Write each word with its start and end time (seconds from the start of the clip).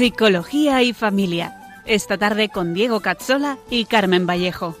Psicología 0.00 0.82
y 0.82 0.94
Familia. 0.94 1.82
Esta 1.84 2.16
tarde 2.16 2.48
con 2.48 2.72
Diego 2.72 3.00
Cazzola 3.00 3.58
y 3.68 3.84
Carmen 3.84 4.26
Vallejo. 4.26 4.74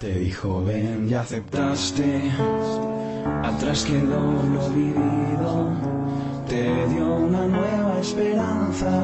Te 0.00 0.18
dijo 0.18 0.64
ven 0.64 1.10
y 1.10 1.12
aceptaste, 1.12 2.32
atrás 3.42 3.84
quedó 3.84 4.22
lo 4.54 4.70
vivido, 4.70 5.72
te 6.48 6.86
dio 6.86 7.16
una 7.16 7.46
nueva 7.46 7.85
esperanza, 8.06 9.02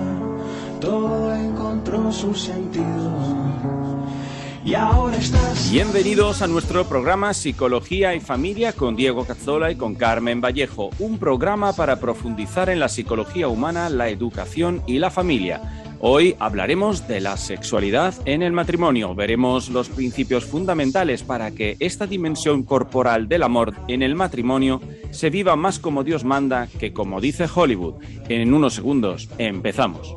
todo 0.81 1.35
encontró 1.35 2.13
su 2.13 2.33
sentido. 2.35 3.11
Y 4.65 4.75
ahora 4.75 5.17
estás. 5.17 5.73
Bienvenidos 5.73 6.41
a 6.41 6.47
nuestro 6.47 6.85
programa 6.85 7.35
Psicología 7.35 8.15
y 8.15 8.21
Familia 8.21 8.73
con 8.73 8.95
Diego 8.95 9.25
Cazzola 9.27 9.73
y 9.73 9.75
con 9.75 9.97
Carmen 9.97 10.41
Vallejo, 10.41 10.91
un 11.01 11.19
programa 11.19 11.73
para 11.73 11.99
profundizar 11.99 12.71
en 12.71 12.79
la 12.79 12.89
psicología 12.89 13.49
humana, 13.49 13.89
la 13.89 14.09
educación 14.09 14.85
y 14.87 15.01
la 15.01 15.11
familia. 15.11 15.82
Hoy 16.05 16.35
hablaremos 16.41 17.07
de 17.07 17.21
la 17.21 17.37
sexualidad 17.37 18.13
en 18.25 18.43
el 18.43 18.51
matrimonio. 18.51 19.15
Veremos 19.15 19.69
los 19.69 19.89
principios 19.89 20.45
fundamentales 20.45 21.23
para 21.23 21.53
que 21.53 21.77
esta 21.79 22.09
dimensión 22.09 22.65
corporal 22.65 23.29
del 23.29 23.45
amor 23.45 23.73
en 23.87 24.03
el 24.03 24.17
matrimonio 24.17 24.81
se 25.13 25.31
viva 25.31 25.55
más 25.55 25.79
como 25.79 26.03
Dios 26.03 26.25
manda 26.25 26.67
que 26.67 26.93
como 26.93 27.21
dice 27.21 27.47
Hollywood. 27.55 28.03
En 28.29 28.53
unos 28.53 28.75
segundos 28.75 29.29
empezamos. 29.39 30.17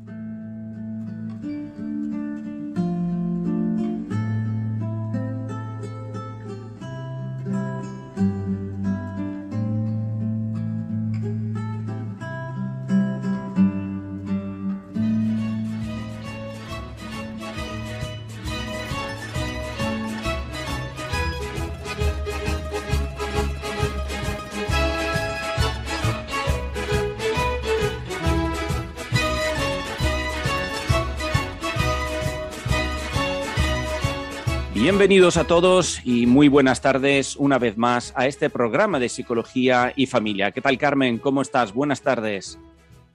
Bienvenidos 35.01 35.37
a 35.37 35.45
todos 35.45 35.99
y 36.05 36.27
muy 36.27 36.47
buenas 36.47 36.79
tardes 36.79 37.35
una 37.35 37.57
vez 37.57 37.75
más 37.75 38.13
a 38.15 38.27
este 38.27 38.51
programa 38.51 38.99
de 38.99 39.09
Psicología 39.09 39.93
y 39.95 40.05
Familia. 40.05 40.51
¿Qué 40.51 40.61
tal, 40.61 40.77
Carmen? 40.77 41.17
¿Cómo 41.17 41.41
estás? 41.41 41.73
Buenas 41.73 42.03
tardes. 42.03 42.59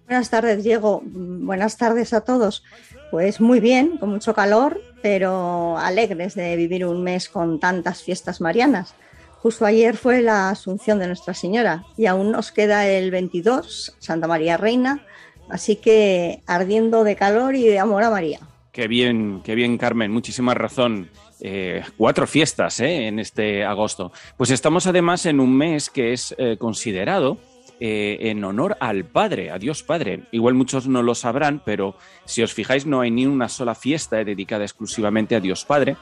Buenas 0.08 0.28
tardes, 0.28 0.64
Diego. 0.64 1.00
Buenas 1.04 1.76
tardes 1.76 2.12
a 2.12 2.22
todos. 2.22 2.64
Pues 3.12 3.40
muy 3.40 3.60
bien, 3.60 3.98
con 3.98 4.10
mucho 4.10 4.34
calor, 4.34 4.80
pero 5.00 5.78
alegres 5.78 6.34
de 6.34 6.56
vivir 6.56 6.84
un 6.84 7.04
mes 7.04 7.28
con 7.28 7.60
tantas 7.60 8.02
fiestas 8.02 8.40
marianas. 8.40 8.96
Justo 9.36 9.64
ayer 9.64 9.96
fue 9.96 10.22
la 10.22 10.50
Asunción 10.50 10.98
de 10.98 11.06
Nuestra 11.06 11.34
Señora 11.34 11.84
y 11.96 12.06
aún 12.06 12.32
nos 12.32 12.50
queda 12.50 12.88
el 12.88 13.12
22, 13.12 13.94
Santa 14.00 14.26
María 14.26 14.56
Reina, 14.56 15.06
así 15.48 15.76
que 15.76 16.42
ardiendo 16.48 17.04
de 17.04 17.14
calor 17.14 17.54
y 17.54 17.64
de 17.64 17.78
amor 17.78 18.02
a 18.02 18.10
María. 18.10 18.40
Qué 18.72 18.88
bien, 18.88 19.40
qué 19.44 19.54
bien, 19.54 19.78
Carmen. 19.78 20.10
Muchísima 20.10 20.52
razón. 20.52 21.10
Eh, 21.40 21.82
cuatro 21.96 22.26
fiestas 22.26 22.80
¿eh? 22.80 23.08
en 23.08 23.18
este 23.18 23.64
agosto. 23.64 24.12
Pues 24.36 24.50
estamos 24.50 24.86
además 24.86 25.26
en 25.26 25.40
un 25.40 25.56
mes 25.56 25.90
que 25.90 26.12
es 26.12 26.34
eh, 26.38 26.56
considerado 26.58 27.36
eh, 27.78 28.16
en 28.22 28.42
honor 28.42 28.76
al 28.80 29.04
Padre, 29.04 29.50
a 29.50 29.58
Dios 29.58 29.82
Padre. 29.82 30.22
Igual 30.30 30.54
muchos 30.54 30.88
no 30.88 31.02
lo 31.02 31.14
sabrán, 31.14 31.60
pero 31.64 31.94
si 32.24 32.42
os 32.42 32.54
fijáis 32.54 32.86
no 32.86 33.00
hay 33.00 33.10
ni 33.10 33.26
una 33.26 33.48
sola 33.48 33.74
fiesta 33.74 34.24
dedicada 34.24 34.64
exclusivamente 34.64 35.36
a 35.36 35.40
Dios 35.40 35.64
Padre. 35.64 35.96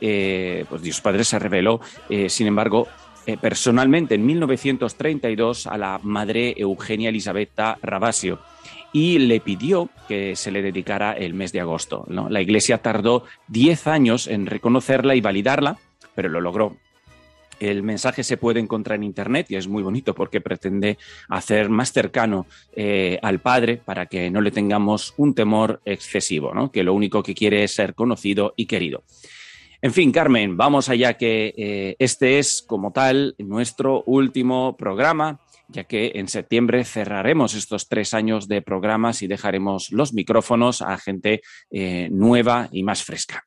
Eh, 0.00 0.64
pues 0.68 0.82
Dios 0.82 1.00
Padre 1.00 1.24
se 1.24 1.38
reveló, 1.38 1.80
sin 2.28 2.46
embargo, 2.46 2.86
personalmente 3.40 4.14
en 4.14 4.26
1932 4.26 5.66
a 5.66 5.78
la 5.78 5.98
madre 6.02 6.54
Eugenia 6.58 7.08
Elisabetta 7.08 7.78
Rabasio 7.82 8.38
y 8.96 9.18
le 9.18 9.40
pidió 9.40 9.90
que 10.08 10.36
se 10.36 10.50
le 10.50 10.62
dedicara 10.62 11.12
el 11.12 11.34
mes 11.34 11.52
de 11.52 11.60
agosto. 11.60 12.06
¿no? 12.08 12.30
La 12.30 12.40
Iglesia 12.40 12.78
tardó 12.78 13.24
10 13.48 13.88
años 13.88 14.26
en 14.26 14.46
reconocerla 14.46 15.14
y 15.14 15.20
validarla, 15.20 15.76
pero 16.14 16.30
lo 16.30 16.40
logró. 16.40 16.78
El 17.60 17.82
mensaje 17.82 18.24
se 18.24 18.38
puede 18.38 18.58
encontrar 18.58 18.96
en 18.96 19.04
Internet 19.04 19.48
y 19.50 19.56
es 19.56 19.68
muy 19.68 19.82
bonito 19.82 20.14
porque 20.14 20.40
pretende 20.40 20.96
hacer 21.28 21.68
más 21.68 21.92
cercano 21.92 22.46
eh, 22.74 23.18
al 23.20 23.40
Padre 23.40 23.82
para 23.84 24.06
que 24.06 24.30
no 24.30 24.40
le 24.40 24.50
tengamos 24.50 25.12
un 25.18 25.34
temor 25.34 25.82
excesivo, 25.84 26.54
¿no? 26.54 26.72
que 26.72 26.82
lo 26.82 26.94
único 26.94 27.22
que 27.22 27.34
quiere 27.34 27.64
es 27.64 27.74
ser 27.74 27.94
conocido 27.94 28.54
y 28.56 28.64
querido. 28.64 29.04
En 29.82 29.92
fin, 29.92 30.10
Carmen, 30.10 30.56
vamos 30.56 30.88
allá 30.88 31.18
que 31.18 31.52
eh, 31.54 31.96
este 31.98 32.38
es 32.38 32.64
como 32.66 32.92
tal 32.92 33.34
nuestro 33.36 34.04
último 34.06 34.74
programa 34.78 35.38
ya 35.68 35.84
que 35.84 36.12
en 36.14 36.28
septiembre 36.28 36.84
cerraremos 36.84 37.54
estos 37.54 37.88
tres 37.88 38.14
años 38.14 38.48
de 38.48 38.62
programas 38.62 39.22
y 39.22 39.26
dejaremos 39.26 39.90
los 39.92 40.12
micrófonos 40.12 40.82
a 40.82 40.96
gente 40.98 41.42
eh, 41.70 42.08
nueva 42.10 42.68
y 42.72 42.82
más 42.82 43.04
fresca. 43.04 43.44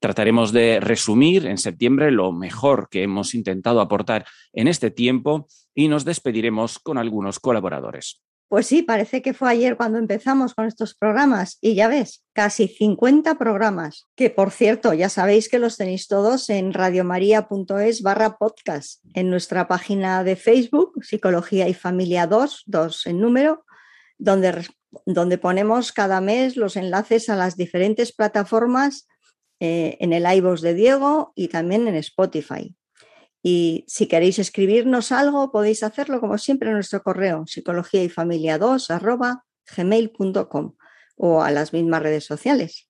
Trataremos 0.00 0.52
de 0.52 0.80
resumir 0.80 1.46
en 1.46 1.58
septiembre 1.58 2.10
lo 2.10 2.32
mejor 2.32 2.88
que 2.90 3.02
hemos 3.02 3.34
intentado 3.34 3.80
aportar 3.80 4.24
en 4.52 4.68
este 4.68 4.90
tiempo 4.90 5.46
y 5.74 5.88
nos 5.88 6.04
despediremos 6.04 6.78
con 6.78 6.98
algunos 6.98 7.38
colaboradores. 7.40 8.22
Pues 8.52 8.66
sí, 8.66 8.82
parece 8.82 9.22
que 9.22 9.32
fue 9.32 9.50
ayer 9.50 9.78
cuando 9.78 9.96
empezamos 9.96 10.52
con 10.52 10.66
estos 10.66 10.94
programas 10.94 11.56
y 11.62 11.74
ya 11.74 11.88
ves, 11.88 12.22
casi 12.34 12.68
50 12.68 13.38
programas, 13.38 14.08
que 14.14 14.28
por 14.28 14.50
cierto, 14.50 14.92
ya 14.92 15.08
sabéis 15.08 15.48
que 15.48 15.58
los 15.58 15.78
tenéis 15.78 16.06
todos 16.06 16.50
en 16.50 16.74
radiomaria.es 16.74 18.02
barra 18.02 18.36
podcast, 18.36 19.02
en 19.14 19.30
nuestra 19.30 19.68
página 19.68 20.22
de 20.22 20.36
Facebook, 20.36 21.02
Psicología 21.02 21.66
y 21.66 21.72
Familia 21.72 22.26
2, 22.26 22.64
2 22.66 23.06
en 23.06 23.20
número, 23.20 23.64
donde, 24.18 24.66
donde 25.06 25.38
ponemos 25.38 25.90
cada 25.90 26.20
mes 26.20 26.58
los 26.58 26.76
enlaces 26.76 27.30
a 27.30 27.36
las 27.36 27.56
diferentes 27.56 28.12
plataformas 28.12 29.08
eh, 29.60 29.96
en 29.98 30.12
el 30.12 30.30
iVoox 30.30 30.60
de 30.60 30.74
Diego 30.74 31.32
y 31.34 31.48
también 31.48 31.88
en 31.88 31.94
Spotify. 31.94 32.76
Y 33.42 33.84
si 33.88 34.06
queréis 34.06 34.38
escribirnos 34.38 35.10
algo, 35.10 35.50
podéis 35.50 35.82
hacerlo 35.82 36.20
como 36.20 36.38
siempre 36.38 36.68
en 36.68 36.76
nuestro 36.76 37.02
correo 37.02 37.44
psicología 37.46 38.04
y 38.04 38.08
familia 38.08 38.58
2 38.58 38.90
arroba 38.90 39.44
gmail.com 39.76 40.74
o 41.16 41.42
a 41.42 41.50
las 41.50 41.72
mismas 41.72 42.02
redes 42.02 42.24
sociales. 42.24 42.88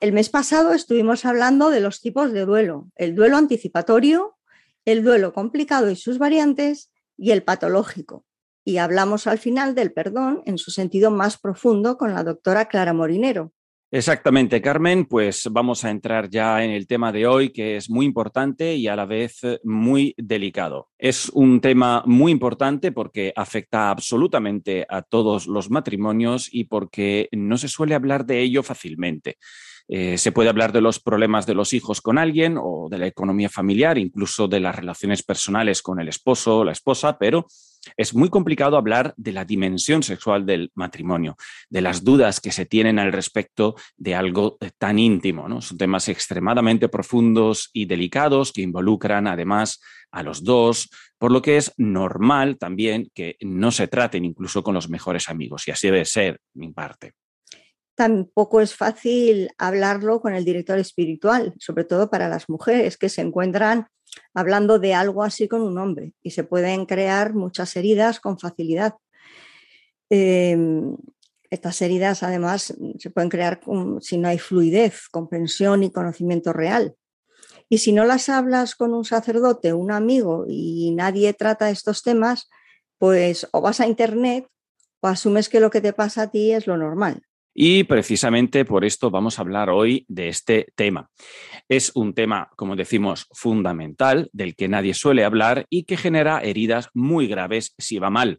El 0.00 0.12
mes 0.12 0.30
pasado 0.30 0.72
estuvimos 0.72 1.24
hablando 1.24 1.70
de 1.70 1.80
los 1.80 2.00
tipos 2.00 2.32
de 2.32 2.44
duelo, 2.44 2.88
el 2.94 3.14
duelo 3.14 3.36
anticipatorio, 3.36 4.38
el 4.84 5.02
duelo 5.02 5.32
complicado 5.32 5.90
y 5.90 5.96
sus 5.96 6.18
variantes 6.18 6.90
y 7.16 7.32
el 7.32 7.42
patológico. 7.42 8.24
Y 8.64 8.78
hablamos 8.78 9.26
al 9.26 9.38
final 9.38 9.74
del 9.74 9.92
perdón 9.92 10.42
en 10.46 10.56
su 10.56 10.70
sentido 10.70 11.10
más 11.10 11.36
profundo 11.36 11.98
con 11.98 12.14
la 12.14 12.22
doctora 12.22 12.66
Clara 12.66 12.92
Morinero. 12.92 13.52
Exactamente, 13.90 14.60
Carmen, 14.60 15.06
pues 15.06 15.48
vamos 15.50 15.82
a 15.82 15.88
entrar 15.88 16.28
ya 16.28 16.62
en 16.62 16.72
el 16.72 16.86
tema 16.86 17.10
de 17.10 17.26
hoy 17.26 17.48
que 17.50 17.78
es 17.78 17.88
muy 17.88 18.04
importante 18.04 18.74
y 18.74 18.86
a 18.86 18.94
la 18.94 19.06
vez 19.06 19.40
muy 19.64 20.14
delicado. 20.18 20.90
Es 20.98 21.30
un 21.30 21.62
tema 21.62 22.02
muy 22.04 22.30
importante 22.30 22.92
porque 22.92 23.32
afecta 23.34 23.88
absolutamente 23.88 24.84
a 24.90 25.00
todos 25.00 25.46
los 25.46 25.70
matrimonios 25.70 26.50
y 26.52 26.64
porque 26.64 27.30
no 27.32 27.56
se 27.56 27.68
suele 27.68 27.94
hablar 27.94 28.26
de 28.26 28.42
ello 28.42 28.62
fácilmente. 28.62 29.38
Eh, 29.88 30.18
se 30.18 30.32
puede 30.32 30.50
hablar 30.50 30.72
de 30.72 30.82
los 30.82 31.00
problemas 31.00 31.46
de 31.46 31.54
los 31.54 31.72
hijos 31.72 32.02
con 32.02 32.18
alguien 32.18 32.58
o 32.60 32.88
de 32.90 32.98
la 32.98 33.06
economía 33.06 33.48
familiar, 33.48 33.96
incluso 33.96 34.46
de 34.46 34.60
las 34.60 34.76
relaciones 34.76 35.22
personales 35.22 35.80
con 35.80 35.98
el 35.98 36.08
esposo 36.08 36.58
o 36.58 36.64
la 36.64 36.72
esposa, 36.72 37.16
pero 37.18 37.46
es 37.96 38.14
muy 38.14 38.28
complicado 38.28 38.76
hablar 38.76 39.14
de 39.16 39.32
la 39.32 39.44
dimensión 39.44 40.02
sexual 40.02 40.46
del 40.46 40.70
matrimonio, 40.74 41.36
de 41.68 41.80
las 41.80 42.04
dudas 42.04 42.40
que 42.40 42.52
se 42.52 42.66
tienen 42.66 42.98
al 42.98 43.12
respecto 43.12 43.74
de 43.96 44.14
algo 44.14 44.58
tan 44.78 44.98
íntimo. 44.98 45.48
¿no? 45.48 45.60
Son 45.60 45.78
temas 45.78 46.08
extremadamente 46.08 46.88
profundos 46.88 47.70
y 47.72 47.86
delicados 47.86 48.52
que 48.52 48.62
involucran 48.62 49.26
además 49.26 49.80
a 50.10 50.22
los 50.22 50.42
dos, 50.42 50.90
por 51.18 51.32
lo 51.32 51.42
que 51.42 51.56
es 51.56 51.72
normal 51.76 52.58
también 52.58 53.10
que 53.14 53.36
no 53.40 53.70
se 53.70 53.88
traten 53.88 54.24
incluso 54.24 54.62
con 54.62 54.74
los 54.74 54.88
mejores 54.88 55.28
amigos, 55.28 55.68
y 55.68 55.70
así 55.70 55.88
debe 55.88 56.04
ser, 56.04 56.40
mi 56.54 56.72
parte 56.72 57.12
tampoco 57.98 58.60
es 58.60 58.76
fácil 58.76 59.50
hablarlo 59.58 60.20
con 60.20 60.32
el 60.32 60.44
director 60.44 60.78
espiritual, 60.78 61.52
sobre 61.58 61.82
todo 61.82 62.08
para 62.10 62.28
las 62.28 62.48
mujeres 62.48 62.96
que 62.96 63.08
se 63.08 63.22
encuentran 63.22 63.88
hablando 64.34 64.78
de 64.78 64.94
algo 64.94 65.22
así 65.22 65.48
con 65.48 65.62
un 65.62 65.78
hombre 65.78 66.12
y 66.22 66.30
se 66.30 66.44
pueden 66.44 66.86
crear 66.86 67.34
muchas 67.34 67.76
heridas 67.76 68.20
con 68.20 68.38
facilidad. 68.38 68.94
Em, 70.10 70.96
estas 71.50 71.80
heridas 71.82 72.22
además 72.22 72.74
se 72.98 73.10
pueden 73.10 73.30
crear 73.30 73.60
si 74.00 74.18
no 74.18 74.28
hay 74.28 74.38
fluidez, 74.38 75.08
comprensión 75.10 75.82
y 75.82 75.90
conocimiento 75.90 76.52
real. 76.52 76.94
Y 77.68 77.78
si 77.78 77.92
no 77.92 78.04
las 78.04 78.28
hablas 78.28 78.74
con 78.74 78.94
un 78.94 79.04
sacerdote, 79.04 79.72
un 79.72 79.92
amigo 79.92 80.46
y 80.48 80.92
nadie 80.92 81.32
trata 81.34 81.70
estos 81.70 82.02
temas, 82.02 82.48
pues 82.98 83.46
o 83.52 83.60
vas 83.60 83.80
a 83.80 83.86
internet 83.86 84.46
o 85.00 85.08
asumes 85.08 85.48
que 85.48 85.60
lo 85.60 85.70
que 85.70 85.80
te 85.80 85.92
pasa 85.92 86.22
a 86.22 86.30
ti 86.30 86.52
es 86.52 86.66
lo 86.66 86.76
normal. 86.76 87.27
Y 87.60 87.82
precisamente 87.82 88.64
por 88.64 88.84
esto 88.84 89.10
vamos 89.10 89.36
a 89.36 89.42
hablar 89.42 89.68
hoy 89.68 90.04
de 90.06 90.28
este 90.28 90.68
tema. 90.76 91.10
Es 91.68 91.90
un 91.96 92.14
tema, 92.14 92.50
como 92.54 92.76
decimos, 92.76 93.26
fundamental, 93.32 94.30
del 94.32 94.54
que 94.54 94.68
nadie 94.68 94.94
suele 94.94 95.24
hablar 95.24 95.66
y 95.68 95.82
que 95.82 95.96
genera 95.96 96.38
heridas 96.38 96.88
muy 96.94 97.26
graves 97.26 97.74
si 97.76 97.98
va 97.98 98.10
mal. 98.10 98.38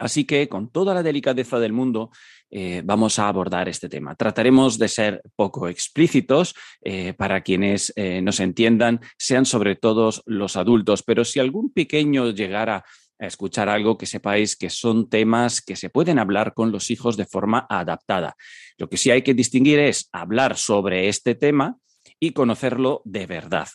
Así 0.00 0.24
que, 0.24 0.48
con 0.48 0.68
toda 0.72 0.94
la 0.94 1.04
delicadeza 1.04 1.60
del 1.60 1.72
mundo, 1.72 2.10
eh, 2.50 2.82
vamos 2.84 3.20
a 3.20 3.28
abordar 3.28 3.68
este 3.68 3.88
tema. 3.88 4.16
Trataremos 4.16 4.78
de 4.80 4.88
ser 4.88 5.22
poco 5.36 5.68
explícitos 5.68 6.56
eh, 6.82 7.14
para 7.14 7.42
quienes 7.42 7.92
eh, 7.94 8.20
nos 8.20 8.40
entiendan, 8.40 9.00
sean 9.16 9.46
sobre 9.46 9.76
todo 9.76 10.10
los 10.26 10.56
adultos, 10.56 11.04
pero 11.04 11.24
si 11.24 11.38
algún 11.38 11.72
pequeño 11.72 12.30
llegara 12.30 12.78
a 12.78 12.84
escuchar 13.18 13.68
algo 13.68 13.96
que 13.96 14.06
sepáis 14.06 14.56
que 14.56 14.70
son 14.70 15.08
temas 15.08 15.60
que 15.60 15.76
se 15.76 15.90
pueden 15.90 16.18
hablar 16.18 16.54
con 16.54 16.72
los 16.72 16.90
hijos 16.90 17.16
de 17.16 17.26
forma 17.26 17.66
adaptada. 17.68 18.36
Lo 18.76 18.88
que 18.88 18.96
sí 18.96 19.10
hay 19.10 19.22
que 19.22 19.34
distinguir 19.34 19.78
es 19.78 20.08
hablar 20.12 20.56
sobre 20.56 21.08
este 21.08 21.34
tema 21.34 21.78
y 22.20 22.32
conocerlo 22.32 23.02
de 23.04 23.26
verdad 23.26 23.68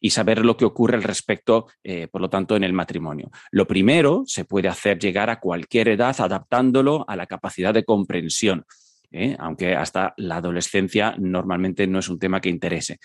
y 0.00 0.10
saber 0.10 0.44
lo 0.44 0.56
que 0.56 0.64
ocurre 0.64 0.96
al 0.96 1.02
respecto, 1.02 1.66
eh, 1.84 2.08
por 2.08 2.20
lo 2.20 2.30
tanto, 2.30 2.56
en 2.56 2.64
el 2.64 2.72
matrimonio. 2.72 3.30
Lo 3.50 3.66
primero 3.66 4.24
se 4.26 4.44
puede 4.44 4.68
hacer 4.68 4.98
llegar 4.98 5.30
a 5.30 5.40
cualquier 5.40 5.88
edad 5.88 6.16
adaptándolo 6.18 7.04
a 7.08 7.16
la 7.16 7.26
capacidad 7.26 7.74
de 7.74 7.84
comprensión. 7.84 8.64
¿eh? 9.12 9.36
aunque 9.38 9.74
hasta 9.74 10.14
la 10.16 10.36
adolescencia 10.36 11.14
normalmente 11.18 11.86
no 11.86 12.00
es 12.00 12.08
un 12.08 12.18
tema 12.18 12.40
que 12.40 12.48
interese. 12.48 12.98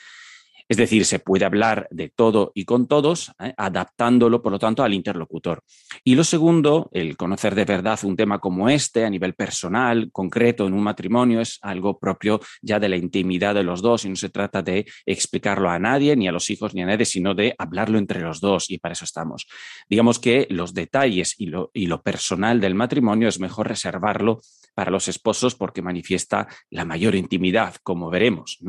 Es 0.72 0.78
decir, 0.78 1.04
se 1.04 1.20
puede 1.20 1.44
hablar 1.44 1.90
de 1.92 2.08
todo 2.08 2.54
y 2.56 2.64
con 2.64 2.88
todos, 2.88 3.34
¿eh? 3.42 3.54
adaptándolo, 3.58 4.42
por 4.42 4.54
lo 4.54 4.58
tanto, 4.58 4.84
al 4.84 4.94
interlocutor. 4.94 5.66
Y 6.06 6.16
lo 6.16 6.24
segundo, 6.24 6.90
el 6.94 7.18
conocer 7.18 7.56
de 7.56 7.66
verdad 7.66 8.00
un 8.04 8.16
tema 8.16 8.40
como 8.40 8.70
este 8.70 9.04
a 9.04 9.10
nivel 9.10 9.34
personal, 9.34 10.10
concreto, 10.14 10.66
en 10.66 10.72
un 10.72 10.82
matrimonio, 10.82 11.42
es 11.42 11.60
algo 11.62 12.00
propio 12.00 12.40
ya 12.62 12.80
de 12.80 12.88
la 12.88 12.96
intimidad 12.96 13.54
de 13.54 13.64
los 13.64 13.82
dos 13.82 14.06
y 14.06 14.10
no 14.12 14.16
se 14.16 14.30
trata 14.30 14.62
de 14.62 14.86
explicarlo 15.06 15.70
a 15.70 15.78
nadie, 15.78 16.16
ni 16.16 16.30
a 16.30 16.32
los 16.32 16.50
hijos, 16.50 16.74
ni 16.74 16.84
a 16.84 16.86
nadie, 16.86 17.04
sino 17.04 17.34
de 17.36 17.54
hablarlo 17.58 17.98
entre 17.98 18.22
los 18.22 18.40
dos 18.40 18.72
y 18.72 18.78
para 18.78 18.94
eso 18.94 19.04
estamos. 19.04 19.48
Digamos 19.90 20.20
que 20.20 20.48
los 20.50 20.74
detalles 20.74 21.36
y 21.38 21.48
lo, 21.48 21.70
y 21.74 21.88
lo 21.88 22.02
personal 22.02 22.62
del 22.62 22.76
matrimonio 22.76 23.28
es 23.28 23.42
mejor 23.42 23.68
reservarlo 23.68 24.40
para 24.74 24.92
los 24.92 25.08
esposos 25.08 25.56
porque 25.56 25.82
manifiesta 25.82 26.48
la 26.70 26.86
mayor 26.86 27.16
intimidad, 27.16 27.76
como 27.84 28.10
veremos. 28.10 28.60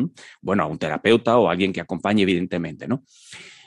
Bueno, 0.40 0.62
a 0.62 0.66
un 0.66 0.78
terapeuta 0.78 1.38
o 1.38 1.49
a 1.49 1.52
alguien 1.52 1.72
que 1.72 1.81
acompañe, 1.81 2.22
evidentemente, 2.22 2.88
¿no? 2.88 3.02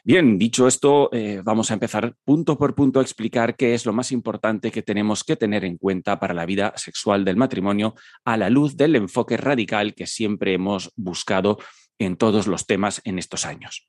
Bien, 0.07 0.37
dicho 0.37 0.67
esto, 0.67 1.09
eh, 1.13 1.41
vamos 1.43 1.71
a 1.71 1.73
empezar 1.73 2.13
punto 2.23 2.59
por 2.59 2.75
punto 2.75 2.99
a 2.99 3.01
explicar 3.01 3.55
qué 3.55 3.73
es 3.73 3.87
lo 3.87 3.93
más 3.93 4.11
importante 4.11 4.69
que 4.69 4.83
tenemos 4.83 5.23
que 5.23 5.35
tener 5.35 5.65
en 5.65 5.79
cuenta 5.79 6.19
para 6.19 6.35
la 6.35 6.45
vida 6.45 6.73
sexual 6.75 7.25
del 7.25 7.37
matrimonio 7.37 7.95
a 8.23 8.37
la 8.37 8.51
luz 8.51 8.77
del 8.77 8.95
enfoque 8.95 9.35
radical 9.35 9.95
que 9.95 10.05
siempre 10.05 10.53
hemos 10.53 10.91
buscado 10.95 11.57
en 11.97 12.17
todos 12.17 12.45
los 12.45 12.67
temas 12.67 13.01
en 13.03 13.17
estos 13.17 13.47
años. 13.47 13.87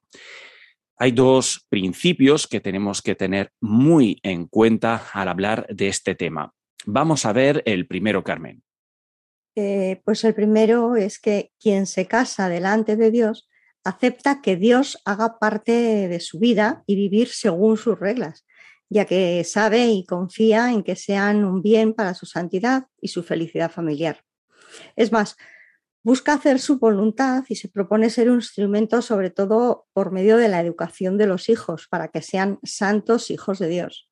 Hay 0.99 1.13
dos 1.13 1.67
principios 1.69 2.47
que 2.47 2.61
tenemos 2.61 3.03
que 3.03 3.15
tener 3.15 3.53
muy 3.61 4.19
en 4.23 4.47
cuenta 4.47 5.09
al 5.13 5.29
hablar 5.29 5.67
de 5.69 5.89
este 5.89 6.15
tema. 6.15 6.55
Vamos 6.87 7.27
a 7.27 7.33
ver 7.33 7.63
el 7.67 7.89
primero, 7.89 8.23
Carmen. 8.23 8.63
Eh, 9.57 10.03
pues 10.05 10.23
el 10.23 10.35
primero 10.35 10.95
es 10.95 11.19
que 11.19 11.51
quien 11.59 11.87
se 11.87 12.07
casa 12.07 12.49
delante 12.49 12.95
de 12.95 13.11
Dios 13.11 13.49
acepta 13.83 14.41
que 14.41 14.57
Dios 14.57 15.01
haga 15.05 15.39
parte 15.39 15.73
de 15.73 16.21
su 16.21 16.39
vida 16.39 16.85
y 16.87 16.95
vivir 16.95 17.29
según 17.29 17.77
sus 17.77 17.99
reglas, 17.99 18.47
ya 18.89 19.05
que 19.05 19.43
sabe 19.45 19.87
y 19.87 20.05
confía 20.05 20.73
en 20.73 20.85
que 20.85 20.95
sean 20.95 21.45
un 21.45 21.61
bien 21.61 21.93
para 21.93 22.15
su 22.15 22.27
santidad 22.27 22.87
y 23.01 23.09
su 23.09 23.25
felicidad 23.25 23.71
familiar. 23.71 24.23
Es 24.95 25.11
más, 25.11 25.37
busca 26.05 26.35
hacer 26.35 26.61
su 26.61 26.79
voluntad 26.79 27.45
y 27.49 27.57
se 27.57 27.69
propone 27.69 28.11
ser 28.11 28.31
un 28.31 28.37
instrumento 28.37 29.03
sobre 29.03 29.31
todo 29.31 29.89
por 29.93 30.13
medio 30.13 30.37
de 30.37 30.49
la 30.49 30.61
educación 30.61 31.19
de 31.19 31.27
los 31.27 31.49
hijos, 31.49 31.89
para 31.89 32.09
que 32.09 32.23
sean 32.23 32.61
santos 32.63 33.31
hijos 33.33 33.59
de 33.59 33.69
Dios. 33.69 34.09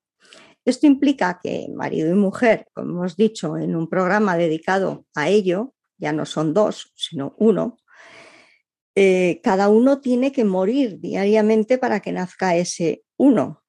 Esto 0.65 0.87
implica 0.87 1.39
que 1.43 1.69
marido 1.75 2.11
y 2.11 2.15
mujer, 2.15 2.67
como 2.73 2.91
hemos 2.91 3.17
dicho 3.17 3.57
en 3.59 3.77
un 3.77 3.89
programa 3.89 4.37
dedicado 4.37 5.05
a 5.15 5.29
ello, 5.29 5.75
ya 5.99 6.13
no 6.13 6.25
son 6.25 6.55
dos, 6.55 6.93
sino 6.97 7.35
uno, 7.39 7.77
eh, 8.95 9.41
cada 9.43 9.69
uno 9.69 10.01
tiene 10.01 10.33
que 10.33 10.45
morir 10.45 11.01
diariamente 11.01 11.79
para 11.79 12.01
que 12.01 12.13
nazca 12.13 12.57
ese 12.57 13.05
uno. 13.17 13.63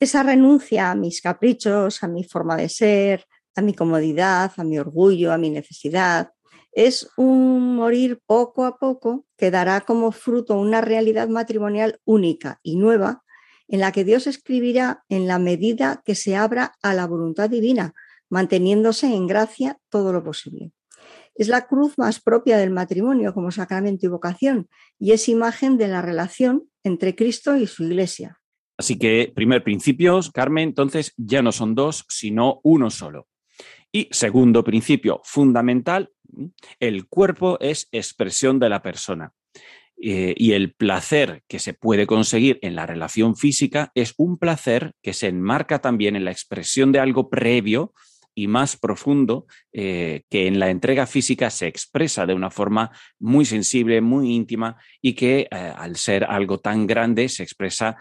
Esa 0.00 0.22
renuncia 0.22 0.90
a 0.90 0.94
mis 0.94 1.20
caprichos, 1.20 2.02
a 2.02 2.08
mi 2.08 2.24
forma 2.24 2.56
de 2.56 2.68
ser, 2.68 3.26
a 3.56 3.62
mi 3.62 3.74
comodidad, 3.74 4.52
a 4.56 4.64
mi 4.64 4.78
orgullo, 4.78 5.32
a 5.32 5.38
mi 5.38 5.50
necesidad, 5.50 6.30
es 6.72 7.10
un 7.16 7.74
morir 7.74 8.20
poco 8.24 8.64
a 8.64 8.78
poco 8.78 9.26
que 9.36 9.50
dará 9.50 9.80
como 9.80 10.12
fruto 10.12 10.54
una 10.54 10.80
realidad 10.80 11.28
matrimonial 11.28 12.00
única 12.04 12.60
y 12.62 12.76
nueva 12.76 13.24
en 13.68 13.80
la 13.80 13.92
que 13.92 14.04
Dios 14.04 14.26
escribirá 14.26 15.04
en 15.08 15.26
la 15.26 15.38
medida 15.38 16.02
que 16.04 16.14
se 16.14 16.36
abra 16.36 16.74
a 16.82 16.94
la 16.94 17.06
voluntad 17.06 17.50
divina, 17.50 17.94
manteniéndose 18.30 19.14
en 19.14 19.26
gracia 19.26 19.78
todo 19.90 20.12
lo 20.12 20.24
posible. 20.24 20.72
Es 21.34 21.48
la 21.48 21.66
cruz 21.66 21.96
más 21.98 22.20
propia 22.20 22.58
del 22.58 22.70
matrimonio 22.70 23.32
como 23.32 23.50
sacramento 23.50 24.06
y 24.06 24.08
vocación 24.08 24.68
y 24.98 25.12
es 25.12 25.28
imagen 25.28 25.78
de 25.78 25.88
la 25.88 26.02
relación 26.02 26.64
entre 26.82 27.14
Cristo 27.14 27.56
y 27.56 27.66
su 27.66 27.84
iglesia. 27.84 28.40
Así 28.76 28.98
que, 28.98 29.32
primer 29.34 29.62
principio, 29.62 30.20
Carmen, 30.32 30.68
entonces 30.68 31.12
ya 31.16 31.42
no 31.42 31.52
son 31.52 31.74
dos, 31.74 32.04
sino 32.08 32.60
uno 32.62 32.90
solo. 32.90 33.28
Y 33.92 34.08
segundo 34.10 34.62
principio 34.62 35.20
fundamental, 35.24 36.10
el 36.78 37.08
cuerpo 37.08 37.58
es 37.60 37.88
expresión 37.90 38.58
de 38.58 38.68
la 38.68 38.82
persona. 38.82 39.32
Eh, 40.00 40.34
y 40.36 40.52
el 40.52 40.72
placer 40.74 41.42
que 41.48 41.58
se 41.58 41.74
puede 41.74 42.06
conseguir 42.06 42.60
en 42.62 42.76
la 42.76 42.86
relación 42.86 43.34
física 43.34 43.90
es 43.96 44.14
un 44.16 44.38
placer 44.38 44.92
que 45.02 45.12
se 45.12 45.26
enmarca 45.26 45.80
también 45.80 46.14
en 46.14 46.24
la 46.24 46.30
expresión 46.30 46.92
de 46.92 47.00
algo 47.00 47.28
previo 47.28 47.92
y 48.32 48.46
más 48.46 48.76
profundo 48.76 49.46
eh, 49.72 50.22
que 50.30 50.46
en 50.46 50.60
la 50.60 50.70
entrega 50.70 51.08
física 51.08 51.50
se 51.50 51.66
expresa 51.66 52.26
de 52.26 52.34
una 52.34 52.52
forma 52.52 52.92
muy 53.18 53.44
sensible, 53.44 54.00
muy 54.00 54.32
íntima 54.32 54.76
y 55.02 55.14
que 55.14 55.48
eh, 55.50 55.72
al 55.76 55.96
ser 55.96 56.22
algo 56.22 56.58
tan 56.58 56.86
grande 56.86 57.28
se 57.28 57.42
expresa 57.42 57.96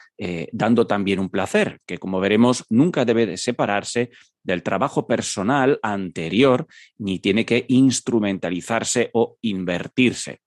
dando 0.51 0.85
también 0.85 1.19
un 1.19 1.29
placer, 1.29 1.79
que 1.87 1.97
como 1.97 2.19
veremos 2.19 2.65
nunca 2.69 3.05
debe 3.05 3.25
de 3.25 3.37
separarse 3.37 4.11
del 4.43 4.61
trabajo 4.61 5.07
personal 5.07 5.79
anterior 5.81 6.67
ni 6.99 7.17
tiene 7.17 7.43
que 7.43 7.65
instrumentalizarse 7.67 9.09
o 9.13 9.37
invertirse. 9.41 10.41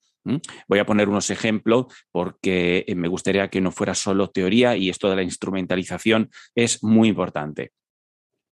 Voy 0.69 0.79
a 0.79 0.87
poner 0.87 1.09
unos 1.09 1.31
ejemplos 1.31 1.87
porque 2.13 2.85
eh, 2.87 2.95
me 2.95 3.09
gustaría 3.09 3.49
que 3.49 3.61
no 3.61 3.73
fuera 3.73 3.95
solo 3.95 4.31
teoría 4.31 4.77
y 4.77 4.91
esto 4.91 5.09
de 5.09 5.17
la 5.17 5.23
instrumentalización 5.23 6.31
es 6.55 6.83
muy 6.83 7.09
importante. 7.09 7.73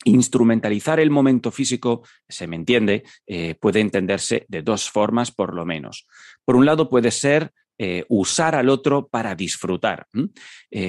Instrumentalizar 0.04 1.00
el 1.00 1.10
momento 1.10 1.50
físico, 1.50 2.06
se 2.28 2.46
me 2.46 2.56
entiende, 2.56 3.02
eh, 3.26 3.56
puede 3.60 3.80
entenderse 3.80 4.46
de 4.48 4.62
dos 4.62 4.88
formas 4.88 5.32
por 5.32 5.54
lo 5.54 5.66
menos. 5.66 6.06
Por 6.44 6.54
un 6.54 6.66
lado 6.66 6.88
puede 6.88 7.10
ser 7.10 7.50
eh, 7.78 8.04
usar 8.08 8.54
al 8.54 8.68
otro 8.68 9.08
para 9.08 9.34
disfrutar, 9.34 10.06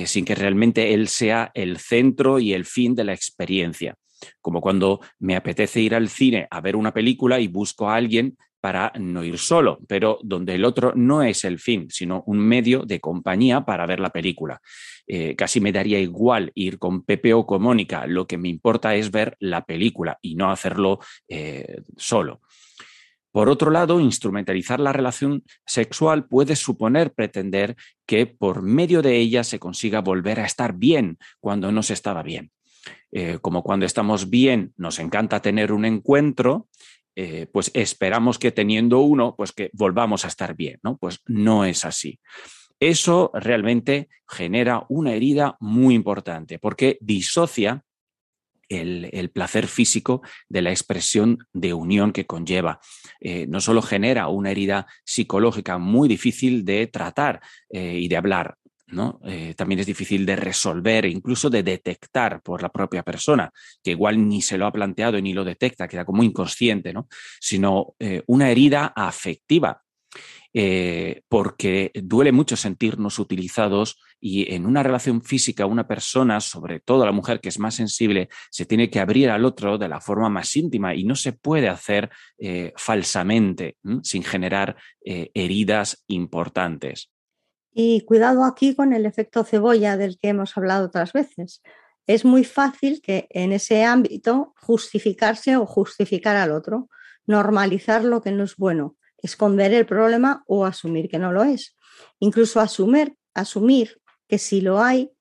sin 0.06 0.24
que 0.24 0.36
realmente 0.36 0.94
él 0.94 1.08
sea 1.08 1.52
el 1.54 1.80
centro 1.80 2.40
y 2.40 2.54
el 2.54 2.66
fin 2.66 2.96
de 2.96 3.04
la 3.04 3.14
experiencia. 3.14 3.96
Como 4.42 4.62
cuando 4.62 5.02
me 5.20 5.36
apetece 5.36 5.82
ir 5.82 5.96
al 5.96 6.10
cine 6.10 6.48
a 6.50 6.62
ver 6.62 6.76
una 6.76 6.94
película 6.94 7.40
y 7.40 7.48
busco 7.48 7.90
a 7.90 7.96
alguien 7.96 8.38
para 8.60 8.92
no 9.00 9.24
ir 9.24 9.38
solo, 9.38 9.80
pero 9.88 10.20
donde 10.24 10.56
el 10.56 10.66
otro 10.66 10.94
no 10.96 11.24
es 11.24 11.44
el 11.46 11.60
fin, 11.60 11.88
sino 11.90 12.24
un 12.26 12.40
medio 12.40 12.84
de 12.86 13.00
compañía 13.00 13.66
para 13.66 13.86
ver 13.86 14.00
la 14.00 14.10
película. 14.10 14.62
Eh, 15.06 15.36
casi 15.36 15.62
me 15.62 15.72
daría 15.72 16.00
igual 16.00 16.52
ir 16.56 16.80
con 16.80 17.04
Pepe 17.04 17.34
o 17.34 17.46
con 17.46 17.62
Mónica, 17.62 18.06
lo 18.08 18.28
que 18.28 18.38
me 18.38 18.50
importa 18.50 18.96
es 18.96 19.12
ver 19.12 19.36
la 19.40 19.66
película 19.66 20.18
y 20.22 20.36
no 20.36 20.52
hacerlo 20.52 21.00
eh, 21.28 21.82
solo. 21.96 22.42
Por 23.32 23.50
otro 23.50 23.70
lado, 23.70 24.00
instrumentalizar 24.00 24.80
la 24.80 24.94
relación 24.94 25.44
sexual 25.66 26.28
puede 26.28 26.56
suponer 26.56 27.14
pretender 27.14 27.76
que 28.06 28.26
por 28.26 28.64
medio 28.64 29.02
de 29.02 29.18
ella 29.18 29.44
se 29.44 29.60
consiga 29.60 30.02
volver 30.02 30.40
a 30.40 30.46
estar 30.46 30.74
bien 30.74 31.20
cuando 31.40 31.72
no 31.72 31.84
se 31.84 31.94
estaba 31.94 32.24
bien. 32.24 32.52
Eh, 33.12 33.38
como 33.42 33.64
cuando 33.64 33.86
estamos 33.86 34.30
bien 34.30 34.74
nos 34.76 35.00
encanta 35.00 35.42
tener 35.42 35.72
un 35.72 35.86
encuentro, 35.86 36.68
eh, 37.20 37.48
pues 37.52 37.72
esperamos 37.74 38.38
que 38.38 38.52
teniendo 38.52 39.00
uno, 39.00 39.34
pues 39.36 39.52
que 39.52 39.72
volvamos 39.74 40.24
a 40.24 40.28
estar 40.28 40.56
bien, 40.56 40.80
¿no? 40.84 40.98
Pues 40.98 41.20
no 41.26 41.66
es 41.66 41.84
así. 41.84 42.20
Eso 42.80 43.32
realmente 43.34 44.08
genera 44.28 44.86
una 44.88 45.14
herida 45.14 45.58
muy 45.60 45.96
importante 45.96 46.60
porque 46.60 47.00
disocia 47.02 47.84
el, 48.70 49.32
placer 49.32 49.66
físico 49.66 50.22
de 50.48 50.62
la 50.62 50.70
expresión 50.70 51.40
de 51.54 51.74
unión 51.74 52.12
que 52.12 52.28
conlleva. 52.28 52.80
Eh, 53.20 53.48
no 53.48 53.62
solo 53.62 53.82
genera 53.82 54.28
una 54.28 54.52
herida 54.52 54.86
psicológica 55.04 55.80
muy 55.80 56.08
difícil 56.08 56.66
de 56.66 56.86
tratar 56.86 57.42
eh, 57.72 57.98
y 58.00 58.08
de 58.10 58.18
hablar, 58.18 58.58
Eh, 59.26 59.54
también 59.56 59.80
es 59.80 59.86
difícil 59.86 60.26
de 60.26 60.36
resolver 60.36 61.06
e 61.06 61.10
incluso 61.10 61.50
de 61.50 61.62
detectar 61.62 62.42
por 62.42 62.62
la 62.62 62.70
propia 62.70 63.04
persona, 63.04 63.52
que 63.84 63.92
igual 63.92 64.28
ni 64.28 64.42
se 64.42 64.58
lo 64.58 64.66
ha 64.66 64.72
planteado 64.72 65.18
y 65.18 65.22
ni 65.22 65.34
lo 65.34 65.44
detecta, 65.44 65.88
queda 65.88 66.06
como 66.06 66.24
inconsciente, 66.24 66.94
¿no? 66.94 67.08
sino 67.40 67.96
eh, 68.00 68.24
una 68.28 68.50
herida 68.50 68.94
afectiva, 68.96 69.82
eh, 70.54 71.22
porque 71.28 71.92
duele 71.94 72.32
mucho 72.32 72.56
sentirnos 72.56 73.20
utilizados 73.20 74.00
y 74.22 74.54
en 74.54 74.66
una 74.66 74.82
relación 74.82 75.22
física 75.22 75.66
una 75.66 75.86
persona, 75.86 76.40
sobre 76.40 76.80
todo 76.80 77.06
la 77.06 77.12
mujer 77.12 77.42
que 77.42 77.50
es 77.50 77.60
más 77.60 77.76
sensible, 77.76 78.30
se 78.50 78.66
tiene 78.66 78.90
que 78.90 79.02
abrir 79.02 79.30
al 79.30 79.44
otro 79.44 79.78
de 79.78 79.90
la 79.90 80.00
forma 80.00 80.30
más 80.30 80.56
íntima 80.56 80.96
y 80.96 81.04
no 81.04 81.16
se 81.16 81.34
puede 81.34 81.68
hacer 81.68 82.10
falsamente, 82.76 83.78
sin 84.02 84.24
generar 84.24 84.78
heridas 85.04 86.04
importantes. 86.08 87.12
Y 87.80 88.02
cuidado 88.02 88.44
aquí 88.44 88.74
con 88.74 88.92
el 88.92 89.06
efecto 89.06 89.44
cebolla 89.44 89.98
del 89.98 90.18
que 90.18 90.30
hemos 90.30 90.58
hablado 90.58 90.88
otras 90.88 91.14
veces. 91.14 91.62
Es 92.08 92.26
muy 92.26 92.44
fácil 92.44 93.04
que 93.04 93.28
en 93.30 93.52
ese 93.52 93.84
ámbito 93.84 94.56
justificarse 94.60 95.58
o 95.58 95.68
justificar 95.68 96.36
al 96.38 96.54
otro, 96.54 96.90
normalizar 97.28 98.04
lo 98.04 98.24
que 98.24 98.32
no 98.32 98.46
es 98.46 98.56
bueno, 98.56 98.98
esconder 99.20 99.76
el 99.76 99.86
problema 99.86 100.44
o 100.48 100.66
asumir 100.66 101.08
que 101.08 101.20
no 101.20 101.32
lo 101.32 101.44
es. 101.44 101.78
Incluso 102.18 102.60
asumir, 102.62 103.16
asumir 103.36 104.02
que 104.28 104.40
si 104.40 104.62
lo 104.62 104.82
hay 104.82 105.12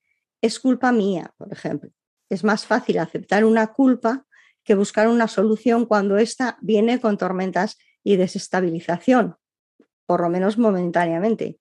es 0.41 0.59
culpa 0.59 0.93
mía, 0.93 1.35
por 1.37 1.53
ejemplo. 1.53 1.91
Es 2.31 2.43
más 2.43 2.65
fácil 2.65 3.01
aceptar 3.01 3.45
una 3.45 3.75
culpa 3.75 4.25
que 4.65 4.75
buscar 4.75 5.09
una 5.09 5.29
solución 5.29 5.85
cuando 5.85 6.17
ésta 6.17 6.57
viene 6.63 7.03
con 7.03 7.19
tormentas 7.19 7.77
y 8.03 8.17
desestabilización, 8.17 9.37
por 10.07 10.23
lo 10.23 10.31
menos 10.31 10.57
momentáneamente. 10.57 11.59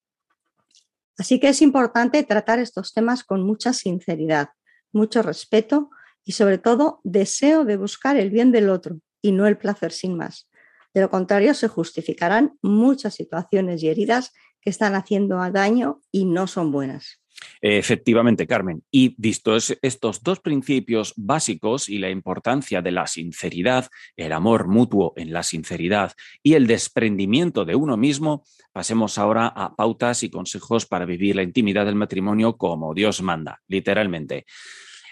Así 1.17 1.39
que 1.39 1.49
es 1.49 1.61
importante 1.61 2.23
tratar 2.23 2.59
estos 2.59 2.93
temas 2.93 3.23
con 3.23 3.43
mucha 3.43 3.73
sinceridad, 3.73 4.49
mucho 4.91 5.21
respeto 5.21 5.89
y 6.23 6.33
sobre 6.33 6.57
todo 6.57 6.99
deseo 7.03 7.63
de 7.63 7.77
buscar 7.77 8.17
el 8.17 8.29
bien 8.29 8.51
del 8.51 8.69
otro 8.69 8.99
y 9.21 9.31
no 9.31 9.47
el 9.47 9.57
placer 9.57 9.91
sin 9.91 10.17
más. 10.17 10.49
De 10.93 11.01
lo 11.01 11.09
contrario, 11.09 11.53
se 11.53 11.67
justificarán 11.67 12.57
muchas 12.61 13.15
situaciones 13.15 13.83
y 13.83 13.89
heridas 13.89 14.31
que 14.61 14.69
están 14.69 14.95
haciendo 14.95 15.37
daño 15.51 16.01
y 16.11 16.25
no 16.25 16.47
son 16.47 16.71
buenas. 16.71 17.21
Efectivamente, 17.67 18.45
Carmen. 18.45 18.83
Y 18.91 19.15
vistos 19.17 19.75
estos 19.81 20.21
dos 20.21 20.39
principios 20.39 21.13
básicos 21.17 21.89
y 21.89 21.97
la 21.97 22.11
importancia 22.11 22.83
de 22.83 22.91
la 22.91 23.07
sinceridad, 23.07 23.89
el 24.15 24.33
amor 24.33 24.67
mutuo 24.67 25.13
en 25.15 25.33
la 25.33 25.41
sinceridad 25.41 26.13
y 26.43 26.53
el 26.53 26.67
desprendimiento 26.67 27.65
de 27.65 27.73
uno 27.73 27.97
mismo, 27.97 28.43
pasemos 28.71 29.17
ahora 29.17 29.47
a 29.47 29.75
pautas 29.75 30.21
y 30.21 30.29
consejos 30.29 30.85
para 30.85 31.05
vivir 31.05 31.37
la 31.37 31.41
intimidad 31.41 31.87
del 31.87 31.95
matrimonio 31.95 32.55
como 32.55 32.93
Dios 32.93 33.23
manda, 33.23 33.63
literalmente. 33.67 34.45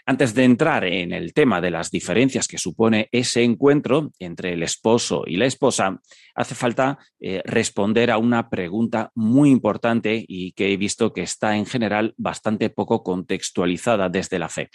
Antes 0.05 0.33
de 0.33 0.43
entrar 0.43 0.83
en 0.83 1.13
el 1.13 1.33
tema 1.33 1.61
de 1.61 1.71
las 1.71 1.89
diferencias 1.89 2.49
que 2.49 2.57
supone 2.57 3.07
ese 3.13 3.41
encuentro 3.41 4.11
entre 4.19 4.51
el 4.51 4.61
esposo 4.61 5.23
y 5.25 5.37
la 5.37 5.45
esposa, 5.45 6.01
hace 6.35 6.55
falta 6.55 6.99
eh, 7.21 7.41
responder 7.45 8.11
a 8.11 8.17
una 8.17 8.49
pregunta 8.49 9.11
muy 9.15 9.49
importante 9.49 10.25
y 10.27 10.51
que 10.51 10.73
he 10.73 10.77
visto 10.77 11.13
que 11.13 11.21
está 11.21 11.55
en 11.55 11.65
general 11.65 12.13
bastante 12.17 12.69
poco 12.69 13.01
contextualizada 13.01 14.09
desde 14.09 14.39
la 14.39 14.49
fe. 14.49 14.69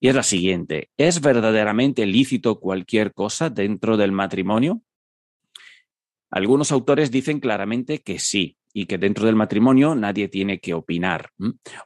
Y 0.00 0.08
es 0.08 0.14
la 0.14 0.22
siguiente, 0.22 0.88
¿es 0.96 1.20
verdaderamente 1.20 2.06
lícito 2.06 2.60
cualquier 2.60 3.12
cosa 3.12 3.50
dentro 3.50 3.98
del 3.98 4.12
matrimonio? 4.12 4.80
Algunos 6.30 6.72
autores 6.72 7.10
dicen 7.10 7.40
claramente 7.40 7.98
que 7.98 8.18
sí, 8.18 8.56
y 8.72 8.86
que 8.86 8.98
dentro 8.98 9.26
del 9.26 9.36
matrimonio 9.36 9.94
nadie 9.94 10.28
tiene 10.28 10.60
que 10.60 10.74
opinar. 10.74 11.30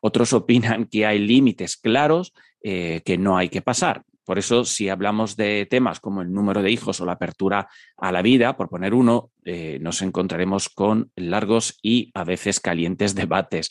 Otros 0.01 0.33
opinan 0.33 0.87
que 0.87 1.07
hay 1.07 1.19
límites 1.19 1.77
claros 1.77 2.33
eh, 2.63 3.03
que 3.05 3.19
no 3.19 3.37
hay 3.37 3.49
que 3.49 3.63
pasar. 3.63 4.03
Por 4.25 4.39
eso, 4.39 4.65
si 4.65 4.89
hablamos 4.89 5.37
de 5.37 5.67
temas 5.67 6.01
como 6.01 6.23
el 6.23 6.33
número 6.33 6.63
de 6.63 6.71
hijos 6.71 7.01
o 7.01 7.05
la 7.05 7.13
apertura 7.13 7.69
a 7.99 8.11
la 8.11 8.23
vida, 8.23 8.57
por 8.57 8.71
poner 8.71 8.95
uno, 8.95 9.31
eh, 9.45 9.79
nos 9.81 10.01
encontraremos 10.01 10.71
con 10.71 11.11
largos 11.15 11.79
y 11.83 12.11
a 12.15 12.25
veces 12.25 12.61
calientes 12.61 13.15
debates. 13.15 13.71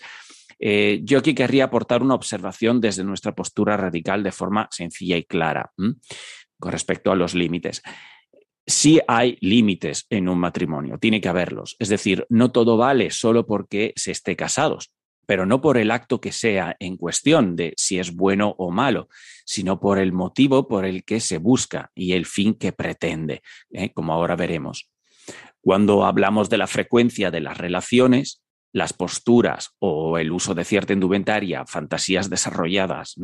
Eh, 0.60 1.02
yo 1.04 1.20
aquí 1.20 1.34
querría 1.34 1.66
aportar 1.66 2.04
una 2.04 2.14
observación 2.14 2.80
desde 2.80 3.04
nuestra 3.04 3.34
postura 3.34 3.76
radical 3.76 4.22
de 4.22 4.32
forma 4.32 4.68
sencilla 4.72 5.18
y 5.18 5.24
clara 5.24 5.72
con 5.76 6.72
respecto 6.72 7.12
a 7.12 7.16
los 7.16 7.34
límites 7.34 7.82
sí 8.66 9.00
hay 9.08 9.38
límites 9.42 10.06
en 10.10 10.30
un 10.30 10.40
matrimonio, 10.40 10.98
tiene 10.98 11.22
que 11.22 11.30
haberlos. 11.30 11.76
Es 11.80 11.90
decir, 11.90 12.26
no 12.30 12.52
todo 12.52 12.78
vale 12.78 13.12
solo 13.12 13.46
porque 13.46 13.94
se 13.96 14.12
esté 14.12 14.36
casados, 14.36 14.94
pero 15.26 15.46
no 15.46 15.62
por 15.62 15.78
el 15.78 15.92
acto 15.92 16.20
que 16.22 16.32
sea 16.32 16.76
en 16.80 16.98
cuestión 16.98 17.56
de 17.56 17.74
si 17.78 18.00
es 18.00 18.16
bueno 18.16 18.56
o 18.58 18.72
malo, 18.72 19.08
sino 19.46 19.80
por 19.80 20.00
el 20.00 20.12
motivo 20.12 20.68
por 20.68 20.86
el 20.86 21.04
que 21.04 21.20
se 21.20 21.38
busca 21.38 21.92
y 21.96 22.14
el 22.14 22.26
fin 22.26 22.54
que 22.54 22.74
pretende, 22.74 23.42
¿eh? 23.72 23.92
como 23.94 24.14
ahora 24.14 24.36
veremos. 24.36 24.90
Cuando 25.62 26.06
hablamos 26.06 26.50
de 26.50 26.58
la 26.58 26.68
frecuencia 26.68 27.32
de 27.32 27.40
las 27.40 27.58
relaciones, 27.58 28.43
las 28.74 28.92
posturas 28.92 29.76
o 29.80 30.18
el 30.18 30.32
uso 30.32 30.56
de 30.56 30.66
cierta 30.66 30.94
indumentaria, 30.94 31.66
fantasías 31.66 32.30
desarrolladas, 32.30 33.16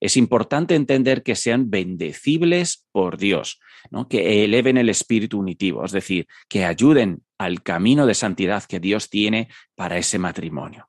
es 0.00 0.16
importante 0.16 0.76
entender 0.76 1.24
que 1.24 1.34
sean 1.34 1.70
bendecibles 1.70 2.86
por 2.92 3.18
Dios, 3.18 3.60
que 4.08 4.44
eleven 4.44 4.78
el 4.78 4.88
espíritu 4.88 5.40
unitivo, 5.40 5.84
es 5.84 5.92
decir, 5.92 6.28
que 6.48 6.64
ayuden 6.64 7.24
al 7.36 7.62
camino 7.62 8.06
de 8.06 8.14
santidad 8.14 8.62
que 8.62 8.78
Dios 8.78 9.10
tiene 9.10 9.48
para 9.74 9.98
ese 9.98 10.20
matrimonio. 10.20 10.88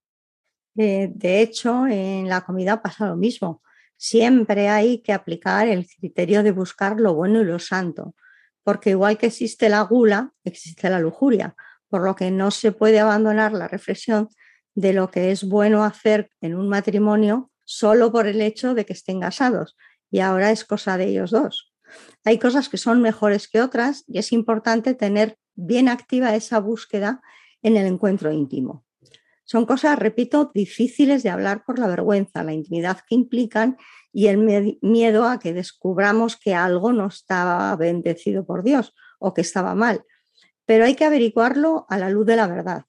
De 0.76 1.42
hecho, 1.42 1.88
en 1.88 2.30
la 2.30 2.42
comida 2.42 2.82
pasa 2.82 3.08
lo 3.08 3.16
mismo. 3.16 3.64
Siempre 3.98 4.70
hay 4.70 5.00
que 5.02 5.14
aplicar 5.14 5.68
el 5.68 5.88
criterio 5.88 6.44
de 6.44 6.52
buscar 6.52 7.00
lo 7.00 7.16
bueno 7.16 7.42
y 7.42 7.46
lo 7.46 7.58
santo, 7.58 8.16
porque 8.64 8.92
igual 8.92 9.18
que 9.18 9.28
existe 9.28 9.70
la 9.70 9.82
gula, 9.82 10.34
existe 10.44 10.90
la 10.90 11.00
lujuria 11.00 11.56
por 11.94 12.04
lo 12.04 12.16
que 12.16 12.32
no 12.32 12.50
se 12.50 12.72
puede 12.72 13.00
abandonar 13.00 13.54
la 13.54 13.68
reflexión 13.68 14.28
de 14.74 14.94
lo 14.94 15.12
que 15.12 15.30
es 15.30 15.44
bueno 15.44 15.84
hacer 15.84 16.32
en 16.42 16.56
un 16.56 16.68
matrimonio 16.68 17.52
solo 17.66 18.12
por 18.12 18.26
el 18.26 18.42
hecho 18.42 18.74
de 18.74 18.84
que 18.84 18.94
estén 18.94 19.22
casados. 19.22 19.78
Y 20.10 20.22
ahora 20.22 20.50
es 20.50 20.66
cosa 20.66 20.98
de 20.98 21.06
ellos 21.06 21.30
dos. 21.30 21.72
Hay 22.26 22.40
cosas 22.40 22.68
que 22.68 22.80
son 22.80 23.00
mejores 23.00 23.48
que 23.48 23.62
otras 23.62 24.06
y 24.08 24.18
es 24.18 24.32
importante 24.32 24.96
tener 24.96 25.38
bien 25.54 25.88
activa 25.88 26.34
esa 26.34 26.58
búsqueda 26.58 27.22
en 27.62 27.78
el 27.78 27.86
encuentro 27.86 28.32
íntimo. 28.32 28.84
Son 29.44 29.68
cosas, 29.68 30.00
repito, 30.00 30.50
difíciles 30.52 31.22
de 31.22 31.30
hablar 31.30 31.64
por 31.64 31.78
la 31.78 31.86
vergüenza, 31.86 32.44
la 32.44 32.54
intimidad 32.54 33.02
que 33.08 33.14
implican 33.14 33.78
y 34.12 34.30
el 34.30 34.40
miedo 34.82 35.28
a 35.28 35.38
que 35.38 35.54
descubramos 35.54 36.38
que 36.38 36.56
algo 36.56 36.92
no 36.92 37.06
estaba 37.06 37.76
bendecido 37.76 38.48
por 38.48 38.64
Dios 38.64 38.96
o 39.20 39.36
que 39.36 39.42
estaba 39.42 39.76
mal 39.76 40.04
pero 40.66 40.86
hay 40.86 40.96
que 40.96 41.06
averiguarlo 41.06 41.86
a 41.90 41.98
la 41.98 42.10
luz 42.10 42.26
de 42.26 42.36
la 42.36 42.48
verdad. 42.48 42.86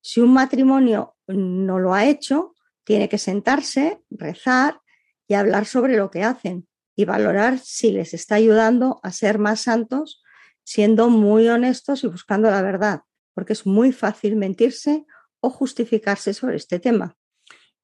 Si 0.00 0.20
un 0.20 0.32
matrimonio 0.32 1.16
no 1.26 1.78
lo 1.78 1.94
ha 1.94 2.04
hecho, 2.04 2.54
tiene 2.84 3.08
que 3.08 3.18
sentarse, 3.18 4.00
rezar 4.10 4.80
y 5.26 5.34
hablar 5.34 5.66
sobre 5.66 5.96
lo 5.96 6.10
que 6.10 6.22
hacen, 6.22 6.68
y 6.94 7.04
valorar 7.04 7.58
si 7.58 7.90
les 7.90 8.14
está 8.14 8.36
ayudando 8.36 9.00
a 9.02 9.12
ser 9.12 9.38
más 9.38 9.60
santos, 9.60 10.22
siendo 10.64 11.10
muy 11.10 11.48
honestos 11.48 12.04
y 12.04 12.08
buscando 12.08 12.50
la 12.50 12.62
verdad, 12.62 13.02
porque 13.34 13.52
es 13.52 13.66
muy 13.66 13.92
fácil 13.92 14.36
mentirse 14.36 15.04
o 15.40 15.50
justificarse 15.50 16.32
sobre 16.32 16.56
este 16.56 16.78
tema. 16.80 17.16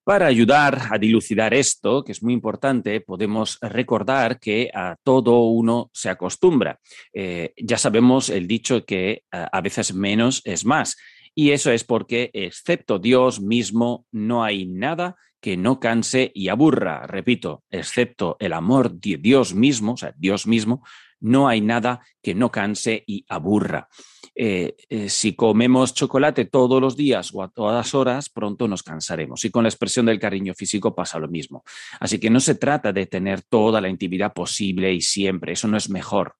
Para 0.03 0.27
ayudar 0.27 0.81
a 0.91 0.97
dilucidar 0.97 1.53
esto, 1.53 2.03
que 2.03 2.11
es 2.11 2.21
muy 2.21 2.33
importante, 2.33 2.99
podemos 2.99 3.57
recordar 3.61 4.37
que 4.37 4.69
a 4.73 4.97
todo 5.01 5.45
uno 5.45 5.89
se 5.93 6.09
acostumbra. 6.09 6.77
Eh, 7.13 7.53
ya 7.55 7.77
sabemos 7.77 8.29
el 8.29 8.45
dicho 8.45 8.83
que 8.83 9.23
a, 9.31 9.45
a 9.45 9.61
veces 9.61 9.93
menos 9.93 10.41
es 10.43 10.65
más. 10.65 10.97
Y 11.33 11.51
eso 11.51 11.71
es 11.71 11.85
porque, 11.85 12.31
excepto 12.33 12.99
Dios 12.99 13.39
mismo, 13.39 14.05
no 14.11 14.43
hay 14.43 14.65
nada 14.65 15.15
que 15.39 15.55
no 15.55 15.79
canse 15.79 16.31
y 16.35 16.49
aburra. 16.49 17.07
Repito, 17.07 17.63
excepto 17.69 18.35
el 18.39 18.51
amor 18.51 18.91
de 18.91 19.17
Dios 19.17 19.53
mismo, 19.53 19.93
o 19.93 19.97
sea, 19.97 20.13
Dios 20.17 20.47
mismo, 20.47 20.83
no 21.21 21.47
hay 21.47 21.61
nada 21.61 22.01
que 22.23 22.33
no 22.33 22.49
canse 22.49 23.03
y 23.05 23.25
aburra. 23.27 23.89
Eh, 24.35 24.75
eh, 24.89 25.09
si 25.09 25.35
comemos 25.35 25.93
chocolate 25.93 26.45
todos 26.45 26.81
los 26.81 26.97
días 26.97 27.31
o 27.33 27.43
a 27.43 27.49
todas 27.49 27.93
horas, 27.93 28.29
pronto 28.29 28.67
nos 28.67 28.81
cansaremos. 28.81 29.45
Y 29.45 29.51
con 29.51 29.63
la 29.63 29.69
expresión 29.69 30.07
del 30.07 30.19
cariño 30.19 30.53
físico 30.55 30.95
pasa 30.95 31.19
lo 31.19 31.27
mismo. 31.27 31.63
Así 31.99 32.19
que 32.19 32.29
no 32.29 32.39
se 32.39 32.55
trata 32.55 32.91
de 32.91 33.05
tener 33.05 33.43
toda 33.43 33.79
la 33.79 33.89
intimidad 33.89 34.33
posible 34.33 34.91
y 34.91 35.01
siempre, 35.01 35.53
eso 35.53 35.67
no 35.67 35.77
es 35.77 35.89
mejor. 35.89 36.35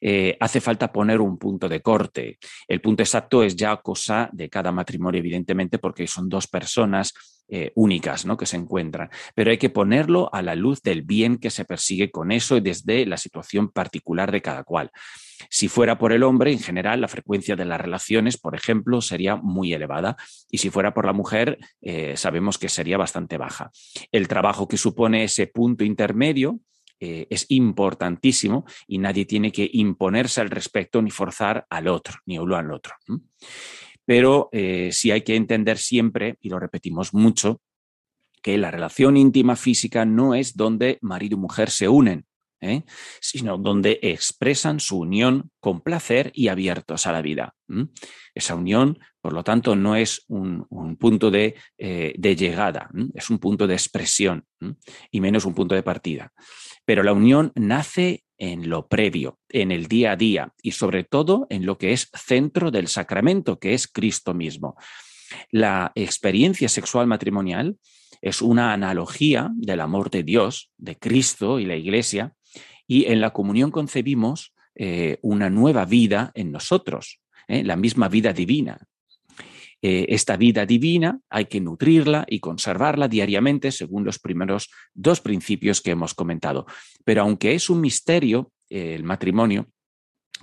Eh, 0.00 0.36
hace 0.40 0.60
falta 0.60 0.92
poner 0.92 1.20
un 1.20 1.36
punto 1.38 1.68
de 1.68 1.82
corte. 1.82 2.38
El 2.66 2.80
punto 2.80 3.02
exacto 3.02 3.42
es 3.42 3.54
ya 3.54 3.76
cosa 3.76 4.30
de 4.32 4.48
cada 4.48 4.72
matrimonio, 4.72 5.18
evidentemente, 5.18 5.78
porque 5.78 6.06
son 6.06 6.28
dos 6.28 6.46
personas 6.46 7.12
únicas 7.74 8.26
¿no? 8.26 8.36
que 8.36 8.46
se 8.46 8.56
encuentran. 8.56 9.10
Pero 9.34 9.50
hay 9.50 9.58
que 9.58 9.70
ponerlo 9.70 10.32
a 10.32 10.40
la 10.40 10.54
luz 10.54 10.82
del 10.82 11.02
bien 11.02 11.36
que 11.36 11.50
se 11.50 11.64
persigue 11.64 12.12
con 12.12 12.30
eso 12.30 12.56
y 12.56 12.60
desde 12.60 13.04
la 13.06 13.16
situación 13.16 13.70
particular 13.70 14.30
de 14.30 14.40
cada 14.40 14.62
cual. 14.62 14.92
Si 15.48 15.68
fuera 15.68 15.98
por 15.98 16.12
el 16.12 16.22
hombre, 16.22 16.52
en 16.52 16.58
general, 16.58 17.00
la 17.00 17.08
frecuencia 17.08 17.56
de 17.56 17.64
las 17.64 17.80
relaciones, 17.80 18.36
por 18.36 18.54
ejemplo, 18.54 19.00
sería 19.00 19.36
muy 19.36 19.72
elevada 19.72 20.16
y 20.50 20.58
si 20.58 20.70
fuera 20.70 20.92
por 20.92 21.06
la 21.06 21.12
mujer, 21.12 21.58
eh, 21.80 22.16
sabemos 22.16 22.58
que 22.58 22.68
sería 22.68 22.98
bastante 22.98 23.38
baja. 23.38 23.70
El 24.12 24.28
trabajo 24.28 24.68
que 24.68 24.76
supone 24.76 25.24
ese 25.24 25.46
punto 25.46 25.84
intermedio 25.84 26.60
eh, 26.98 27.26
es 27.30 27.46
importantísimo 27.48 28.66
y 28.86 28.98
nadie 28.98 29.24
tiene 29.24 29.50
que 29.52 29.68
imponerse 29.72 30.42
al 30.42 30.50
respecto 30.50 31.00
ni 31.00 31.10
forzar 31.10 31.66
al 31.70 31.88
otro, 31.88 32.18
ni 32.26 32.38
uno 32.38 32.56
al 32.56 32.70
otro. 32.70 32.94
Pero 34.04 34.50
eh, 34.52 34.90
sí 34.92 35.10
hay 35.10 35.22
que 35.22 35.36
entender 35.36 35.78
siempre, 35.78 36.36
y 36.40 36.50
lo 36.50 36.58
repetimos 36.58 37.14
mucho, 37.14 37.60
que 38.42 38.58
la 38.58 38.70
relación 38.70 39.16
íntima 39.16 39.56
física 39.56 40.04
no 40.04 40.34
es 40.34 40.56
donde 40.56 40.98
marido 41.00 41.36
y 41.36 41.40
mujer 41.40 41.70
se 41.70 41.88
unen, 41.88 42.26
¿eh? 42.60 42.82
sino 43.20 43.58
donde 43.58 43.98
expresan 44.02 44.80
su 44.80 44.98
unión 44.98 45.50
con 45.60 45.80
placer 45.80 46.30
y 46.34 46.48
abiertos 46.48 47.06
a 47.06 47.12
la 47.12 47.22
vida. 47.22 47.54
Esa 48.34 48.54
unión, 48.54 48.98
por 49.20 49.32
lo 49.32 49.44
tanto, 49.44 49.76
no 49.76 49.96
es 49.96 50.24
un, 50.28 50.66
punto 50.98 51.30
de, 51.30 51.54
eh, 51.78 52.14
llegada, 52.20 52.90
es 53.14 53.30
un 53.30 53.38
punto 53.38 53.66
de 53.66 53.74
expresión 53.74 54.44
y 55.10 55.20
menos 55.20 55.44
un 55.44 55.54
punto 55.54 55.74
de 55.74 55.82
partida. 55.82 56.32
Pero 56.84 57.02
la 57.02 57.12
unión 57.12 57.52
nace 57.54 58.24
en 58.38 58.68
lo 58.70 58.88
previo, 58.88 59.38
en 59.48 59.70
el 59.70 59.86
día 59.86 60.12
a 60.12 60.16
día 60.16 60.52
y 60.62 60.72
sobre 60.72 61.04
todo 61.04 61.46
en 61.50 61.66
lo 61.66 61.78
que 61.78 61.92
es 61.92 62.10
centro 62.14 62.70
del 62.70 62.88
sacramento, 62.88 63.58
que 63.58 63.74
es 63.74 63.86
Cristo 63.86 64.34
mismo. 64.34 64.76
La 65.50 65.92
experiencia 65.94 66.68
sexual 66.68 67.06
matrimonial 67.06 67.76
es 68.20 68.42
una 68.42 68.72
analogía 68.72 69.50
del 69.54 69.80
amor 69.80 70.10
de 70.10 70.22
Dios, 70.22 70.70
de 70.76 70.96
Cristo 70.98 71.58
y 71.58 71.66
la 71.66 71.76
Iglesia, 71.76 72.34
y 72.90 73.04
en 73.06 73.20
la 73.20 73.30
comunión 73.30 73.70
concebimos 73.70 74.52
eh, 74.74 75.18
una 75.22 75.48
nueva 75.48 75.84
vida 75.84 76.32
en 76.34 76.50
nosotros, 76.50 77.20
¿eh? 77.46 77.62
la 77.62 77.76
misma 77.76 78.08
vida 78.08 78.32
divina. 78.32 78.78
Eh, 79.80 80.06
esta 80.08 80.36
vida 80.36 80.66
divina 80.66 81.20
hay 81.30 81.44
que 81.44 81.60
nutrirla 81.60 82.26
y 82.28 82.40
conservarla 82.40 83.06
diariamente 83.06 83.70
según 83.70 84.04
los 84.04 84.18
primeros 84.18 84.70
dos 84.92 85.20
principios 85.20 85.80
que 85.80 85.92
hemos 85.92 86.14
comentado. 86.14 86.66
Pero 87.04 87.22
aunque 87.22 87.54
es 87.54 87.70
un 87.70 87.80
misterio 87.80 88.50
el 88.68 89.04
matrimonio, 89.04 89.68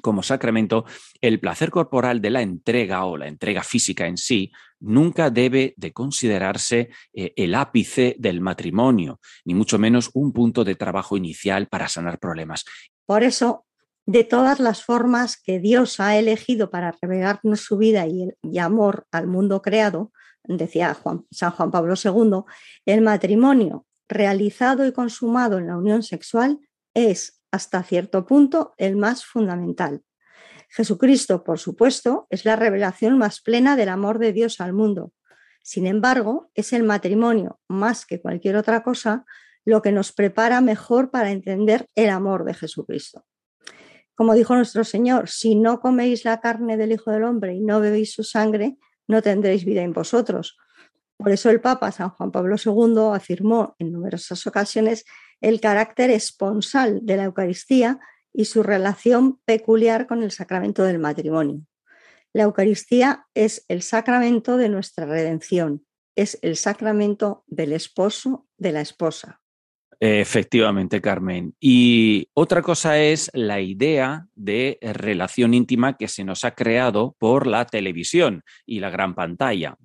como 0.01 0.23
sacramento, 0.23 0.85
el 1.21 1.39
placer 1.39 1.71
corporal 1.71 2.21
de 2.21 2.29
la 2.29 2.41
entrega 2.41 3.05
o 3.05 3.17
la 3.17 3.27
entrega 3.27 3.63
física 3.63 4.07
en 4.07 4.17
sí 4.17 4.51
nunca 4.79 5.29
debe 5.29 5.73
de 5.77 5.91
considerarse 5.91 6.89
eh, 7.13 7.33
el 7.35 7.55
ápice 7.55 8.15
del 8.19 8.41
matrimonio, 8.41 9.19
ni 9.45 9.55
mucho 9.55 9.79
menos 9.79 10.11
un 10.13 10.33
punto 10.33 10.63
de 10.63 10.75
trabajo 10.75 11.17
inicial 11.17 11.67
para 11.67 11.87
sanar 11.87 12.19
problemas. 12.19 12.63
Por 13.05 13.23
eso, 13.23 13.65
de 14.05 14.23
todas 14.23 14.59
las 14.59 14.83
formas 14.83 15.41
que 15.41 15.59
Dios 15.59 15.99
ha 15.99 16.17
elegido 16.17 16.69
para 16.69 16.95
revelarnos 17.01 17.61
su 17.61 17.77
vida 17.77 18.05
y, 18.07 18.29
y 18.43 18.59
amor 18.59 19.07
al 19.11 19.27
mundo 19.27 19.61
creado, 19.61 20.11
decía 20.43 20.93
Juan, 20.93 21.25
San 21.31 21.51
Juan 21.51 21.71
Pablo 21.71 21.95
II, 22.01 22.43
el 22.85 23.01
matrimonio 23.01 23.85
realizado 24.07 24.85
y 24.85 24.93
consumado 24.93 25.57
en 25.57 25.67
la 25.67 25.77
unión 25.77 26.03
sexual 26.03 26.59
es, 26.93 27.36
hasta 27.51 27.83
cierto 27.83 28.25
punto, 28.25 28.73
el 28.77 28.95
más 28.95 29.25
fundamental. 29.25 30.03
Jesucristo, 30.69 31.43
por 31.43 31.59
supuesto, 31.59 32.27
es 32.29 32.45
la 32.45 32.55
revelación 32.55 33.17
más 33.17 33.41
plena 33.41 33.75
del 33.75 33.89
amor 33.89 34.19
de 34.19 34.33
Dios 34.33 34.59
al 34.59 34.73
mundo. 34.73 35.13
Sin 35.63 35.87
embargo, 35.87 36.51
es 36.55 36.73
el 36.73 36.83
matrimonio, 36.83 37.59
más 37.67 38.05
que 38.05 38.21
cualquier 38.21 38.55
otra 38.57 38.83
cosa, 38.83 39.25
lo 39.65 39.81
que 39.81 39.91
nos 39.91 40.13
prepara 40.13 40.61
mejor 40.61 41.11
para 41.11 41.31
entender 41.31 41.87
el 41.95 42.09
amor 42.09 42.45
de 42.45 42.53
Jesucristo. 42.53 43.25
Como 44.15 44.33
dijo 44.33 44.55
nuestro 44.55 44.83
Señor, 44.83 45.29
si 45.29 45.55
no 45.55 45.79
coméis 45.79 46.25
la 46.25 46.39
carne 46.39 46.77
del 46.77 46.93
Hijo 46.93 47.11
del 47.11 47.23
Hombre 47.23 47.53
y 47.53 47.61
no 47.61 47.79
bebéis 47.79 48.13
su 48.13 48.23
sangre, 48.23 48.77
no 49.07 49.21
tendréis 49.21 49.65
vida 49.65 49.81
en 49.81 49.93
vosotros. 49.93 50.57
Por 51.17 51.31
eso 51.31 51.49
el 51.49 51.61
Papa 51.61 51.91
San 51.91 52.09
Juan 52.09 52.31
Pablo 52.31 52.55
II 52.63 53.13
afirmó 53.13 53.75
en 53.79 53.91
numerosas 53.91 54.45
ocasiones 54.47 55.05
el 55.41 55.61
carácter 55.61 56.09
esponsal 56.09 56.99
de 57.03 57.17
la 57.17 57.23
Eucaristía 57.25 57.99
y 58.33 58.45
su 58.45 58.63
relación 58.63 59.39
peculiar 59.45 60.07
con 60.07 60.23
el 60.23 60.31
sacramento 60.31 60.83
del 60.83 60.99
matrimonio. 60.99 61.61
La 62.33 62.43
Eucaristía 62.43 63.25
es 63.33 63.65
el 63.67 63.81
sacramento 63.81 64.57
de 64.57 64.69
nuestra 64.69 65.05
redención, 65.05 65.85
es 66.15 66.37
el 66.41 66.55
sacramento 66.55 67.43
del 67.47 67.73
esposo, 67.73 68.47
de 68.57 68.71
la 68.71 68.81
esposa. 68.81 69.41
Efectivamente, 69.99 71.01
Carmen. 71.01 71.55
Y 71.59 72.29
otra 72.35 72.61
cosa 72.61 73.01
es 73.01 73.31
la 73.33 73.61
idea 73.61 74.27
de 74.35 74.77
relación 74.81 75.55
íntima 75.55 75.97
que 75.97 76.07
se 76.07 76.23
nos 76.23 76.45
ha 76.45 76.51
creado 76.51 77.15
por 77.17 77.47
la 77.47 77.65
televisión 77.65 78.43
y 78.67 78.79
la 78.79 78.91
gran 78.91 79.15
pantalla. 79.15 79.75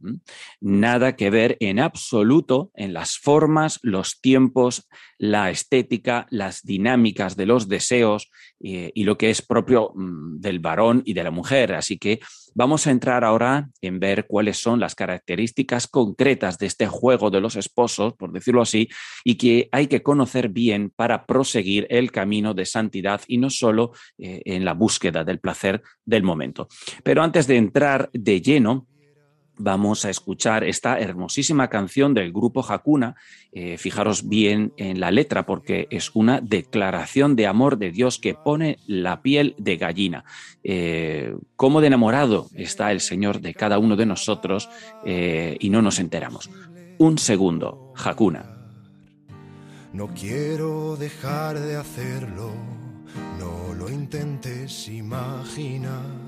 Nada 0.60 1.16
que 1.16 1.30
ver 1.30 1.56
en 1.60 1.80
absoluto 1.80 2.70
en 2.74 2.92
las 2.92 3.16
formas, 3.16 3.78
los 3.82 4.20
tiempos, 4.20 4.86
la 5.22 5.50
estética, 5.50 6.26
las 6.30 6.62
dinámicas 6.64 7.36
de 7.36 7.46
los 7.46 7.68
deseos 7.68 8.28
eh, 8.58 8.90
y 8.92 9.04
lo 9.04 9.16
que 9.16 9.30
es 9.30 9.40
propio 9.40 9.92
mm, 9.94 10.40
del 10.40 10.58
varón 10.58 11.02
y 11.04 11.14
de 11.14 11.22
la 11.22 11.30
mujer. 11.30 11.74
Así 11.74 11.96
que 11.96 12.18
Vamos 12.54 12.86
a 12.86 12.90
entrar 12.90 13.24
ahora 13.24 13.70
en 13.80 13.98
ver 13.98 14.26
cuáles 14.26 14.58
son 14.58 14.78
las 14.78 14.94
características 14.94 15.86
concretas 15.86 16.58
de 16.58 16.66
este 16.66 16.86
juego 16.86 17.30
de 17.30 17.40
los 17.40 17.56
esposos, 17.56 18.12
por 18.14 18.30
decirlo 18.30 18.60
así, 18.60 18.88
y 19.24 19.36
que 19.36 19.68
hay 19.72 19.86
que 19.86 20.02
conocer 20.02 20.50
bien 20.50 20.92
para 20.94 21.24
proseguir 21.24 21.86
el 21.88 22.12
camino 22.12 22.52
de 22.52 22.66
santidad 22.66 23.22
y 23.26 23.38
no 23.38 23.48
solo 23.48 23.92
eh, 24.18 24.42
en 24.44 24.66
la 24.66 24.74
búsqueda 24.74 25.24
del 25.24 25.40
placer 25.40 25.82
del 26.04 26.24
momento. 26.24 26.68
Pero 27.02 27.22
antes 27.22 27.46
de 27.46 27.56
entrar 27.56 28.10
de 28.12 28.42
lleno, 28.42 28.86
vamos 29.62 30.04
a 30.04 30.10
escuchar 30.10 30.64
esta 30.64 30.98
hermosísima 30.98 31.68
canción 31.68 32.14
del 32.14 32.32
grupo 32.32 32.64
Hakuna. 32.68 33.14
Eh, 33.52 33.78
fijaros 33.78 34.28
bien 34.28 34.72
en 34.76 34.98
la 35.00 35.10
letra 35.10 35.46
porque 35.46 35.86
es 35.90 36.10
una 36.14 36.40
declaración 36.40 37.36
de 37.36 37.46
amor 37.46 37.78
de 37.78 37.90
Dios 37.90 38.18
que 38.18 38.34
pone 38.34 38.78
la 38.86 39.22
piel 39.22 39.54
de 39.58 39.76
gallina. 39.76 40.24
Eh, 40.64 41.36
cómo 41.56 41.80
de 41.80 41.86
enamorado 41.86 42.48
está 42.54 42.92
el 42.92 43.00
Señor 43.00 43.40
de 43.40 43.54
cada 43.54 43.78
uno 43.78 43.96
de 43.96 44.06
nosotros 44.06 44.68
eh, 45.04 45.56
y 45.60 45.70
no 45.70 45.80
nos 45.80 45.98
enteramos. 45.98 46.50
Un 46.98 47.18
segundo, 47.18 47.92
Hakuna. 47.96 48.44
No 49.92 50.08
quiero 50.08 50.96
dejar 50.96 51.60
de 51.60 51.76
hacerlo, 51.76 52.50
no 53.38 53.74
lo 53.74 53.90
intentes 53.90 54.88
imaginar 54.88 56.21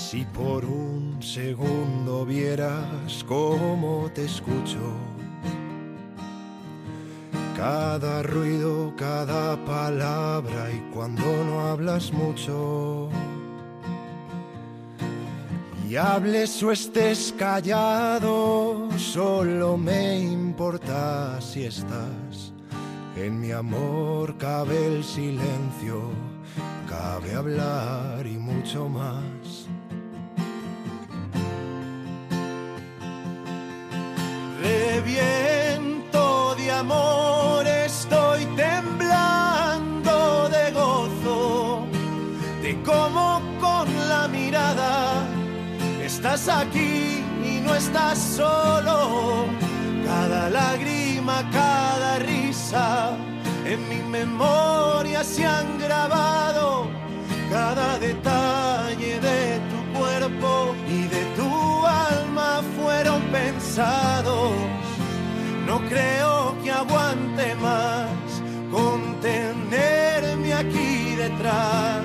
si 0.00 0.24
por 0.24 0.64
un 0.64 1.22
segundo 1.22 2.24
vieras 2.24 3.22
cómo 3.28 4.10
te 4.14 4.24
escucho, 4.24 4.96
cada 7.56 8.22
ruido, 8.22 8.94
cada 8.96 9.62
palabra 9.64 10.70
y 10.72 10.80
cuando 10.92 11.22
no 11.44 11.60
hablas 11.68 12.12
mucho. 12.12 13.10
Y 15.88 15.96
hables 15.96 16.62
o 16.62 16.72
estés 16.72 17.34
callado, 17.36 18.88
solo 18.96 19.76
me 19.76 20.20
importa 20.20 21.40
si 21.40 21.64
estás 21.64 22.52
En 23.16 23.40
mi 23.40 23.50
amor 23.50 24.38
cabe 24.38 24.86
el 24.86 25.04
silencio, 25.04 26.00
cabe 26.88 27.34
hablar 27.34 28.24
y 28.26 28.38
mucho 28.38 28.88
más. 28.88 29.39
Reviento 34.62 36.54
de 36.56 36.70
amor, 36.70 37.66
estoy 37.66 38.44
temblando 38.56 40.48
de 40.50 40.70
gozo, 40.72 41.86
de 42.60 42.82
cómo 42.82 43.40
con 43.58 43.88
la 44.08 44.28
mirada 44.28 45.24
estás 46.04 46.46
aquí 46.48 47.24
y 47.42 47.60
no 47.64 47.74
estás 47.74 48.18
solo. 48.18 49.46
Cada 50.04 50.50
lágrima, 50.50 51.48
cada 51.50 52.18
risa 52.18 53.16
en 53.64 53.88
mi 53.88 54.02
memoria 54.02 55.24
se 55.24 55.46
han 55.46 55.78
grabado. 55.78 56.86
Cada 57.50 57.98
detalle 57.98 58.59
No 65.66 65.78
creo 65.88 66.56
que 66.64 66.72
aguante 66.72 67.54
más 67.54 68.10
contenerme 68.68 70.52
aquí 70.52 71.14
detrás. 71.14 72.02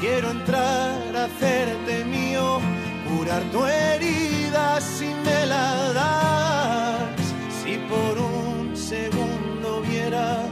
Quiero 0.00 0.30
entrar 0.30 1.14
a 1.14 1.24
hacerte 1.24 2.04
mío, 2.06 2.58
curar 3.06 3.42
tu 3.52 3.66
herida 3.66 4.80
si 4.80 5.08
me 5.26 5.44
la 5.44 5.92
das. 5.92 7.20
Si 7.62 7.76
por 7.90 8.18
un 8.18 8.74
segundo 8.74 9.82
vieras 9.82 10.48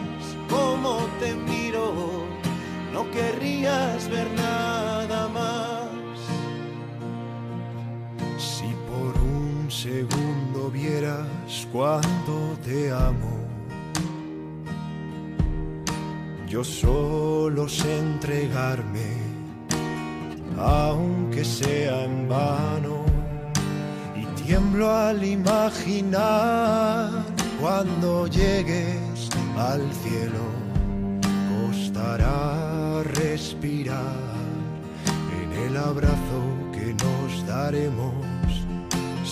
cómo 0.51 0.99
te 1.19 1.35
miro, 1.35 2.27
no 2.93 3.11
querrías 3.11 4.07
ver 4.11 4.31
nada 4.33 5.14
segundo 9.85 10.71
vieras 10.71 11.69
cuánto 11.71 12.57
te 12.65 12.91
amo. 12.91 13.37
Yo 16.49 16.65
solo 16.65 17.69
sé 17.69 17.99
entregarme, 17.99 19.11
aunque 20.59 21.45
sea 21.45 22.05
en 22.05 22.27
vano, 22.27 23.05
y 24.17 24.25
tiemblo 24.43 24.91
al 24.91 25.23
imaginar 25.23 27.11
cuando 27.61 28.27
llegues 28.27 29.29
al 29.59 29.83
cielo. 30.03 30.45
Costará 31.53 33.03
respirar 33.03 34.33
en 35.43 35.49
el 35.67 35.77
abrazo 35.77 36.41
que 36.73 36.95
nos 37.05 37.47
daremos. 37.47 38.24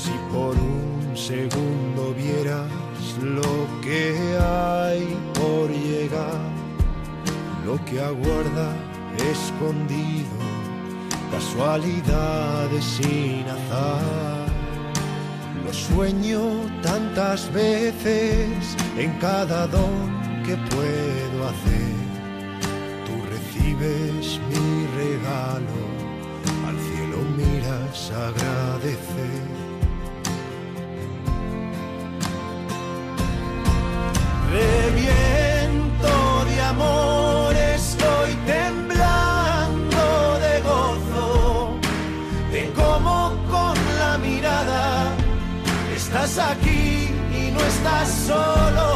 Si 0.03 0.15
por 0.33 0.57
un 0.57 1.17
segundo 1.17 2.13
vieras 2.17 2.71
lo 3.23 3.53
que 3.81 4.17
hay 4.37 5.17
por 5.35 5.71
llegar 5.71 6.63
lo 7.65 7.83
que 7.85 8.01
aguarda 8.01 8.75
escondido, 9.31 10.37
casualidades 11.31 12.85
sin 12.85 13.45
azar. 13.49 14.47
Lo 15.65 15.73
sueño 15.73 16.41
tantas 16.83 17.53
veces 17.53 18.77
en 18.99 19.13
cada 19.21 19.67
don 19.69 20.43
que 20.45 20.57
puedo 20.75 21.49
hacer. 21.49 21.95
Tú 23.07 23.15
recibes 23.31 24.41
mi 24.51 24.87
regalo, 25.03 25.81
al 26.67 26.77
cielo 26.89 27.19
miras 27.37 28.11
agradecer. 28.11 29.62
Reviento 34.53 36.45
de 36.45 36.61
amor, 36.61 37.57
estoy 37.57 38.35
temblando 38.47 40.39
de 40.41 40.61
gozo, 40.61 41.77
de 42.51 42.71
cómo 42.77 43.35
con 43.51 43.75
la 43.99 44.19
mirada 44.19 45.11
estás 45.97 46.37
aquí 46.39 47.09
y 47.33 47.51
no 47.51 47.61
estás 47.61 48.09
solo. 48.27 48.92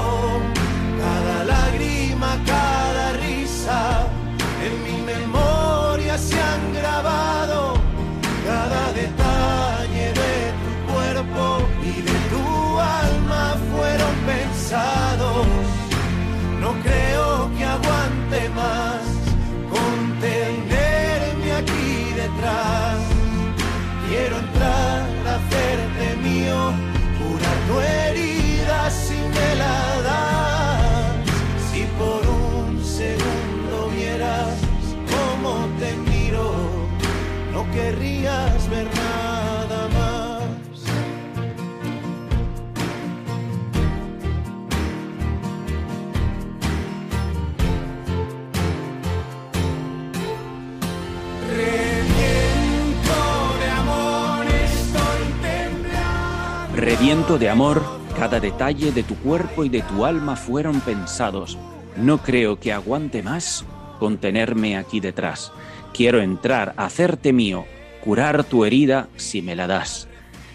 De 57.07 57.49
amor, 57.49 57.85
cada 58.19 58.41
detalle 58.41 58.91
de 58.91 59.05
tu 59.05 59.15
cuerpo 59.19 59.63
y 59.63 59.69
de 59.69 59.83
tu 59.83 60.05
alma 60.05 60.35
fueron 60.35 60.81
pensados. 60.81 61.57
No 61.97 62.19
creo 62.19 62.59
que 62.59 62.73
aguante 62.73 63.23
más 63.23 63.65
contenerme 64.01 64.77
aquí 64.77 64.99
detrás. 64.99 65.53
Quiero 65.95 66.21
entrar, 66.21 66.75
hacerte 66.77 67.33
mío, 67.33 67.65
curar 68.05 68.43
tu 68.43 68.65
herida 68.65 69.07
si 69.15 69.41
me 69.41 69.55
la 69.55 69.69
das. 69.69 70.09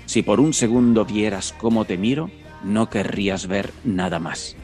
Si 0.06 0.24
por 0.24 0.42
un 0.42 0.54
segundo 0.54 1.06
vieras 1.06 1.56
cómo 1.58 1.86
te 1.86 1.98
miro, 1.98 2.30
no 2.66 2.90
querrías 2.90 3.48
ver 3.48 3.72
nada 3.86 4.20
más. 4.20 4.58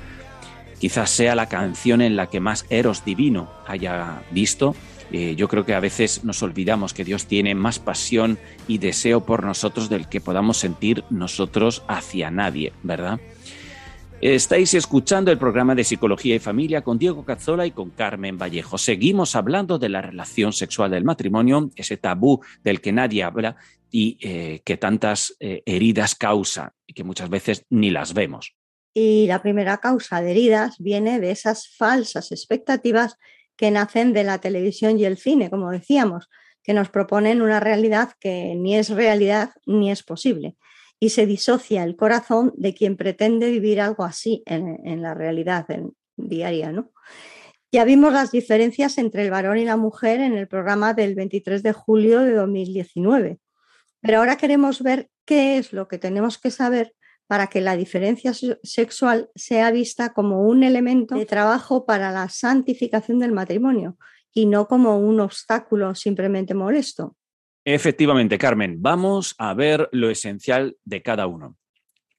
Quizás 0.80 1.10
sea 1.10 1.36
la 1.36 1.47
canción 1.47 2.02
en 2.02 2.17
la 2.17 2.28
que 2.28 2.41
más 2.41 2.65
Eros 2.69 3.06
divino 3.06 3.50
haya 3.65 4.23
visto. 4.32 4.76
Eh, 5.11 5.35
yo 5.35 5.47
creo 5.47 5.65
que 5.65 5.73
a 5.73 5.79
veces 5.79 6.23
nos 6.23 6.43
olvidamos 6.43 6.93
que 6.93 7.03
Dios 7.05 7.25
tiene 7.25 7.55
más 7.55 7.79
pasión 7.79 8.37
y 8.67 8.77
deseo 8.77 9.25
por 9.25 9.43
nosotros 9.43 9.89
del 9.89 10.07
que 10.09 10.21
podamos 10.21 10.57
sentir 10.57 11.03
nosotros 11.09 11.83
hacia 11.87 12.29
nadie, 12.29 12.73
¿verdad? 12.83 13.19
Estáis 14.19 14.73
escuchando 14.73 15.31
el 15.31 15.37
programa 15.37 15.75
de 15.75 15.83
Psicología 15.83 16.35
y 16.35 16.39
Familia 16.39 16.81
con 16.81 16.97
Diego 16.97 17.23
Cazzola 17.23 17.67
y 17.67 17.71
con 17.71 17.91
Carmen 17.91 18.39
Vallejo. 18.39 18.79
Seguimos 18.79 19.35
hablando 19.35 19.77
de 19.77 19.89
la 19.89 20.01
relación 20.01 20.53
sexual 20.53 20.89
del 20.89 21.03
matrimonio, 21.03 21.69
ese 21.75 21.97
tabú 21.97 22.41
del 22.63 22.81
que 22.81 22.91
nadie 22.91 23.21
habla 23.21 23.57
y 23.91 24.17
eh, 24.21 24.61
que 24.65 24.75
tantas 24.77 25.35
eh, 25.39 25.61
heridas 25.67 26.15
causa 26.15 26.73
y 26.87 26.93
que 26.93 27.03
muchas 27.03 27.29
veces 27.29 27.65
ni 27.69 27.91
las 27.91 28.15
vemos. 28.15 28.55
Y 28.91 29.27
la 29.27 29.43
primera 29.43 29.77
causa 29.77 30.19
de 30.23 30.31
heridas 30.31 30.77
viene 30.79 31.19
de 31.19 31.29
esas 31.29 31.67
falsas 31.67 32.31
expectativas 32.31 33.17
que 33.57 33.71
nacen 33.71 34.13
de 34.13 34.23
la 34.23 34.39
televisión 34.39 34.99
y 34.99 35.05
el 35.05 35.17
cine, 35.17 35.49
como 35.49 35.71
decíamos, 35.71 36.29
que 36.63 36.73
nos 36.73 36.89
proponen 36.89 37.41
una 37.41 37.59
realidad 37.59 38.11
que 38.19 38.53
ni 38.55 38.75
es 38.75 38.89
realidad 38.89 39.51
ni 39.65 39.91
es 39.91 40.03
posible. 40.03 40.55
Y 40.99 41.09
se 41.09 41.25
disocia 41.25 41.83
el 41.83 41.95
corazón 41.95 42.53
de 42.55 42.73
quien 42.73 42.97
pretende 42.97 43.49
vivir 43.49 43.81
algo 43.81 44.03
así 44.03 44.43
en, 44.45 45.01
la 45.01 45.13
realidad 45.13 45.69
en, 45.69 45.93
diaria. 46.17 46.71
¿no? 46.71 46.91
Ya 47.71 47.83
vimos 47.85 48.11
las 48.11 48.31
diferencias 48.31 48.97
entre 48.97 49.23
el 49.23 49.31
varón 49.31 49.57
y 49.57 49.65
la 49.65 49.77
mujer 49.77 50.19
en 50.19 50.33
el 50.37 50.47
programa 50.47 50.93
del 50.93 51.15
23 51.15 51.63
de 51.63 51.73
julio 51.73 52.21
de 52.21 52.33
2019. 52.33 53.39
Pero 54.01 54.17
ahora 54.19 54.37
queremos 54.37 54.81
ver 54.81 55.09
qué 55.25 55.57
es 55.57 55.73
lo 55.73 55.87
que 55.87 55.97
tenemos 55.97 56.37
que 56.37 56.51
saber 56.51 56.95
para 57.27 57.47
que 57.47 57.61
la 57.61 57.75
diferencia 57.75 58.31
sexual 58.63 59.29
sea 59.35 59.71
vista 59.71 60.13
como 60.13 60.41
un 60.43 60.63
elemento 60.63 61.15
de 61.15 61.25
trabajo 61.25 61.85
para 61.85 62.11
la 62.11 62.29
santificación 62.29 63.19
del 63.19 63.33
matrimonio 63.33 63.97
y 64.33 64.45
no 64.45 64.67
como 64.67 64.97
un 64.97 65.19
obstáculo 65.19 65.93
simplemente 65.93 66.53
molesto. 66.53 67.15
Efectivamente, 67.65 68.37
Carmen, 68.37 68.77
vamos 68.79 69.35
a 69.37 69.53
ver 69.53 69.89
lo 69.91 70.09
esencial 70.09 70.77
de 70.85 71.01
cada 71.01 71.27
uno. 71.27 71.57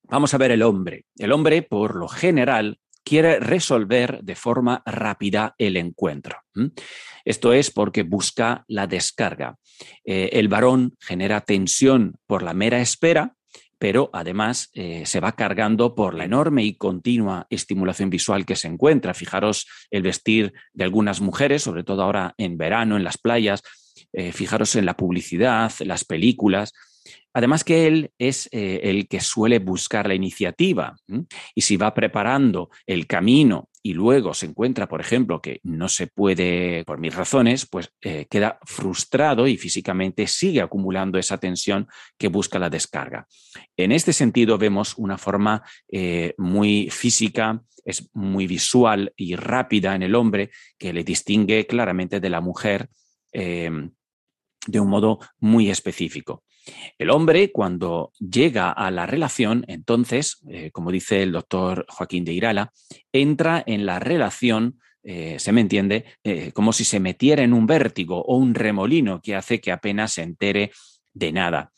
Vamos 0.03 0.35
a 0.35 0.39
ver 0.39 0.51
el 0.51 0.63
hombre. 0.63 1.07
El 1.17 1.33
hombre, 1.33 1.63
por 1.63 1.97
lo 1.97 2.07
general, 2.07 2.79
quiere 3.03 3.41
resolver 3.41 4.21
de 4.23 4.35
forma 4.35 4.83
rápida 4.85 5.55
el 5.57 5.79
encuentro. 5.79 6.37
Esto 7.25 7.55
es 7.55 7.71
porque 7.71 8.03
busca 8.03 8.65
la 8.69 8.87
descarga. 8.87 9.57
Eh, 10.05 10.29
el 10.33 10.49
varón 10.49 10.97
genera 11.01 11.41
tensión 11.41 12.17
por 12.27 12.43
la 12.43 12.53
mera 12.53 12.81
espera, 12.83 13.38
pero 13.79 14.11
además 14.13 14.71
eh, 14.75 15.05
se 15.07 15.21
va 15.21 15.33
cargando 15.33 15.95
por 15.95 16.15
la 16.15 16.25
enorme 16.25 16.65
y 16.65 16.75
continua 16.75 17.47
estimulación 17.49 18.11
visual 18.11 18.45
que 18.45 18.57
se 18.57 18.69
encuentra. 18.69 19.15
Fijaros 19.15 19.67
el 19.91 20.03
vestir 20.03 20.53
de 20.73 20.85
algunas 20.85 21.21
mujeres, 21.21 21.63
sobre 21.63 21.85
todo 21.85 22.03
ahora 22.03 22.35
en 22.39 22.59
verano, 22.59 22.97
en 22.97 23.05
las 23.05 23.19
playas, 23.19 23.63
eh, 24.13 24.33
fijaros 24.33 24.75
en 24.77 24.87
la 24.87 24.97
publicidad, 24.97 25.73
las 25.81 26.05
películas. 26.05 26.73
Además 27.33 27.63
que 27.63 27.87
él 27.87 28.11
es 28.19 28.49
eh, 28.53 28.81
el 28.85 29.07
que 29.07 29.21
suele 29.21 29.61
buscar 29.61 30.09
la 30.09 30.15
iniciativa 30.15 30.97
y 31.55 31.63
si 31.63 31.77
va 31.77 31.95
preparando 31.95 32.71
el 32.87 33.07
camino 33.07 33.69
y 33.89 33.95
luego 33.95 34.35
se 34.35 34.45
encuentra, 34.45 34.87
por 34.87 35.01
ejemplo, 35.01 35.41
que 35.41 35.61
no 35.63 35.89
se 35.89 36.09
puede, 36.09 36.85
por 36.85 36.99
mis 36.99 37.15
razones, 37.15 37.65
pues 37.65 37.91
eh, 38.03 38.27
queda 38.29 38.59
frustrado 38.67 39.47
y 39.47 39.57
físicamente 39.57 40.27
sigue 40.27 40.61
acumulando 40.61 41.19
esa 41.19 41.39
tensión 41.39 41.89
que 42.19 42.29
busca 42.29 42.59
la 42.59 42.69
descarga. 42.69 43.27
En 43.79 43.93
este 43.93 44.13
sentido 44.13 44.59
vemos 44.59 44.93
una 44.99 45.17
forma 45.17 45.63
eh, 45.91 46.35
muy 46.37 46.91
física, 46.91 47.63
es 47.83 48.11
muy 48.13 48.47
visual 48.47 49.15
y 49.17 49.37
rápida 49.37 49.95
en 49.95 50.03
el 50.03 50.15
hombre 50.15 50.51
que 50.77 50.93
le 50.93 51.03
distingue 51.03 51.67
claramente 51.67 52.21
de 52.21 52.29
la 52.29 52.43
mujer 52.43 52.91
de 53.33 54.81
un 54.81 54.89
modo 54.89 55.19
muy 55.39 55.71
específico. 55.71 56.45
El 56.99 57.11
hombre, 57.11 57.53
cuando 57.53 58.13
llega 58.19 58.71
a 58.71 58.91
la 58.91 59.07
relación, 59.07 59.65
entonces, 59.69 60.43
eh, 60.49 60.71
como 60.73 60.91
dice 60.91 61.23
el 61.23 61.33
doctor 61.33 61.87
Joaquín 61.89 62.25
de 62.25 62.33
Irala, 62.33 62.73
entra 63.13 63.63
en 63.67 63.87
la 63.87 63.99
relación, 63.99 64.81
eh, 65.03 65.37
se 65.39 65.53
me 65.53 65.61
entiende, 65.61 66.05
eh, 66.25 66.53
como 66.53 66.73
si 66.73 66.85
se 66.85 67.01
metiera 67.01 67.43
en 67.43 67.53
un 67.53 67.67
vértigo 67.67 68.23
o 68.23 68.37
un 68.37 68.55
remolino 68.55 69.21
que 69.23 69.37
hace 69.37 69.61
que 69.61 69.73
apenas 69.73 70.13
se 70.13 70.23
entere 70.23 70.73
de 71.13 71.33
nada. 71.33 71.73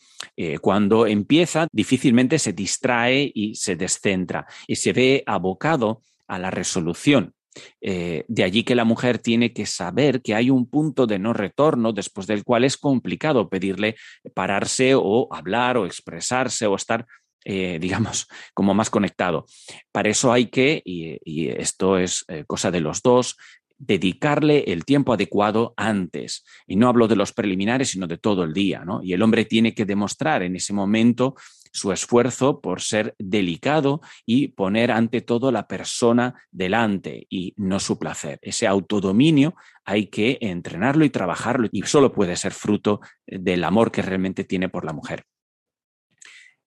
cuando 0.61 1.07
empieza, 1.07 1.67
difícilmente 1.73 2.39
se 2.39 2.53
distrae 2.53 3.31
y 3.35 3.55
se 3.55 3.75
descentra 3.75 4.47
y 4.67 4.77
se 4.77 4.93
ve 4.93 5.23
abocado 5.27 6.03
a 6.29 6.39
la 6.39 6.51
resolución 6.51 7.35
eh, 7.81 8.25
de 8.29 8.45
allí 8.45 8.63
que 8.63 8.75
la 8.75 8.85
mujer 8.85 9.19
tiene 9.19 9.53
que 9.53 9.67
saber 9.67 10.23
que 10.23 10.35
hay 10.35 10.51
un 10.51 10.67
punto 10.67 11.07
de 11.07 11.19
no 11.19 11.33
retorno 11.33 11.93
después 11.93 12.27
del 12.27 12.45
cual 12.45 12.65
es 12.65 12.77
complicado 12.77 13.49
pedirle 13.49 13.97
pararse 14.35 14.95
o 14.95 15.29
hablar 15.31 15.77
o 15.77 15.87
expresarse 15.87 16.67
o 16.67 16.75
estar, 16.75 17.07
eh, 17.45 17.79
digamos, 17.81 18.27
como 18.55 18.75
más 18.75 18.91
conectado. 18.91 19.47
Para 19.93 20.11
eso 20.11 20.33
hay 20.33 20.47
que, 20.47 20.83
y, 20.85 21.49
esto 21.49 21.99
es 21.99 22.25
eh, 22.29 22.45
cosa 22.47 22.71
de 22.71 22.81
los 22.81 23.03
dos, 23.03 23.37
dedicarle 23.81 24.65
el 24.67 24.85
tiempo 24.85 25.15
adecuado 25.15 25.73
antes. 25.77 26.45
Y 26.67 26.77
no 26.77 26.89
hablo 26.89 27.09
de 27.09 27.17
los 27.17 27.33
preliminares, 27.33 27.91
sino 27.91 28.07
de 28.07 28.19
todo 28.19 28.45
el 28.45 28.53
día, 28.53 28.85
¿no? 28.85 29.03
Y 29.03 29.15
el 29.15 29.23
hombre 29.23 29.47
tiene 29.47 29.75
que 29.75 29.87
demostrar 29.87 30.43
en 30.43 30.55
ese 30.55 30.75
momento 30.75 31.35
su 31.73 31.93
esfuerzo 31.93 32.61
por 32.61 32.81
ser 32.81 33.15
delicado 33.19 34.01
y 34.27 34.49
poner 34.49 34.91
ante 34.91 35.21
todo 35.21 35.53
la 35.53 35.67
persona 35.67 36.35
delante 36.51 37.27
y 37.31 37.55
no 37.57 37.81
su 37.81 37.99
placer. 37.99 38.39
Ese 38.43 38.67
autodominio 38.67 39.55
hay 39.85 40.07
que 40.09 40.39
entrenarlo 40.41 41.05
y 41.05 41.11
trabajarlo 41.11 41.69
y 41.71 41.83
solo 41.83 42.13
puede 42.13 42.37
ser 42.37 42.53
fruto 42.53 43.01
del 43.27 43.65
amor 43.65 43.91
que 43.91 44.03
realmente 44.03 44.45
tiene 44.45 44.69
por 44.69 44.85
la 44.85 44.93
mujer. 44.93 45.25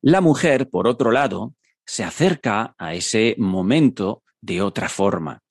La 0.01 0.19
mujer, 0.19 0.69
por 0.69 0.87
otro 0.87 1.11
lado, 1.11 1.55
se 1.85 2.03
acerca 2.03 2.75
a 2.77 2.93
ese 2.93 3.35
momento 3.37 4.23
de 4.41 4.61
otra 4.61 4.89
forma. 4.89 5.42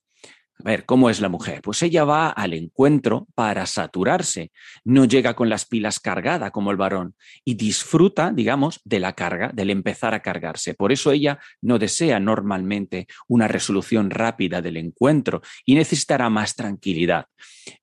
A 0.65 0.69
ver, 0.69 0.85
¿cómo 0.85 1.11
es 1.11 1.21
la 1.21 1.29
mujer? 1.29 1.61
Pues 1.61 1.83
ella 1.83 2.05
va 2.05 2.29
al 2.29 2.53
encuentro 2.53 3.27
para 3.35 3.67
saturarse, 3.67 4.53
no 4.85 5.07
llega 5.07 5.35
con 5.35 5.49
las 5.49 5.65
pilas 5.65 5.99
cargadas 5.99 6.53
como 6.53 6.71
el 6.71 6.77
varón 6.77 7.17
y 7.45 7.55
disfruta, 7.55 8.31
digamos, 8.33 8.81
de 8.85 9.01
la 9.01 9.15
carga, 9.15 9.51
del 9.53 9.71
empezar 9.71 10.15
a 10.15 10.23
cargarse. 10.23 10.75
Por 10.75 10.93
eso 10.93 11.11
ella 11.11 11.41
no 11.63 11.81
desea 11.81 12.21
normalmente 12.21 13.09
una 13.27 13.49
resolución 13.49 14.11
rápida 14.11 14.63
del 14.63 14.77
encuentro 14.77 15.43
y 15.65 15.75
necesitará 15.75 16.31
más 16.31 16.55
tranquilidad. 16.55 17.27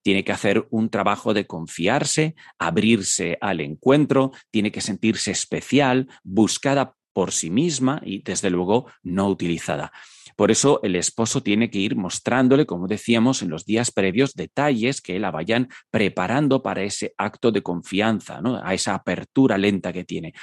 Tiene 0.02 0.24
que 0.24 0.32
hacer 0.32 0.66
un 0.70 0.90
trabajo 0.90 1.34
de 1.34 1.46
confiarse, 1.46 2.36
abrirse 2.58 3.38
al 3.42 3.60
encuentro, 3.60 4.32
tiene 4.52 4.72
que 4.72 4.80
sentirse 4.80 5.32
especial, 5.32 6.08
buscada 6.24 6.96
por 7.12 7.34
sí 7.34 7.50
misma 7.50 8.00
y 8.06 8.22
desde 8.24 8.50
luego 8.50 8.90
no 9.04 9.28
utilizada. 9.28 9.92
Por 10.40 10.52
eso 10.52 10.80
el 10.84 10.96
esposo 10.96 11.44
tiene 11.44 11.70
que 11.70 11.80
ir 11.80 11.98
mostrándole, 11.98 12.66
como 12.66 12.88
decíamos 12.88 13.42
en 13.42 13.50
los 13.50 13.66
días 13.66 13.92
previos, 13.92 14.36
detalles 14.36 15.02
que 15.02 15.20
la 15.20 15.32
vayan 15.32 15.68
preparando 15.92 16.64
para 16.64 16.82
ese 16.82 17.14
acto 17.18 17.52
de 17.52 17.62
confianza, 17.62 18.40
a 18.64 18.74
esa 18.74 18.94
apertura 18.94 19.58
lenta 19.58 19.92
que 19.92 20.06
tiene. 20.06 20.34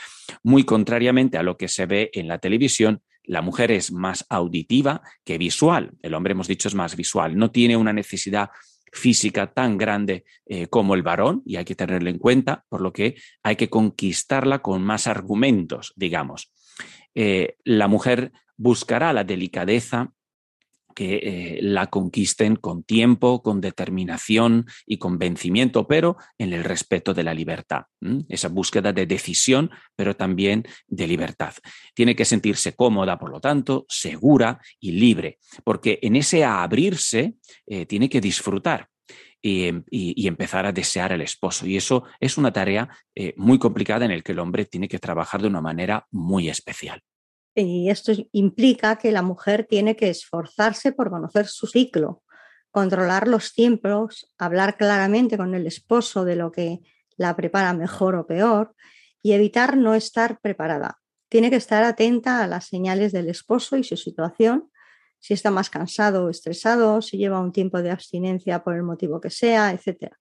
Muy 0.42 0.64
contrariamente 0.64 1.38
a 1.38 1.42
lo 1.42 1.56
que 1.56 1.68
se 1.68 1.86
ve 1.86 2.10
en 2.12 2.28
la 2.28 2.38
televisión, 2.38 3.00
la 3.22 3.40
mujer 3.40 3.70
es 3.70 3.90
más 3.90 4.26
auditiva 4.28 5.00
que 5.24 5.38
visual. 5.38 5.92
El 6.02 6.12
hombre, 6.12 6.32
hemos 6.32 6.48
dicho, 6.48 6.68
es 6.68 6.74
más 6.74 6.94
visual. 6.94 7.34
No 7.34 7.50
tiene 7.50 7.74
una 7.74 7.94
necesidad 7.94 8.50
física 8.92 9.50
tan 9.50 9.78
grande 9.78 10.24
eh, 10.44 10.66
como 10.66 10.94
el 10.94 11.02
varón 11.02 11.40
y 11.46 11.56
hay 11.56 11.64
que 11.64 11.74
tenerlo 11.74 12.10
en 12.10 12.18
cuenta, 12.18 12.66
por 12.68 12.82
lo 12.82 12.92
que 12.92 13.14
hay 13.42 13.56
que 13.56 13.70
conquistarla 13.70 14.58
con 14.58 14.82
más 14.82 15.06
argumentos, 15.06 15.94
digamos. 15.96 16.52
Eh, 17.16 17.56
la 17.64 17.88
mujer 17.88 18.30
buscará 18.56 19.12
la 19.12 19.24
delicadeza 19.24 20.12
que 20.96 21.16
eh, 21.22 21.58
la 21.60 21.88
conquisten 21.88 22.56
con 22.56 22.82
tiempo, 22.82 23.42
con 23.42 23.60
determinación 23.60 24.64
y 24.86 24.96
convencimiento, 24.96 25.86
pero 25.86 26.16
en 26.38 26.54
el 26.54 26.64
respeto 26.64 27.12
de 27.12 27.22
la 27.22 27.34
libertad. 27.34 27.82
Esa 28.30 28.48
búsqueda 28.48 28.94
de 28.94 29.04
decisión, 29.04 29.70
pero 29.94 30.16
también 30.16 30.64
de 30.86 31.06
libertad. 31.06 31.52
Tiene 31.94 32.16
que 32.16 32.24
sentirse 32.24 32.74
cómoda, 32.74 33.18
por 33.18 33.30
lo 33.30 33.40
tanto, 33.40 33.84
segura 33.90 34.58
y 34.80 34.92
libre, 34.92 35.38
porque 35.64 35.98
en 36.00 36.16
ese 36.16 36.44
abrirse 36.44 37.34
eh, 37.66 37.84
tiene 37.84 38.08
que 38.08 38.22
disfrutar. 38.22 38.88
Y, 39.48 40.26
empezar 40.26 40.66
a 40.66 40.72
desear 40.72 41.12
al 41.12 41.20
esposo. 41.20 41.66
Y 41.66 41.76
eso 41.76 42.04
es 42.18 42.36
una 42.36 42.52
tarea 42.52 42.88
eh, 43.14 43.32
muy 43.36 43.58
complicada 43.58 44.04
en 44.04 44.10
la 44.10 44.20
que 44.20 44.32
el 44.32 44.40
hombre 44.40 44.64
tiene 44.64 44.88
que 44.88 44.98
trabajar 44.98 45.40
de 45.40 45.48
una 45.48 45.60
manera 45.60 46.06
muy 46.10 46.48
especial. 46.48 47.02
Y 47.54 47.88
esto 47.88 48.12
implica 48.32 48.96
que 48.96 49.12
la 49.12 49.22
mujer 49.22 49.66
tiene 49.68 49.96
que 49.96 50.10
esforzarse 50.10 50.92
por 50.92 51.10
conocer 51.10 51.46
su 51.46 51.66
ciclo, 51.66 52.22
controlar 52.70 53.28
los 53.28 53.54
tiempos, 53.54 54.30
hablar 54.36 54.76
claramente 54.76 55.38
con 55.38 55.54
el 55.54 55.66
esposo 55.66 56.24
de 56.24 56.36
lo 56.36 56.52
que 56.52 56.80
la 57.16 57.34
prepara 57.34 57.72
mejor 57.72 58.14
o 58.16 58.26
peor 58.26 58.74
y 59.22 59.32
evitar 59.32 59.76
no 59.76 59.94
estar 59.94 60.38
preparada. 60.40 60.98
Tiene 61.30 61.50
que 61.50 61.56
estar 61.56 61.82
atenta 61.82 62.44
a 62.44 62.46
las 62.46 62.66
señales 62.66 63.12
del 63.12 63.28
esposo 63.28 63.76
y 63.76 63.84
su 63.84 63.96
situación, 63.96 64.70
si 65.26 65.34
está 65.34 65.50
más 65.50 65.70
cansado 65.70 66.26
o 66.26 66.30
estresado, 66.30 67.02
si 67.02 67.18
lleva 67.18 67.40
un 67.40 67.50
tiempo 67.50 67.82
de 67.82 67.90
abstinencia 67.90 68.62
por 68.62 68.76
el 68.76 68.84
motivo 68.84 69.20
que 69.20 69.30
sea, 69.30 69.72
etc. 69.72 70.12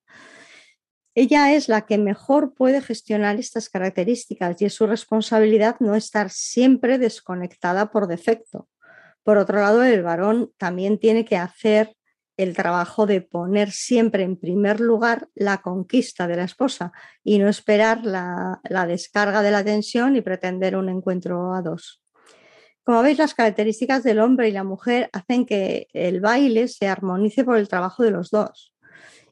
Ella 1.14 1.54
es 1.54 1.70
la 1.70 1.86
que 1.86 2.00
mejor 2.00 2.56
puede 2.56 2.82
gestionar 2.82 3.36
estas 3.38 3.70
características 3.70 4.60
y 4.60 4.66
es 4.66 4.74
su 4.74 4.88
responsabilidad 4.88 5.76
no 5.80 5.94
estar 5.94 6.32
siempre 6.32 6.98
desconectada 6.98 7.92
por 7.92 8.08
defecto. 8.08 8.68
Por 9.22 9.38
otro 9.38 9.60
lado, 9.60 9.84
el 9.84 10.02
varón 10.02 10.52
también 10.58 10.98
tiene 10.98 11.24
que 11.24 11.38
hacer 11.38 11.96
el 12.36 12.56
trabajo 12.56 13.06
de 13.06 13.22
poner 13.22 13.70
siempre 13.70 14.24
en 14.24 14.38
primer 14.38 14.80
lugar 14.80 15.28
la 15.36 15.62
conquista 15.62 16.28
de 16.28 16.38
la 16.38 16.46
esposa 16.46 16.94
y 17.24 17.38
no 17.38 17.48
esperar 17.48 18.04
la, 18.04 18.60
descarga 18.88 19.44
de 19.44 19.52
la 19.52 19.64
tensión 19.64 20.16
y 20.16 20.22
pretender 20.22 20.76
un 20.76 20.90
encuentro 20.90 21.54
a 21.54 21.62
dos. 21.62 22.02
Como 22.86 23.02
veis, 23.02 23.18
las 23.18 23.34
características 23.34 24.04
del 24.04 24.20
hombre 24.20 24.48
y 24.48 24.52
la 24.52 24.64
mujer 24.64 25.10
hacen 25.12 25.46
que 25.46 25.88
el 25.92 26.22
baile 26.22 26.68
se 26.68 26.88
armonice 26.88 27.44
por 27.44 27.58
el 27.58 27.68
trabajo 27.68 28.04
de 28.04 28.12
los 28.12 28.30
dos 28.30 28.76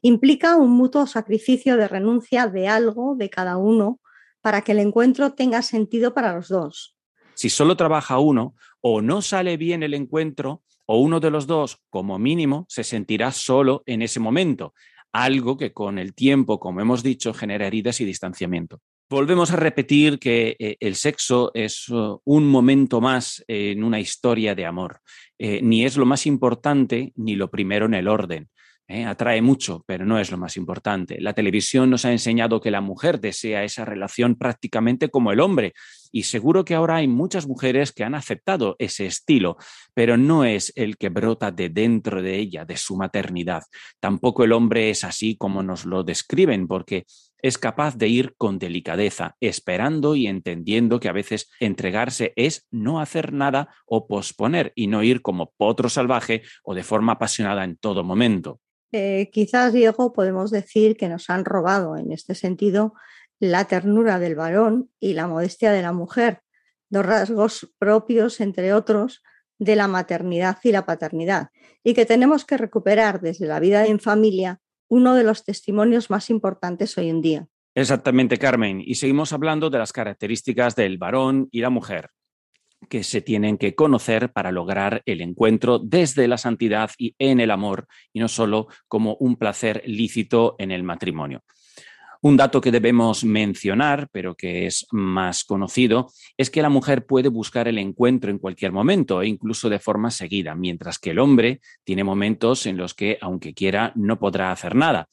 implica 0.04 0.56
un 0.56 0.70
mutuo 0.70 1.06
sacrificio 1.06 1.78
de 1.78 1.88
renuncia 1.88 2.46
de 2.46 2.68
algo 2.68 3.16
de 3.16 3.30
cada 3.30 3.56
uno 3.56 4.00
para 4.42 4.60
que 4.60 4.72
el 4.72 4.80
encuentro 4.80 5.32
tenga 5.32 5.62
sentido 5.62 6.12
para 6.12 6.34
los 6.34 6.48
dos. 6.48 6.94
Si 7.32 7.48
solo 7.48 7.74
trabaja 7.74 8.18
uno 8.18 8.54
o 8.82 9.00
no 9.00 9.22
sale 9.22 9.56
bien 9.56 9.82
el 9.82 9.94
encuentro 9.94 10.62
o 10.84 10.98
uno 10.98 11.20
de 11.20 11.30
los 11.30 11.46
dos, 11.46 11.78
como 11.88 12.18
mínimo, 12.18 12.66
se 12.68 12.84
sentirá 12.84 13.32
solo 13.32 13.82
en 13.86 14.02
ese 14.02 14.20
momento, 14.20 14.74
algo 15.10 15.56
que 15.56 15.72
con 15.72 15.98
el 15.98 16.12
tiempo, 16.12 16.60
como 16.60 16.82
hemos 16.82 17.02
dicho, 17.02 17.32
genera 17.32 17.66
heridas 17.66 17.98
y 18.02 18.04
distanciamiento. 18.04 18.82
Volvemos 19.10 19.50
a 19.50 19.56
repetir 19.56 20.18
que 20.18 20.56
eh, 20.58 20.76
el 20.80 20.96
sexo 20.96 21.50
es 21.54 21.88
uh, 21.90 22.20
un 22.24 22.46
momento 22.46 23.00
más 23.00 23.44
en 23.46 23.84
una 23.84 24.00
historia 24.00 24.54
de 24.54 24.64
amor. 24.64 25.00
Eh, 25.38 25.60
ni 25.62 25.84
es 25.84 25.96
lo 25.96 26.06
más 26.06 26.26
importante 26.26 27.12
ni 27.16 27.36
lo 27.36 27.50
primero 27.50 27.86
en 27.86 27.94
el 27.94 28.08
orden 28.08 28.48
¿eh? 28.88 29.04
atrae 29.04 29.40
mucho, 29.42 29.84
pero 29.86 30.04
no 30.04 30.18
es 30.18 30.30
lo 30.30 30.38
más 30.38 30.56
importante. 30.56 31.20
La 31.20 31.32
televisión 31.32 31.90
nos 31.90 32.04
ha 32.04 32.12
enseñado 32.12 32.60
que 32.60 32.70
la 32.70 32.80
mujer 32.80 33.20
desea 33.20 33.64
esa 33.64 33.84
relación 33.84 34.36
prácticamente 34.36 35.08
como 35.08 35.32
el 35.32 35.40
hombre. 35.40 35.72
Y 36.12 36.24
seguro 36.24 36.64
que 36.64 36.74
ahora 36.74 36.96
hay 36.96 37.08
muchas 37.08 37.46
mujeres 37.46 37.92
que 37.92 38.04
han 38.04 38.14
aceptado 38.14 38.76
ese 38.78 39.06
estilo, 39.06 39.56
pero 39.94 40.16
no 40.16 40.44
es 40.44 40.72
el 40.76 40.96
que 40.96 41.08
brota 41.08 41.50
de 41.50 41.70
dentro 41.70 42.22
de 42.22 42.36
ella, 42.38 42.64
de 42.64 42.76
su 42.76 42.96
maternidad. 42.96 43.62
Tampoco 44.00 44.44
el 44.44 44.52
hombre 44.52 44.90
es 44.90 45.02
así 45.04 45.36
como 45.36 45.62
nos 45.62 45.84
lo 45.84 46.04
describen, 46.04 46.68
porque 46.68 47.04
es 47.42 47.58
capaz 47.58 47.96
de 47.96 48.08
ir 48.08 48.34
con 48.36 48.58
delicadeza, 48.58 49.36
esperando 49.40 50.14
y 50.16 50.26
entendiendo 50.26 51.00
que 51.00 51.08
a 51.08 51.12
veces 51.12 51.50
entregarse 51.60 52.32
es 52.36 52.66
no 52.70 53.00
hacer 53.00 53.32
nada 53.32 53.68
o 53.86 54.06
posponer 54.06 54.72
y 54.74 54.86
no 54.86 55.02
ir 55.02 55.22
como 55.22 55.52
potro 55.56 55.88
salvaje 55.88 56.42
o 56.62 56.74
de 56.74 56.82
forma 56.82 57.12
apasionada 57.12 57.64
en 57.64 57.76
todo 57.76 58.02
momento. 58.02 58.60
Eh, 58.92 59.30
quizás, 59.32 59.72
Diego, 59.72 60.12
podemos 60.12 60.50
decir 60.50 60.96
que 60.96 61.08
nos 61.08 61.28
han 61.28 61.44
robado 61.44 61.96
en 61.96 62.12
este 62.12 62.34
sentido 62.34 62.94
la 63.40 63.64
ternura 63.64 64.18
del 64.18 64.36
varón 64.36 64.90
y 65.00 65.14
la 65.14 65.26
modestia 65.26 65.72
de 65.72 65.82
la 65.82 65.92
mujer, 65.92 66.40
dos 66.88 67.04
rasgos 67.04 67.74
propios, 67.78 68.40
entre 68.40 68.72
otros, 68.72 69.22
de 69.58 69.76
la 69.76 69.88
maternidad 69.88 70.58
y 70.62 70.72
la 70.72 70.86
paternidad, 70.86 71.48
y 71.82 71.94
que 71.94 72.06
tenemos 72.06 72.44
que 72.44 72.56
recuperar 72.56 73.20
desde 73.20 73.46
la 73.46 73.60
vida 73.60 73.86
en 73.86 74.00
familia 74.00 74.60
uno 74.88 75.14
de 75.14 75.24
los 75.24 75.44
testimonios 75.44 76.10
más 76.10 76.30
importantes 76.30 76.96
hoy 76.98 77.08
en 77.08 77.20
día. 77.20 77.48
Exactamente, 77.74 78.38
Carmen. 78.38 78.82
Y 78.84 78.94
seguimos 78.94 79.32
hablando 79.32 79.68
de 79.70 79.78
las 79.78 79.92
características 79.92 80.76
del 80.76 80.98
varón 80.98 81.48
y 81.50 81.60
la 81.60 81.70
mujer 81.70 82.10
que 82.88 83.02
se 83.02 83.20
tienen 83.20 83.58
que 83.58 83.74
conocer 83.74 84.32
para 84.32 84.52
lograr 84.52 85.02
el 85.06 85.20
encuentro 85.20 85.78
desde 85.78 86.28
la 86.28 86.38
santidad 86.38 86.90
y 86.98 87.14
en 87.18 87.40
el 87.40 87.50
amor, 87.50 87.86
y 88.12 88.20
no 88.20 88.28
solo 88.28 88.68
como 88.88 89.16
un 89.16 89.36
placer 89.36 89.82
lícito 89.86 90.54
en 90.58 90.70
el 90.70 90.82
matrimonio. 90.82 91.42
Un 92.24 92.38
dato 92.38 92.62
que 92.62 92.70
debemos 92.70 93.22
mencionar, 93.22 94.08
pero 94.10 94.34
que 94.34 94.64
es 94.64 94.86
más 94.92 95.44
conocido, 95.44 96.10
es 96.38 96.48
que 96.48 96.62
la 96.62 96.70
mujer 96.70 97.04
puede 97.04 97.28
buscar 97.28 97.68
el 97.68 97.76
encuentro 97.76 98.30
en 98.30 98.38
cualquier 98.38 98.72
momento 98.72 99.20
e 99.20 99.28
incluso 99.28 99.68
de 99.68 99.78
forma 99.78 100.10
seguida, 100.10 100.54
mientras 100.54 100.98
que 100.98 101.10
el 101.10 101.18
hombre 101.18 101.60
tiene 101.84 102.02
momentos 102.02 102.64
en 102.64 102.78
los 102.78 102.94
que, 102.94 103.18
aunque 103.20 103.52
quiera, 103.52 103.92
no 103.94 104.18
podrá 104.18 104.52
hacer 104.52 104.74
nada. 104.74 105.10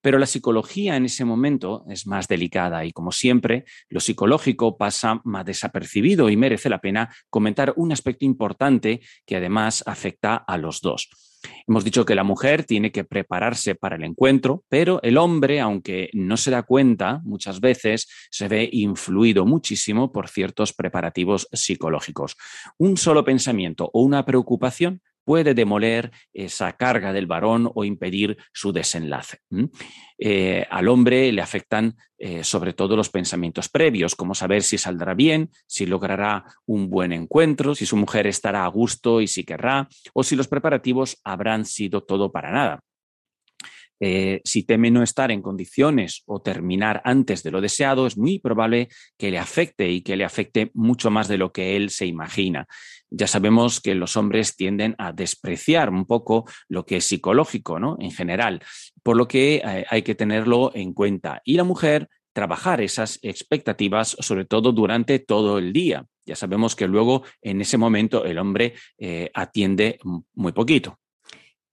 Pero 0.00 0.18
la 0.18 0.26
psicología 0.26 0.96
en 0.96 1.04
ese 1.04 1.24
momento 1.24 1.84
es 1.88 2.08
más 2.08 2.26
delicada 2.26 2.84
y, 2.84 2.90
como 2.90 3.12
siempre, 3.12 3.64
lo 3.88 4.00
psicológico 4.00 4.76
pasa 4.76 5.20
más 5.22 5.44
desapercibido 5.44 6.30
y 6.30 6.36
merece 6.36 6.68
la 6.68 6.80
pena 6.80 7.14
comentar 7.28 7.74
un 7.76 7.92
aspecto 7.92 8.24
importante 8.24 9.02
que 9.24 9.36
además 9.36 9.84
afecta 9.86 10.34
a 10.34 10.58
los 10.58 10.80
dos. 10.80 11.29
Hemos 11.66 11.84
dicho 11.84 12.04
que 12.04 12.14
la 12.14 12.24
mujer 12.24 12.64
tiene 12.64 12.92
que 12.92 13.04
prepararse 13.04 13.74
para 13.74 13.96
el 13.96 14.04
encuentro, 14.04 14.64
pero 14.68 15.00
el 15.02 15.16
hombre, 15.16 15.60
aunque 15.60 16.10
no 16.12 16.36
se 16.36 16.50
da 16.50 16.62
cuenta, 16.62 17.20
muchas 17.24 17.60
veces 17.60 18.08
se 18.30 18.48
ve 18.48 18.68
influido 18.72 19.46
muchísimo 19.46 20.12
por 20.12 20.28
ciertos 20.28 20.72
preparativos 20.72 21.48
psicológicos. 21.52 22.36
Un 22.78 22.96
solo 22.96 23.24
pensamiento 23.24 23.90
o 23.92 24.02
una 24.02 24.24
preocupación 24.24 25.02
puede 25.30 25.54
demoler 25.54 26.10
esa 26.32 26.72
carga 26.72 27.12
del 27.12 27.28
varón 27.28 27.70
o 27.72 27.84
impedir 27.84 28.36
su 28.52 28.72
desenlace. 28.72 29.38
Eh, 30.18 30.66
al 30.68 30.88
hombre 30.88 31.30
le 31.30 31.40
afectan 31.40 31.94
eh, 32.18 32.42
sobre 32.42 32.72
todo 32.72 32.96
los 32.96 33.10
pensamientos 33.10 33.68
previos, 33.68 34.16
como 34.16 34.34
saber 34.34 34.64
si 34.64 34.76
saldrá 34.76 35.14
bien, 35.14 35.50
si 35.68 35.86
logrará 35.86 36.46
un 36.66 36.90
buen 36.90 37.12
encuentro, 37.12 37.76
si 37.76 37.86
su 37.86 37.96
mujer 37.96 38.26
estará 38.26 38.64
a 38.64 38.68
gusto 38.68 39.20
y 39.20 39.28
si 39.28 39.44
querrá, 39.44 39.86
o 40.14 40.24
si 40.24 40.34
los 40.34 40.48
preparativos 40.48 41.20
habrán 41.22 41.64
sido 41.64 42.02
todo 42.02 42.32
para 42.32 42.50
nada. 42.50 42.80
Eh, 44.00 44.40
si 44.44 44.62
teme 44.62 44.90
no 44.90 45.02
estar 45.02 45.30
en 45.30 45.42
condiciones 45.42 46.22
o 46.26 46.40
terminar 46.40 47.02
antes 47.04 47.42
de 47.42 47.50
lo 47.50 47.60
deseado, 47.60 48.06
es 48.06 48.16
muy 48.16 48.38
probable 48.38 48.88
que 49.18 49.30
le 49.30 49.38
afecte 49.38 49.90
y 49.90 50.00
que 50.00 50.16
le 50.16 50.24
afecte 50.24 50.70
mucho 50.74 51.10
más 51.10 51.28
de 51.28 51.38
lo 51.38 51.52
que 51.52 51.76
él 51.76 51.90
se 51.90 52.06
imagina. 52.06 52.66
Ya 53.10 53.26
sabemos 53.26 53.80
que 53.80 53.94
los 53.94 54.16
hombres 54.16 54.56
tienden 54.56 54.94
a 54.98 55.12
despreciar 55.12 55.90
un 55.90 56.06
poco 56.06 56.46
lo 56.68 56.86
que 56.86 56.96
es 56.96 57.04
psicológico, 57.04 57.78
¿no? 57.78 57.96
En 58.00 58.10
general, 58.10 58.62
por 59.02 59.16
lo 59.16 59.28
que 59.28 59.56
eh, 59.56 59.84
hay 59.88 60.02
que 60.02 60.14
tenerlo 60.14 60.70
en 60.74 60.94
cuenta. 60.94 61.42
Y 61.44 61.54
la 61.54 61.64
mujer 61.64 62.08
trabajar 62.32 62.80
esas 62.80 63.18
expectativas, 63.22 64.16
sobre 64.20 64.44
todo 64.44 64.72
durante 64.72 65.18
todo 65.18 65.58
el 65.58 65.72
día. 65.72 66.06
Ya 66.24 66.36
sabemos 66.36 66.76
que 66.76 66.86
luego 66.86 67.24
en 67.42 67.60
ese 67.60 67.76
momento 67.76 68.24
el 68.24 68.38
hombre 68.38 68.74
eh, 68.98 69.30
atiende 69.34 69.98
muy 70.34 70.52
poquito. 70.52 70.98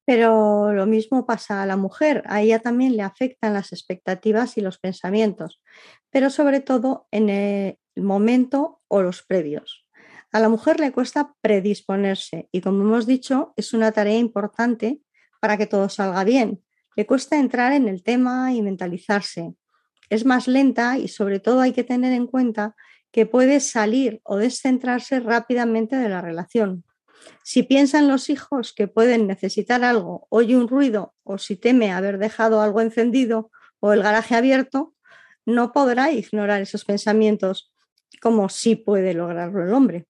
Pero 0.08 0.72
lo 0.72 0.86
mismo 0.86 1.26
pasa 1.26 1.62
a 1.62 1.65
la 1.65 1.76
mujer, 1.76 2.24
a 2.28 2.41
ella 2.41 2.60
también 2.60 2.96
le 2.96 3.04
afectan 3.04 3.54
las 3.54 3.74
expectativas 3.74 4.58
y 4.58 4.62
los 4.62 4.80
pensamientos, 4.80 5.62
pero 6.10 6.30
sobre 6.30 6.62
todo 6.62 7.10
en 7.12 7.30
el 7.30 7.78
momento 7.98 8.80
o 8.88 9.02
los 9.02 9.24
previos. 9.24 9.86
A 10.32 10.39
la 10.39 10.48
mujer 10.48 10.80
le 10.80 10.93
cuesta 10.93 11.36
predisponerse 11.41 12.48
y 12.54 12.62
como 12.62 12.84
hemos 12.84 13.06
dicho, 13.06 13.52
es 13.58 13.74
una 13.74 13.91
tarea 13.91 14.17
importante 14.17 15.02
para 15.41 15.58
que 15.58 15.67
todo 15.67 15.89
salga 15.89 16.24
bien. 16.24 16.63
Le 16.96 17.06
cuesta 17.06 17.38
entrar 17.38 17.74
en 17.74 17.89
el 17.89 18.02
tema 18.02 18.54
y 18.54 18.62
mentalizarse. 18.62 19.56
Es 20.10 20.24
más 20.24 20.48
lenta 20.48 20.98
y 20.98 21.10
sobre 21.10 21.41
todo 21.41 21.60
hay 21.60 21.74
que 21.74 21.84
tener 21.84 22.13
en 22.13 22.28
cuenta 22.28 22.78
que 23.12 23.26
puede 23.26 23.60
salir 23.60 24.22
o 24.24 24.38
descentrarse 24.38 25.20
rápidamente 25.20 25.98
de 25.98 26.08
la 26.08 26.22
relación. 26.22 26.86
Si 27.43 27.63
piensa 27.63 27.99
en 27.99 28.08
los 28.08 28.30
hijos 28.30 28.73
que 28.73 28.88
pueden 28.88 29.27
necesitar 29.27 29.84
algo, 29.84 30.27
oye 30.30 30.56
un 30.56 30.67
ruido 30.67 31.15
o 31.23 31.38
si 31.38 31.56
teme 31.56 31.91
haber 31.91 32.17
dejado 32.17 32.62
algo 32.62 32.82
encendido 32.82 33.51
o 33.80 33.93
el 33.93 34.03
garaje 34.03 34.36
abierto, 34.36 34.93
no 35.45 35.71
podrá 35.71 36.12
ignorar 36.12 36.62
esos 36.62 36.84
pensamientos 36.84 37.71
como 38.21 38.49
sí 38.49 38.75
puede 38.75 39.13
lograrlo 39.13 39.63
el 39.63 39.73
hombre. 39.73 40.08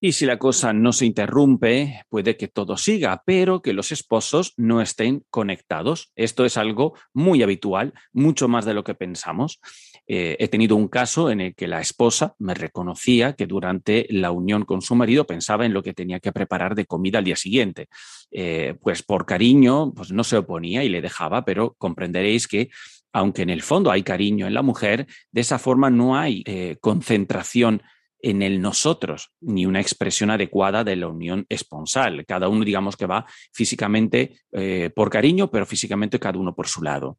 Y 0.00 0.12
si 0.12 0.26
la 0.26 0.38
cosa 0.38 0.72
no 0.72 0.92
se 0.92 1.06
interrumpe, 1.06 2.02
puede 2.08 2.36
que 2.36 2.46
todo 2.46 2.76
siga, 2.76 3.22
pero 3.26 3.62
que 3.62 3.72
los 3.72 3.90
esposos 3.90 4.54
no 4.56 4.80
estén 4.80 5.24
conectados. 5.28 6.12
Esto 6.14 6.44
es 6.44 6.56
algo 6.56 6.94
muy 7.12 7.42
habitual, 7.42 7.94
mucho 8.12 8.46
más 8.46 8.64
de 8.64 8.74
lo 8.74 8.84
que 8.84 8.94
pensamos. 8.94 9.60
Eh, 10.06 10.36
he 10.38 10.46
tenido 10.46 10.76
un 10.76 10.86
caso 10.86 11.30
en 11.30 11.40
el 11.40 11.54
que 11.56 11.66
la 11.66 11.80
esposa 11.80 12.36
me 12.38 12.54
reconocía 12.54 13.32
que 13.32 13.46
durante 13.46 14.06
la 14.10 14.30
unión 14.30 14.64
con 14.64 14.82
su 14.82 14.94
marido 14.94 15.26
pensaba 15.26 15.66
en 15.66 15.74
lo 15.74 15.82
que 15.82 15.94
tenía 15.94 16.20
que 16.20 16.32
preparar 16.32 16.76
de 16.76 16.86
comida 16.86 17.18
al 17.18 17.24
día 17.24 17.36
siguiente. 17.36 17.88
Eh, 18.30 18.76
pues 18.80 19.02
por 19.02 19.26
cariño, 19.26 19.92
pues 19.94 20.12
no 20.12 20.22
se 20.22 20.36
oponía 20.36 20.84
y 20.84 20.88
le 20.90 21.00
dejaba, 21.00 21.44
pero 21.44 21.74
comprenderéis 21.76 22.46
que 22.46 22.70
aunque 23.12 23.42
en 23.42 23.50
el 23.50 23.62
fondo 23.62 23.90
hay 23.90 24.04
cariño 24.04 24.46
en 24.46 24.54
la 24.54 24.62
mujer, 24.62 25.06
de 25.32 25.40
esa 25.40 25.58
forma 25.58 25.90
no 25.90 26.16
hay 26.16 26.44
eh, 26.46 26.76
concentración 26.80 27.82
en 28.20 28.42
el 28.42 28.60
nosotros, 28.60 29.32
ni 29.40 29.66
una 29.66 29.80
expresión 29.80 30.30
adecuada 30.30 30.84
de 30.84 30.96
la 30.96 31.08
unión 31.08 31.46
esponsal. 31.48 32.24
Cada 32.26 32.48
uno, 32.48 32.64
digamos 32.64 32.96
que 32.96 33.06
va 33.06 33.26
físicamente 33.52 34.40
eh, 34.52 34.90
por 34.94 35.10
cariño, 35.10 35.50
pero 35.50 35.66
físicamente 35.66 36.18
cada 36.18 36.38
uno 36.38 36.54
por 36.54 36.68
su 36.68 36.82
lado. 36.82 37.18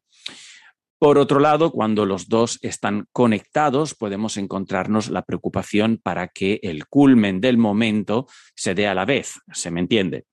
Por 0.98 1.16
otro 1.16 1.40
lado, 1.40 1.72
cuando 1.72 2.04
los 2.04 2.28
dos 2.28 2.58
están 2.60 3.06
conectados, 3.12 3.94
podemos 3.94 4.36
encontrarnos 4.36 5.08
la 5.08 5.22
preocupación 5.22 5.98
para 6.02 6.28
que 6.28 6.60
el 6.62 6.86
culmen 6.88 7.40
del 7.40 7.56
momento 7.56 8.26
se 8.54 8.74
dé 8.74 8.86
a 8.86 8.94
la 8.94 9.06
vez, 9.06 9.40
¿se 9.50 9.70
me 9.70 9.80
entiende? 9.80 10.26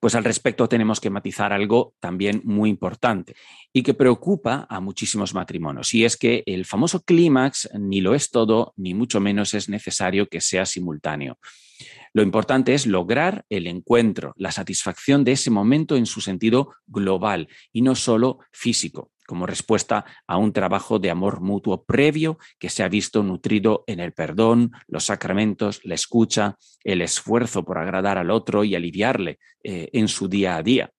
Pues 0.00 0.14
al 0.14 0.24
respecto 0.24 0.68
tenemos 0.68 1.00
que 1.00 1.10
matizar 1.10 1.52
algo 1.52 1.94
también 2.00 2.40
muy 2.44 2.70
importante 2.70 3.34
y 3.72 3.82
que 3.82 3.94
preocupa 3.94 4.66
a 4.68 4.80
muchísimos 4.80 5.34
matrimonios, 5.34 5.94
y 5.94 6.04
es 6.04 6.16
que 6.16 6.42
el 6.46 6.64
famoso 6.64 7.02
clímax 7.02 7.70
ni 7.78 8.00
lo 8.00 8.14
es 8.14 8.30
todo, 8.30 8.72
ni 8.76 8.94
mucho 8.94 9.20
menos 9.20 9.54
es 9.54 9.68
necesario 9.68 10.28
que 10.28 10.40
sea 10.40 10.66
simultáneo. 10.66 11.38
Lo 12.12 12.22
importante 12.22 12.74
es 12.74 12.86
lograr 12.86 13.44
el 13.48 13.66
encuentro, 13.66 14.34
la 14.36 14.52
satisfacción 14.52 15.24
de 15.24 15.32
ese 15.32 15.50
momento 15.50 15.96
en 15.96 16.06
su 16.06 16.20
sentido 16.20 16.74
global 16.86 17.48
y 17.72 17.82
no 17.82 17.94
solo 17.94 18.40
físico 18.52 19.11
como 19.26 19.46
respuesta 19.46 20.04
a 20.26 20.36
un 20.36 20.52
trabajo 20.52 20.98
de 20.98 21.10
amor 21.10 21.40
mutuo 21.40 21.84
previo 21.84 22.38
que 22.58 22.68
se 22.68 22.82
ha 22.82 22.88
visto 22.88 23.22
nutrido 23.22 23.84
en 23.86 24.00
el 24.00 24.12
perdón, 24.12 24.72
los 24.86 25.04
sacramentos, 25.04 25.80
la 25.84 25.94
escucha, 25.94 26.56
el 26.84 27.02
esfuerzo 27.02 27.64
por 27.64 27.78
agradar 27.78 28.18
al 28.18 28.30
otro 28.30 28.64
y 28.64 28.74
aliviarle 28.74 29.38
eh, 29.62 29.88
en 29.92 30.08
su 30.08 30.28
día 30.28 30.56
a 30.56 30.62
día. 30.62 30.90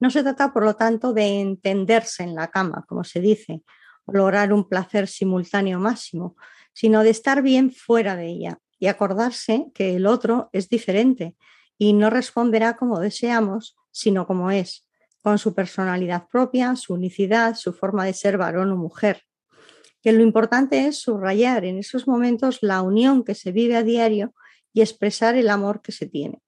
No 0.00 0.10
se 0.10 0.22
trata, 0.22 0.52
por 0.52 0.64
lo 0.64 0.76
tanto, 0.76 1.12
de 1.12 1.40
entenderse 1.40 2.22
en 2.22 2.34
la 2.34 2.48
cama, 2.48 2.84
como 2.86 3.02
se 3.04 3.20
dice, 3.20 3.62
o 4.04 4.12
lograr 4.12 4.52
un 4.52 4.68
placer 4.68 5.08
simultáneo 5.08 5.80
máximo, 5.80 6.36
sino 6.72 7.02
de 7.02 7.10
estar 7.10 7.42
bien 7.42 7.72
fuera 7.72 8.14
de 8.14 8.26
ella 8.26 8.58
y 8.78 8.86
acordarse 8.86 9.66
que 9.74 9.96
el 9.96 10.06
otro 10.06 10.50
es 10.52 10.68
diferente 10.68 11.34
y 11.76 11.92
no 11.92 12.10
responderá 12.10 12.76
como 12.76 13.00
deseamos, 13.00 13.76
sino 13.90 14.26
como 14.26 14.50
es 14.50 14.87
con 15.22 15.38
su 15.38 15.54
personalidad 15.54 16.28
propia, 16.28 16.76
su 16.76 16.94
unicidad, 16.94 17.54
su 17.54 17.72
forma 17.72 18.04
de 18.04 18.12
ser 18.12 18.38
varón 18.38 18.72
o 18.72 18.76
mujer. 18.76 19.22
Que 20.02 20.12
lo 20.12 20.22
importante 20.22 20.86
es 20.86 21.00
subrayar 21.00 21.64
en 21.64 21.78
esos 21.78 22.06
momentos 22.06 22.58
la 22.62 22.82
unión 22.82 23.24
que 23.24 23.34
se 23.34 23.52
vive 23.52 23.76
a 23.76 23.82
diario 23.82 24.34
y 24.72 24.80
expresar 24.80 25.34
el 25.34 25.48
amor 25.48 25.82
que 25.82 25.92
se 25.92 26.06
tiene. 26.06 26.40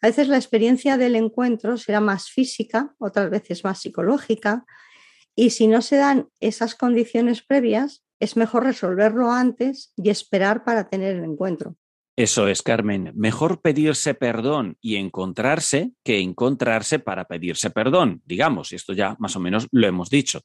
A 0.00 0.08
veces 0.08 0.28
la 0.28 0.36
experiencia 0.36 0.96
del 0.96 1.16
encuentro 1.16 1.76
será 1.76 2.00
más 2.00 2.28
física, 2.30 2.94
otras 2.98 3.30
veces 3.30 3.64
más 3.64 3.80
psicológica, 3.80 4.64
y 5.34 5.50
si 5.50 5.66
no 5.66 5.82
se 5.82 5.96
dan 5.96 6.28
esas 6.40 6.74
condiciones 6.74 7.42
previas, 7.42 8.04
es 8.20 8.36
mejor 8.36 8.64
resolverlo 8.64 9.32
antes 9.32 9.92
y 9.96 10.10
esperar 10.10 10.64
para 10.64 10.88
tener 10.88 11.16
el 11.16 11.24
encuentro. 11.24 11.76
Eso 12.16 12.46
es, 12.46 12.62
Carmen. 12.62 13.10
Mejor 13.16 13.60
pedirse 13.60 14.14
perdón 14.14 14.78
y 14.80 14.96
encontrarse 14.96 15.90
que 16.04 16.20
encontrarse 16.20 17.00
para 17.00 17.24
pedirse 17.24 17.70
perdón, 17.70 18.22
digamos, 18.24 18.70
y 18.70 18.76
esto 18.76 18.92
ya 18.92 19.16
más 19.18 19.34
o 19.34 19.40
menos 19.40 19.66
lo 19.72 19.88
hemos 19.88 20.10
dicho. 20.10 20.42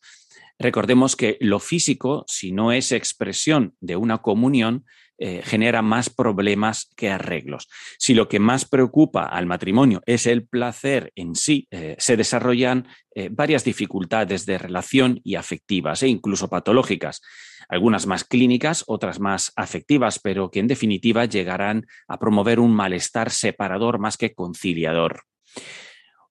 Recordemos 0.57 1.15
que 1.15 1.37
lo 1.41 1.59
físico, 1.59 2.25
si 2.27 2.51
no 2.51 2.71
es 2.71 2.91
expresión 2.91 3.75
de 3.81 3.97
una 3.97 4.17
comunión, 4.17 4.85
eh, 5.21 5.41
genera 5.43 5.81
más 5.81 6.09
problemas 6.09 6.89
que 6.95 7.09
arreglos. 7.09 7.67
Si 7.97 8.13
lo 8.13 8.29
que 8.29 8.39
más 8.39 8.63
preocupa 8.63 9.25
al 9.25 9.47
matrimonio 9.47 10.01
es 10.05 10.25
el 10.25 10.47
placer 10.47 11.11
en 11.13 11.35
sí, 11.35 11.67
eh, 11.71 11.97
se 11.99 12.15
desarrollan 12.15 12.87
eh, 13.13 13.27
varias 13.29 13.65
dificultades 13.65 14.45
de 14.45 14.57
relación 14.57 15.19
y 15.25 15.35
afectivas 15.35 16.03
e 16.03 16.07
incluso 16.07 16.47
patológicas, 16.47 17.21
algunas 17.67 18.07
más 18.07 18.23
clínicas, 18.23 18.85
otras 18.87 19.19
más 19.19 19.51
afectivas, 19.57 20.19
pero 20.19 20.49
que 20.49 20.61
en 20.61 20.67
definitiva 20.67 21.25
llegarán 21.25 21.85
a 22.07 22.17
promover 22.17 22.61
un 22.61 22.73
malestar 22.73 23.29
separador 23.29 23.99
más 23.99 24.15
que 24.15 24.33
conciliador. 24.33 25.23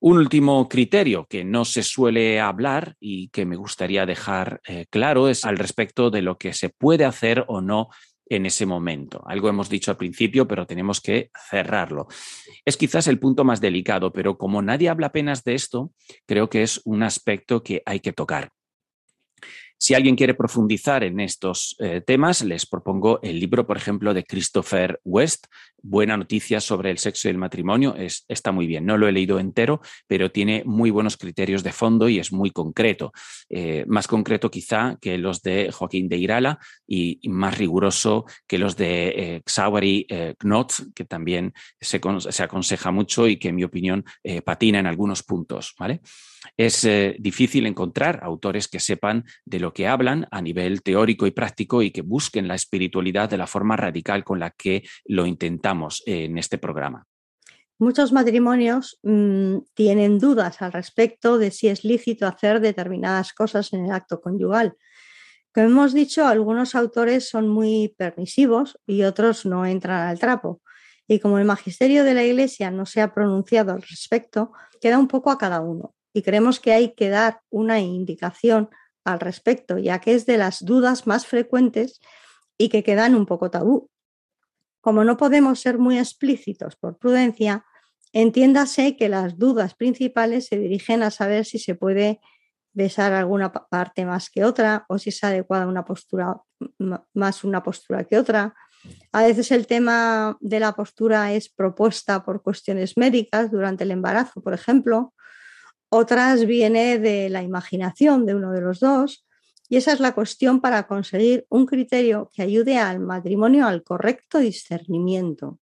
Un 0.01 0.17
último 0.17 0.67
criterio 0.67 1.27
que 1.29 1.45
no 1.45 1.67
se 1.67 1.83
suele 1.83 2.41
hablar 2.41 2.95
y 3.01 3.29
que 3.29 3.45
me 3.45 3.57
gustaría 3.57 4.07
dejar 4.07 4.63
claro 4.91 5.29
es 5.29 5.45
al 5.45 5.59
respecto 5.59 6.09
de 6.09 6.23
lo 6.23 6.39
que 6.39 6.55
se 6.55 6.69
puede 6.69 7.05
hacer 7.05 7.45
o 7.49 7.61
no 7.61 7.89
en 8.31 8.47
ese 8.47 8.67
momento. 8.67 9.23
Algo 9.27 9.49
hemos 9.49 9.69
dicho 9.69 9.91
al 9.91 9.97
principio, 9.97 10.47
pero 10.47 10.67
tenemos 10.67 11.01
que 11.01 11.31
cerrarlo. 11.51 12.09
Es 12.65 12.77
quizás 12.77 13.07
el 13.07 13.19
punto 13.19 13.45
más 13.45 13.61
delicado, 13.61 14.13
pero 14.13 14.39
como 14.39 14.63
nadie 14.63 14.89
habla 14.89 15.09
apenas 15.09 15.45
de 15.45 15.55
esto, 15.55 15.93
creo 16.27 16.49
que 16.49 16.63
es 16.63 16.81
un 16.85 17.03
aspecto 17.03 17.63
que 17.63 17.83
hay 17.87 18.01
que 18.01 18.13
tocar. 18.13 18.51
Si 19.79 19.95
alguien 19.95 20.17
quiere 20.17 20.35
profundizar 20.35 21.05
en 21.05 21.21
estos 21.21 21.77
eh, 21.79 22.01
temas, 22.01 22.43
les 22.43 22.67
propongo 22.67 23.21
el 23.23 23.39
libro, 23.39 23.67
por 23.67 23.77
ejemplo, 23.77 24.13
de 24.13 24.25
Christopher 24.25 25.01
West, 25.05 25.47
Buena 25.81 26.17
noticia 26.17 26.61
sobre 26.61 26.91
el 26.91 26.99
sexo 26.99 27.29
y 27.29 27.31
el 27.31 27.39
matrimonio. 27.39 27.95
Es, 27.95 28.25
está 28.27 28.51
muy 28.51 28.67
bien, 28.67 28.85
no 28.85 28.99
lo 28.99 29.07
he 29.07 29.13
leído 29.13 29.39
entero, 29.39 29.81
pero 30.09 30.33
tiene 30.33 30.65
muy 30.67 30.91
buenos 30.91 31.17
criterios 31.17 31.63
de 31.63 31.73
fondo 31.73 32.09
y 32.09 32.19
es 32.19 32.33
muy 32.33 32.51
concreto. 32.51 33.13
Eh, 33.49 33.85
más 33.87 34.09
concreto 34.09 34.51
quizá 34.51 34.99
que 35.01 35.19
los 35.19 35.41
de 35.43 35.71
Joaquín 35.71 36.09
de 36.09 36.17
Irala 36.17 36.59
y, 36.87 37.21
más 37.29 37.57
riguroso 37.57 38.25
que 38.49 38.59
los 38.59 38.77
de 38.77 39.09
eh, 39.09 39.43
Xauari 39.47 40.07
eh, 40.09 40.35
Knotz, 40.39 40.83
que 40.95 41.05
también 41.05 41.55
se, 41.81 42.01
se, 42.31 42.43
aconseja 42.43 42.91
mucho 42.91 43.29
y 43.29 43.37
que 43.37 43.49
en 43.49 43.55
mi 43.55 43.65
opinión 43.65 44.05
patina 44.45 44.81
en 44.81 44.87
algunos 44.87 45.23
puntos. 45.23 45.75
¿vale? 45.79 46.01
Es 46.57 46.85
eh, 46.85 47.17
difícil 47.19 47.67
encontrar 47.67 48.21
autores 48.23 48.69
que 48.69 48.81
sepan 48.81 49.25
de 49.45 49.61
lo 49.61 49.73
que 49.73 49.89
hablan 49.89 50.27
a 50.31 50.41
nivel 50.41 50.83
teórico 50.83 51.27
y 51.27 51.31
práctico 51.31 51.83
y 51.83 51.91
que 51.91 52.03
busquen 52.03 52.49
la 52.49 52.55
espiritualidad 52.55 53.29
de 53.29 53.39
la 53.39 53.47
forma 53.47 53.77
radical 53.77 54.25
con 54.25 54.41
la 54.41 54.51
que 54.51 54.85
lo 55.05 55.27
intentamos 55.27 56.03
en 56.07 56.39
este 56.39 56.59
programa. 56.59 57.07
Muchos 57.81 58.13
matrimonios 58.13 58.99
mmm, 59.03 59.59
tienen 59.75 60.19
dudas 60.19 60.63
al 60.63 60.73
respecto 60.73 61.39
de 61.39 61.53
si 61.53 61.69
es 61.69 61.85
lícito 61.85 62.27
hacer 62.27 62.61
determinadas 62.61 63.33
cosas 63.33 63.73
en 63.73 63.87
el 63.87 63.93
acto 63.93 64.21
conyugal. 64.21 64.75
Como 65.55 65.69
hemos 65.69 65.95
dicho, 65.95 66.27
algunos 66.27 66.75
autores 66.75 67.29
son 67.29 67.49
muy 67.49 67.95
permisivos 67.97 68.79
y 68.87 69.05
otros 69.05 69.47
no 69.47 69.65
entran 69.65 70.09
al 70.09 70.19
trapo. 70.19 70.61
Y 71.07 71.21
como 71.21 71.39
el 71.39 71.45
magisterio 71.45 72.05
de 72.05 72.15
la 72.15 72.25
Iglesia 72.25 72.71
no 72.71 72.85
se 72.85 73.01
ha 73.01 73.15
pronunciado 73.15 73.73
al 73.73 73.83
respecto, 73.83 74.53
queda 74.81 74.99
un 74.99 75.09
poco 75.09 75.31
a 75.31 75.39
cada 75.39 75.61
uno 75.61 75.95
y 76.19 76.23
creemos 76.23 76.59
que 76.59 76.73
hay 76.73 76.95
que 76.95 77.11
dar 77.11 77.43
una 77.49 77.79
indicación 77.79 78.71
al 79.05 79.21
respecto, 79.21 79.79
ya 79.79 80.01
que 80.01 80.15
es 80.15 80.27
de 80.27 80.37
las 80.37 80.65
dudas 80.65 81.07
más 81.07 81.29
frecuentes 81.29 82.01
y 82.59 82.71
que 82.71 82.83
quedan 82.83 83.15
un 83.15 83.25
poco 83.25 83.53
tabú. 83.53 83.89
Como 84.81 85.05
no 85.05 85.17
podemos 85.17 85.61
ser 85.61 85.79
muy 85.79 85.97
explícitos 85.97 86.75
por 86.75 86.99
prudencia, 86.99 87.65
entiéndase 88.13 88.97
que 88.97 89.09
las 89.09 89.39
dudas 89.39 89.77
principales 89.77 90.47
se 90.47 90.59
dirigen 90.59 91.05
a 91.05 91.13
saber 91.13 91.45
si 91.45 91.61
se 91.61 91.77
puede 91.77 92.21
besar 92.73 93.13
alguna 93.13 93.53
parte 93.53 94.05
más 94.05 94.29
que 94.29 94.45
otra 94.45 94.87
o 94.89 94.99
si 94.99 95.11
es 95.11 95.23
adecuada 95.23 95.69
una 95.69 95.85
postura 95.85 96.35
más 97.15 97.45
una 97.45 97.63
postura 97.63 98.03
que 98.03 98.19
otra. 98.19 98.57
A 99.13 99.23
veces 99.23 99.53
el 99.53 99.69
tema 99.69 100.37
de 100.41 100.59
la 100.59 100.73
postura 100.73 101.33
es 101.33 101.49
propuesta 101.49 102.25
por 102.25 102.43
cuestiones 102.43 102.97
médicas 102.97 103.53
durante 103.53 103.85
el 103.85 103.93
embarazo, 103.93 104.43
por 104.43 104.53
ejemplo, 104.53 105.15
otras 105.91 106.47
viene 106.47 106.99
de 106.99 107.29
la 107.29 107.43
imaginación 107.43 108.27
de 108.27 108.35
uno 108.35 108.53
de 108.53 108.61
los 108.61 108.81
dos. 108.81 109.25
Y 109.69 109.77
esa 109.77 109.93
es 109.93 110.01
la 110.01 110.15
cuestión 110.15 110.61
para 110.61 110.87
conseguir 110.87 111.47
un 111.51 111.67
criterio 111.67 112.31
que 112.35 112.43
ayude 112.43 112.79
al 112.79 113.01
matrimonio 113.01 113.67
al 113.67 113.83
correcto 113.83 114.39
discernimiento. 114.39 115.59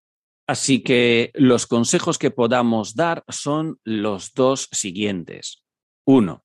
Así 0.46 0.82
que 0.82 1.32
los 1.34 1.66
consejos 1.66 2.18
que 2.18 2.30
podamos 2.30 2.94
dar 2.94 3.24
son 3.28 3.80
los 3.82 4.32
dos 4.32 4.68
siguientes. 4.70 5.64
Uno, 6.04 6.44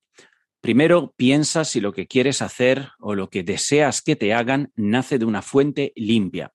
primero 0.60 1.14
piensa 1.16 1.64
si 1.64 1.80
lo 1.80 1.92
que 1.92 2.08
quieres 2.08 2.42
hacer 2.42 2.88
o 2.98 3.14
lo 3.14 3.30
que 3.30 3.44
deseas 3.44 4.02
que 4.02 4.16
te 4.16 4.34
hagan 4.34 4.72
nace 4.74 5.18
de 5.18 5.24
una 5.24 5.40
fuente 5.40 5.92
limpia. 5.94 6.52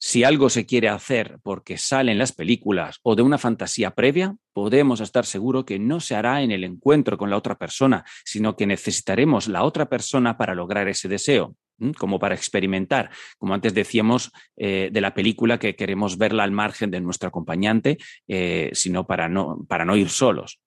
Si 0.00 0.22
algo 0.22 0.48
se 0.48 0.64
quiere 0.64 0.88
hacer 0.88 1.38
porque 1.42 1.76
sale 1.76 2.12
en 2.12 2.18
las 2.18 2.32
películas 2.32 3.00
o 3.02 3.16
de 3.16 3.22
una 3.22 3.36
fantasía 3.36 3.90
previa, 3.90 4.36
podemos 4.52 5.00
estar 5.00 5.26
seguros 5.26 5.64
que 5.64 5.78
no 5.78 5.98
se 5.98 6.14
hará 6.14 6.42
en 6.42 6.52
el 6.52 6.62
encuentro 6.62 7.18
con 7.18 7.30
la 7.30 7.36
otra 7.36 7.56
persona, 7.56 8.04
sino 8.24 8.56
que 8.56 8.66
necesitaremos 8.66 9.48
la 9.48 9.64
otra 9.64 9.88
persona 9.88 10.36
para 10.36 10.54
lograr 10.54 10.86
ese 10.86 11.08
deseo, 11.08 11.56
como 11.96 12.20
para 12.20 12.36
experimentar, 12.36 13.10
como 13.38 13.54
antes 13.54 13.74
decíamos 13.74 14.30
eh, 14.56 14.88
de 14.92 15.00
la 15.00 15.14
película 15.14 15.58
que 15.58 15.74
queremos 15.74 16.16
verla 16.16 16.44
al 16.44 16.52
margen 16.52 16.90
de 16.90 17.00
nuestro 17.00 17.28
acompañante, 17.28 17.98
eh, 18.28 18.70
sino 18.74 19.06
para 19.06 19.28
no, 19.28 19.64
para 19.68 19.84
no 19.84 19.96
ir 19.96 20.10
solos. 20.10 20.60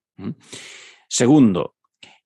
Segundo, 1.08 1.76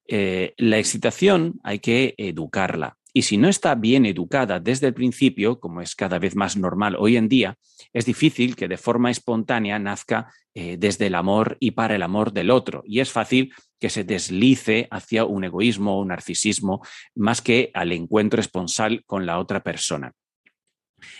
eh, 0.08 0.54
la 0.58 0.78
excitación 0.78 1.60
hay 1.64 1.80
que 1.80 2.16
educarla. 2.18 2.98
Y 3.18 3.22
si 3.22 3.38
no 3.38 3.48
está 3.48 3.76
bien 3.76 4.06
educada 4.06 4.60
desde 4.60 4.88
el 4.88 4.94
principio, 4.94 5.62
como 5.62 5.80
es 5.80 5.96
cada 5.96 6.20
vez 6.20 6.36
más 6.36 6.58
normal 6.58 6.98
hoy 7.00 7.16
en 7.16 7.30
día, 7.30 7.58
es 7.94 8.06
difícil 8.06 8.58
que 8.58 8.68
de 8.68 8.76
forma 8.76 9.10
espontánea 9.10 9.80
nazca 9.80 10.34
eh, 10.54 10.76
desde 10.78 11.08
el 11.08 11.16
amor 11.16 11.56
y 11.62 11.72
para 11.72 11.96
el 11.96 12.04
amor 12.04 12.34
del 12.34 12.52
otro. 12.52 12.84
Y 12.86 13.00
es 13.00 13.14
fácil 13.14 13.54
que 13.80 13.90
se 13.90 14.04
deslice 14.04 14.90
hacia 14.92 15.24
un 15.24 15.46
egoísmo 15.46 15.96
o 15.96 16.02
un 16.02 16.10
narcisismo 16.10 16.82
más 17.16 17.42
que 17.42 17.72
al 17.74 17.94
encuentro 17.94 18.42
esponsal 18.42 19.06
con 19.06 19.26
la 19.26 19.40
otra 19.40 19.64
persona. 19.64 20.12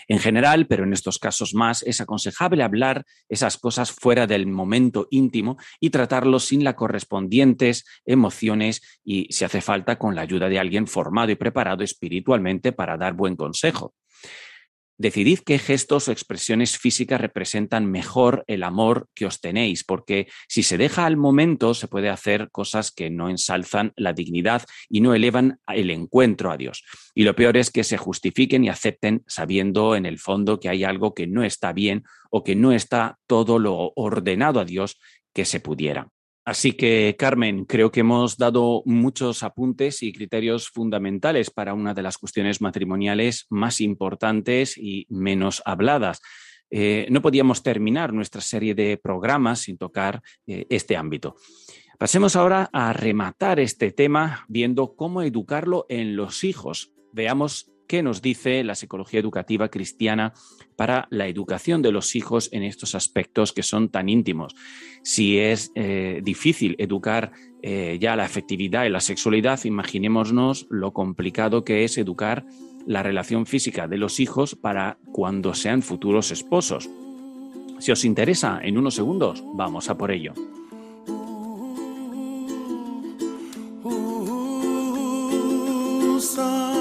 En 0.08 0.18
general, 0.18 0.66
pero 0.66 0.84
en 0.84 0.92
estos 0.92 1.18
casos 1.18 1.54
más, 1.54 1.82
es 1.82 2.00
aconsejable 2.00 2.62
hablar 2.62 3.04
esas 3.28 3.56
cosas 3.56 3.92
fuera 3.92 4.26
del 4.26 4.46
momento 4.46 5.08
íntimo 5.10 5.56
y 5.80 5.90
tratarlos 5.90 6.46
sin 6.46 6.64
las 6.64 6.74
correspondientes 6.74 7.84
emociones 8.04 8.82
y, 9.04 9.26
si 9.30 9.44
hace 9.44 9.60
falta, 9.60 9.98
con 9.98 10.14
la 10.14 10.22
ayuda 10.22 10.48
de 10.48 10.58
alguien 10.58 10.86
formado 10.86 11.30
y 11.30 11.36
preparado 11.36 11.84
espiritualmente 11.84 12.72
para 12.72 12.96
dar 12.96 13.14
buen 13.14 13.36
consejo. 13.36 13.94
Decidid 14.98 15.40
qué 15.44 15.58
gestos 15.58 16.08
o 16.08 16.12
expresiones 16.12 16.78
físicas 16.78 17.20
representan 17.20 17.84
mejor 17.90 18.44
el 18.46 18.62
amor 18.62 19.08
que 19.14 19.26
os 19.26 19.40
tenéis, 19.40 19.84
porque 19.84 20.26
si 20.48 20.62
se 20.62 20.78
deja 20.78 21.04
al 21.04 21.18
momento 21.18 21.74
se 21.74 21.86
puede 21.86 22.08
hacer 22.08 22.50
cosas 22.50 22.92
que 22.92 23.10
no 23.10 23.28
ensalzan 23.28 23.92
la 23.96 24.14
dignidad 24.14 24.62
y 24.88 25.02
no 25.02 25.14
elevan 25.14 25.60
el 25.68 25.90
encuentro 25.90 26.50
a 26.50 26.56
Dios. 26.56 26.82
Y 27.14 27.24
lo 27.24 27.36
peor 27.36 27.58
es 27.58 27.70
que 27.70 27.84
se 27.84 27.98
justifiquen 27.98 28.64
y 28.64 28.70
acepten 28.70 29.22
sabiendo 29.26 29.96
en 29.96 30.06
el 30.06 30.18
fondo 30.18 30.60
que 30.60 30.70
hay 30.70 30.82
algo 30.82 31.12
que 31.12 31.26
no 31.26 31.44
está 31.44 31.74
bien 31.74 32.04
o 32.30 32.42
que 32.42 32.56
no 32.56 32.72
está 32.72 33.18
todo 33.26 33.58
lo 33.58 33.92
ordenado 33.96 34.60
a 34.60 34.64
Dios 34.64 34.98
que 35.34 35.44
se 35.44 35.60
pudiera. 35.60 36.08
Así 36.46 36.74
que, 36.74 37.16
Carmen, 37.18 37.64
creo 37.64 37.90
que 37.90 38.00
hemos 38.00 38.38
dado 38.38 38.84
muchos 38.86 39.42
apuntes 39.42 40.04
y 40.04 40.12
criterios 40.12 40.68
fundamentales 40.68 41.50
para 41.50 41.74
una 41.74 41.92
de 41.92 42.02
las 42.02 42.18
cuestiones 42.18 42.60
matrimoniales 42.60 43.46
más 43.50 43.80
importantes 43.80 44.78
y 44.78 45.08
menos 45.10 45.60
habladas. 45.64 46.22
Eh, 46.70 47.08
no 47.10 47.20
podíamos 47.20 47.64
terminar 47.64 48.12
nuestra 48.12 48.40
serie 48.40 48.76
de 48.76 48.96
programas 48.96 49.62
sin 49.62 49.76
tocar 49.76 50.22
eh, 50.46 50.66
este 50.70 50.96
ámbito. 50.96 51.34
Pasemos 51.98 52.36
ahora 52.36 52.70
a 52.72 52.92
rematar 52.92 53.58
este 53.58 53.90
tema 53.90 54.44
viendo 54.46 54.94
cómo 54.94 55.22
educarlo 55.22 55.84
en 55.88 56.14
los 56.14 56.44
hijos. 56.44 56.92
Veamos 57.12 57.72
qué 57.86 58.02
nos 58.02 58.22
dice 58.22 58.64
la 58.64 58.74
psicología 58.74 59.20
educativa 59.20 59.68
cristiana 59.68 60.32
para 60.76 61.06
la 61.10 61.26
educación 61.26 61.82
de 61.82 61.92
los 61.92 62.14
hijos 62.16 62.48
en 62.52 62.62
estos 62.62 62.94
aspectos 62.94 63.52
que 63.52 63.62
son 63.62 63.88
tan 63.88 64.08
íntimos. 64.08 64.54
Si 65.02 65.38
es 65.38 65.72
eh, 65.74 66.20
difícil 66.22 66.76
educar 66.78 67.32
eh, 67.62 67.98
ya 68.00 68.16
la 68.16 68.24
afectividad 68.24 68.84
y 68.84 68.90
la 68.90 69.00
sexualidad, 69.00 69.64
imaginémonos 69.64 70.66
lo 70.70 70.92
complicado 70.92 71.64
que 71.64 71.84
es 71.84 71.98
educar 71.98 72.44
la 72.86 73.02
relación 73.02 73.46
física 73.46 73.88
de 73.88 73.98
los 73.98 74.20
hijos 74.20 74.54
para 74.54 74.98
cuando 75.12 75.54
sean 75.54 75.82
futuros 75.82 76.30
esposos. 76.30 76.88
Si 77.78 77.92
os 77.92 78.04
interesa, 78.04 78.60
en 78.62 78.78
unos 78.78 78.94
segundos 78.94 79.42
vamos 79.54 79.90
a 79.90 79.98
por 79.98 80.10
ello. 80.10 80.32
Somewhere 86.36 86.75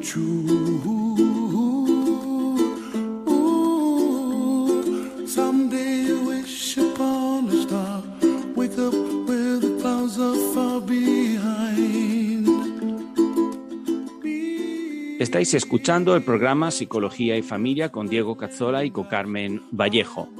true. 0.00 0.46
Ooh, 3.28 5.26
someday 5.26 6.02
you 6.06 6.24
wish 6.26 6.78
upon 6.78 7.48
a 7.48 7.62
star, 7.62 8.02
wake 8.54 8.78
up 8.78 8.94
where 9.28 9.58
the 9.58 9.78
clouds 9.80 10.18
are 10.18 10.36
far 10.54 10.80
behind. 10.80 12.48
Estáis 15.20 15.52
escuchando 15.52 16.16
el 16.16 16.22
programa 16.22 16.70
Psicología 16.70 17.36
y 17.36 17.42
Familia 17.42 17.90
con 17.90 18.08
Diego 18.08 18.38
Cazzola 18.38 18.84
y 18.84 18.90
con 18.90 19.04
Carmen 19.04 19.60
Vallejo. 19.70 20.30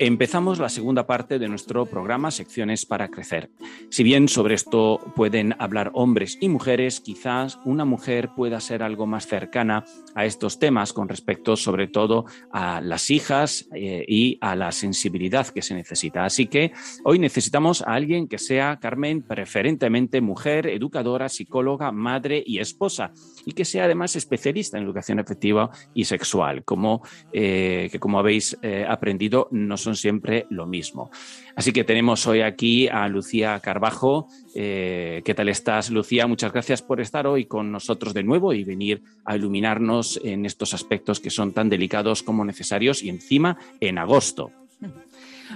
Empezamos 0.00 0.60
la 0.60 0.68
segunda 0.68 1.08
parte 1.08 1.40
de 1.40 1.48
nuestro 1.48 1.84
programa 1.84 2.30
Secciones 2.30 2.86
para 2.86 3.08
Crecer. 3.08 3.50
Si 3.90 4.04
bien 4.04 4.28
sobre 4.28 4.54
esto 4.54 5.00
pueden 5.16 5.56
hablar 5.58 5.90
hombres 5.92 6.38
y 6.40 6.48
mujeres, 6.48 7.00
quizás 7.00 7.58
una 7.64 7.84
mujer 7.84 8.30
pueda 8.36 8.60
ser 8.60 8.84
algo 8.84 9.06
más 9.06 9.26
cercana 9.26 9.84
a 10.14 10.24
estos 10.24 10.60
temas 10.60 10.92
con 10.92 11.08
respecto 11.08 11.56
sobre 11.56 11.88
todo 11.88 12.26
a 12.52 12.80
las 12.80 13.10
hijas 13.10 13.68
eh, 13.74 14.04
y 14.06 14.38
a 14.40 14.54
la 14.54 14.70
sensibilidad 14.70 15.48
que 15.48 15.62
se 15.62 15.74
necesita. 15.74 16.24
Así 16.24 16.46
que 16.46 16.70
hoy 17.04 17.18
necesitamos 17.18 17.82
a 17.82 17.94
alguien 17.94 18.28
que 18.28 18.38
sea, 18.38 18.78
Carmen, 18.78 19.22
preferentemente 19.22 20.20
mujer, 20.20 20.68
educadora, 20.68 21.28
psicóloga, 21.28 21.90
madre 21.90 22.40
y 22.46 22.60
esposa 22.60 23.10
y 23.44 23.52
que 23.52 23.64
sea 23.64 23.86
además 23.86 24.14
especialista 24.14 24.78
en 24.78 24.84
educación 24.84 25.18
afectiva 25.18 25.70
y 25.92 26.04
sexual, 26.04 26.62
como, 26.62 27.02
eh, 27.32 27.88
que 27.90 27.98
como 27.98 28.20
habéis 28.20 28.56
eh, 28.62 28.86
aprendido 28.88 29.48
no 29.50 29.76
son 29.88 29.96
siempre 29.96 30.46
lo 30.50 30.66
mismo. 30.66 31.10
Así 31.56 31.72
que 31.72 31.82
tenemos 31.82 32.26
hoy 32.26 32.42
aquí 32.42 32.88
a 32.88 33.08
Lucía 33.08 33.58
Carbajo. 33.60 34.28
Eh, 34.54 35.22
¿Qué 35.24 35.34
tal 35.34 35.48
estás, 35.48 35.90
Lucía? 35.90 36.26
Muchas 36.26 36.52
gracias 36.52 36.82
por 36.82 37.00
estar 37.00 37.26
hoy 37.26 37.46
con 37.46 37.72
nosotros 37.72 38.12
de 38.12 38.22
nuevo 38.22 38.52
y 38.52 38.64
venir 38.64 39.02
a 39.24 39.36
iluminarnos 39.36 40.20
en 40.22 40.44
estos 40.44 40.74
aspectos 40.74 41.20
que 41.20 41.30
son 41.30 41.52
tan 41.52 41.68
delicados 41.68 42.22
como 42.22 42.44
necesarios 42.44 43.02
y 43.02 43.08
encima 43.08 43.56
en 43.80 43.98
agosto. 43.98 44.52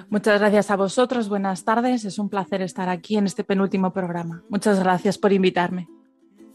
Muchas 0.08 0.40
gracias 0.40 0.70
a 0.70 0.76
vosotros, 0.76 1.28
buenas 1.28 1.64
tardes. 1.64 2.04
Es 2.06 2.18
un 2.18 2.30
placer 2.30 2.62
estar 2.62 2.88
aquí 2.88 3.16
en 3.16 3.26
este 3.26 3.44
penúltimo 3.44 3.92
programa. 3.92 4.42
Muchas 4.48 4.78
gracias 4.80 5.18
por 5.18 5.32
invitarme. 5.32 5.88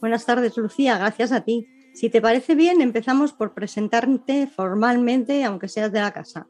Buenas 0.02 0.26
tardes, 0.26 0.58
Lucía, 0.58 0.98
gracias 0.98 1.32
a 1.32 1.42
ti. 1.42 1.68
Si 1.94 2.10
te 2.10 2.22
parece 2.22 2.56
bien, 2.56 2.82
empezamos 2.82 3.34
por 3.34 3.54
presentarte 3.54 4.48
formalmente, 4.48 5.44
aunque 5.44 5.68
seas 5.68 5.92
de 5.92 6.02
la 6.02 6.12
casa. 6.12 6.48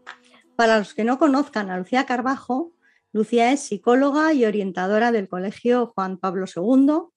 Para 0.58 0.80
los 0.80 0.96
que 0.96 1.04
no 1.04 1.20
conozcan 1.20 1.70
a 1.70 1.78
Lucía 1.78 2.08
Carbajo, 2.08 2.74
Lucía 3.14 3.52
es 3.52 3.60
psicóloga 3.60 4.34
y 4.34 4.44
orientadora 4.44 5.12
del 5.12 5.30
Colegio 5.30 5.94
Juan 5.94 6.18
Pablo 6.18 6.48
II, 6.48 7.14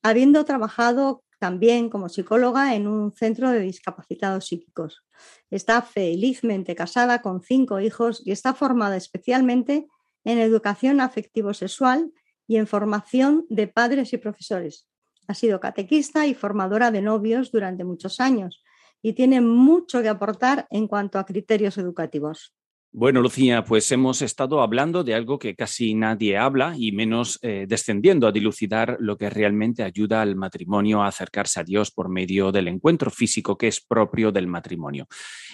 habiendo 0.00 0.44
trabajado 0.44 1.24
también 1.40 1.90
como 1.90 2.08
psicóloga 2.08 2.76
en 2.76 2.86
un 2.86 3.12
centro 3.16 3.50
de 3.50 3.58
discapacitados 3.58 4.46
psíquicos. 4.46 5.04
Está 5.50 5.82
felizmente 5.82 6.76
casada 6.76 7.20
con 7.20 7.42
cinco 7.42 7.80
hijos 7.80 8.22
y 8.24 8.30
está 8.30 8.54
formada 8.54 8.96
especialmente 8.96 9.88
en 10.22 10.38
educación 10.38 11.00
afectivo-sexual 11.00 12.12
y 12.46 12.58
en 12.58 12.68
formación 12.68 13.44
de 13.48 13.66
padres 13.66 14.12
y 14.12 14.18
profesores. 14.18 14.86
Ha 15.26 15.34
sido 15.34 15.58
catequista 15.58 16.28
y 16.28 16.34
formadora 16.34 16.92
de 16.92 17.02
novios 17.02 17.50
durante 17.50 17.82
muchos 17.82 18.20
años 18.20 18.62
y 19.02 19.14
tiene 19.14 19.40
mucho 19.40 20.00
que 20.00 20.08
aportar 20.08 20.68
en 20.70 20.86
cuanto 20.86 21.18
a 21.18 21.26
criterios 21.26 21.76
educativos. 21.76 22.54
Bueno, 23.00 23.20
Lucía, 23.20 23.64
pues 23.64 23.92
hemos 23.92 24.22
estado 24.22 24.60
hablando 24.60 25.04
de 25.04 25.14
algo 25.14 25.38
que 25.38 25.54
casi 25.54 25.94
nadie 25.94 26.36
habla 26.36 26.74
y 26.76 26.90
menos 26.90 27.38
eh, 27.42 27.64
descendiendo 27.68 28.26
a 28.26 28.32
dilucidar 28.32 28.96
lo 28.98 29.16
que 29.16 29.30
realmente 29.30 29.84
ayuda 29.84 30.20
al 30.20 30.34
matrimonio 30.34 31.00
a 31.00 31.06
acercarse 31.06 31.60
a 31.60 31.62
Dios 31.62 31.92
por 31.92 32.08
medio 32.08 32.50
del 32.50 32.66
encuentro 32.66 33.12
físico 33.12 33.56
que 33.56 33.68
es 33.68 33.80
propio 33.80 34.32
del 34.32 34.48
matrimonio. 34.48 35.06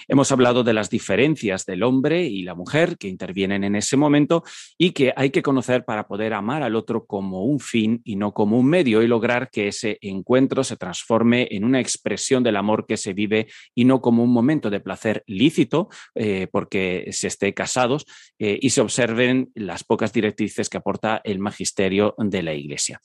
Hemos 0.09 0.33
hablado 0.33 0.65
de 0.65 0.73
las 0.73 0.89
diferencias 0.89 1.67
del 1.67 1.83
hombre 1.83 2.25
y 2.25 2.45
la 2.45 2.55
mujer 2.55 2.97
que 2.97 3.09
intervienen 3.09 3.63
en 3.63 3.77
ese 3.77 3.99
momento 3.99 4.43
y 4.79 4.93
que 4.93 5.13
hay 5.15 5.29
que 5.29 5.43
conocer 5.43 5.85
para 5.85 6.07
poder 6.07 6.33
amar 6.33 6.63
al 6.63 6.77
otro 6.77 7.05
como 7.05 7.45
un 7.45 7.61
fin 7.61 8.01
y 8.05 8.17
no 8.17 8.33
como 8.33 8.59
un 8.59 8.67
medio 8.67 9.03
y 9.03 9.07
lograr 9.07 9.51
que 9.51 9.69
ese 9.69 9.99
encuentro 10.01 10.65
se 10.65 10.79
transforme 10.79 11.49
en 11.51 11.65
una 11.65 11.81
expresión 11.81 12.43
del 12.43 12.57
amor 12.57 12.87
que 12.87 12.97
se 12.97 13.13
vive 13.13 13.49
y 13.75 13.85
no 13.85 14.01
como 14.01 14.23
un 14.23 14.33
momento 14.33 14.71
de 14.71 14.81
placer 14.81 15.25
lícito, 15.27 15.89
eh, 16.15 16.49
porque 16.51 17.09
se 17.13 17.34
esté 17.35 17.53
casados 17.53 18.07
eh, 18.39 18.59
y 18.61 18.71
se 18.71 18.81
observen 18.81 19.51
las 19.55 19.85
pocas 19.85 20.13
directrices 20.13 20.69
que 20.69 20.79
aporta 20.79 21.21
el 21.25 21.39
magisterio 21.39 22.15
de 22.19 22.43
la 22.43 22.55
Iglesia. 22.55 23.01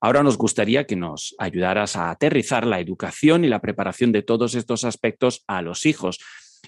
Ahora 0.00 0.22
nos 0.22 0.36
gustaría 0.36 0.86
que 0.86 0.96
nos 0.96 1.34
ayudaras 1.38 1.96
a 1.96 2.10
aterrizar 2.10 2.66
la 2.66 2.80
educación 2.80 3.44
y 3.44 3.48
la 3.48 3.60
preparación 3.60 4.12
de 4.12 4.22
todos 4.22 4.54
estos 4.54 4.84
aspectos 4.84 5.44
a 5.46 5.62
los 5.62 5.86
hijos. 5.86 6.18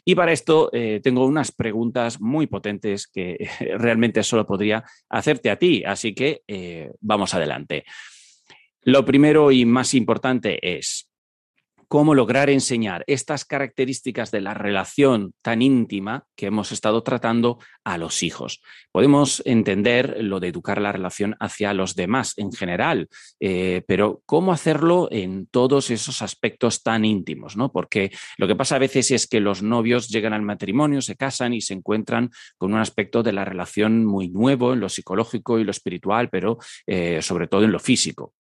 Y 0.04 0.14
para 0.14 0.32
esto 0.32 0.70
eh, 0.72 1.00
tengo 1.02 1.26
unas 1.26 1.52
preguntas 1.52 2.20
muy 2.20 2.46
potentes 2.46 3.06
que 3.06 3.36
eh, 3.38 3.48
realmente 3.76 4.22
solo 4.22 4.46
podría 4.46 4.84
hacerte 5.10 5.50
a 5.50 5.58
ti, 5.58 5.84
así 5.84 6.14
que 6.14 6.42
vamos 7.00 7.34
adelante. 7.34 7.84
Lo 8.84 9.04
primero 9.04 9.52
y 9.52 9.64
más 9.64 9.94
importante 9.94 10.76
es, 10.76 11.11
cómo 11.92 12.14
lograr 12.14 12.48
enseñar 12.48 13.04
estas 13.06 13.44
características 13.44 14.30
de 14.30 14.40
la 14.40 14.54
relación 14.54 15.34
tan 15.42 15.60
íntima 15.60 16.24
que 16.34 16.46
hemos 16.46 16.72
estado 16.72 17.02
tratando 17.02 17.58
a 17.84 17.98
los 17.98 18.22
hijos. 18.22 18.62
Podemos 18.92 19.42
entender 19.44 20.16
lo 20.24 20.40
de 20.40 20.48
educar 20.48 20.80
la 20.80 20.92
relación 20.92 21.36
hacia 21.38 21.74
los 21.74 21.94
demás 21.94 22.32
en 22.38 22.50
general, 22.50 23.10
eh, 23.40 23.82
pero 23.86 24.22
¿cómo 24.24 24.54
hacerlo 24.54 25.08
en 25.10 25.46
todos 25.48 25.90
esos 25.90 26.22
aspectos 26.22 26.82
tan 26.82 27.04
íntimos? 27.04 27.58
¿no? 27.58 27.70
Porque 27.70 28.10
lo 28.38 28.48
que 28.48 28.56
pasa 28.56 28.76
a 28.76 28.78
veces 28.78 29.10
es 29.10 29.26
que 29.26 29.40
los 29.40 29.62
novios 29.62 30.08
llegan 30.08 30.32
al 30.32 30.40
matrimonio, 30.40 31.02
se 31.02 31.16
casan 31.16 31.52
y 31.52 31.60
se 31.60 31.74
encuentran 31.74 32.30
con 32.56 32.72
un 32.72 32.80
aspecto 32.80 33.22
de 33.22 33.32
la 33.32 33.44
relación 33.44 34.06
muy 34.06 34.30
nuevo 34.30 34.72
en 34.72 34.80
lo 34.80 34.88
psicológico 34.88 35.58
y 35.58 35.64
lo 35.64 35.72
espiritual, 35.72 36.30
pero 36.30 36.56
eh, 36.86 37.20
sobre 37.20 37.48
todo 37.48 37.64
en 37.64 37.72
lo 37.72 37.80
físico. 37.80 38.32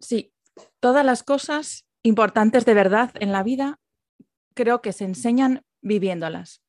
Sí, 0.00 0.32
todas 0.80 1.04
las 1.04 1.22
cosas 1.22 1.83
importantes 2.04 2.64
de 2.64 2.74
verdad 2.74 3.10
en 3.18 3.32
la 3.32 3.42
vida 3.42 3.80
creo 4.54 4.80
que 4.82 4.92
se 4.92 5.04
enseñan 5.04 5.64
viviéndolas. 5.82 6.62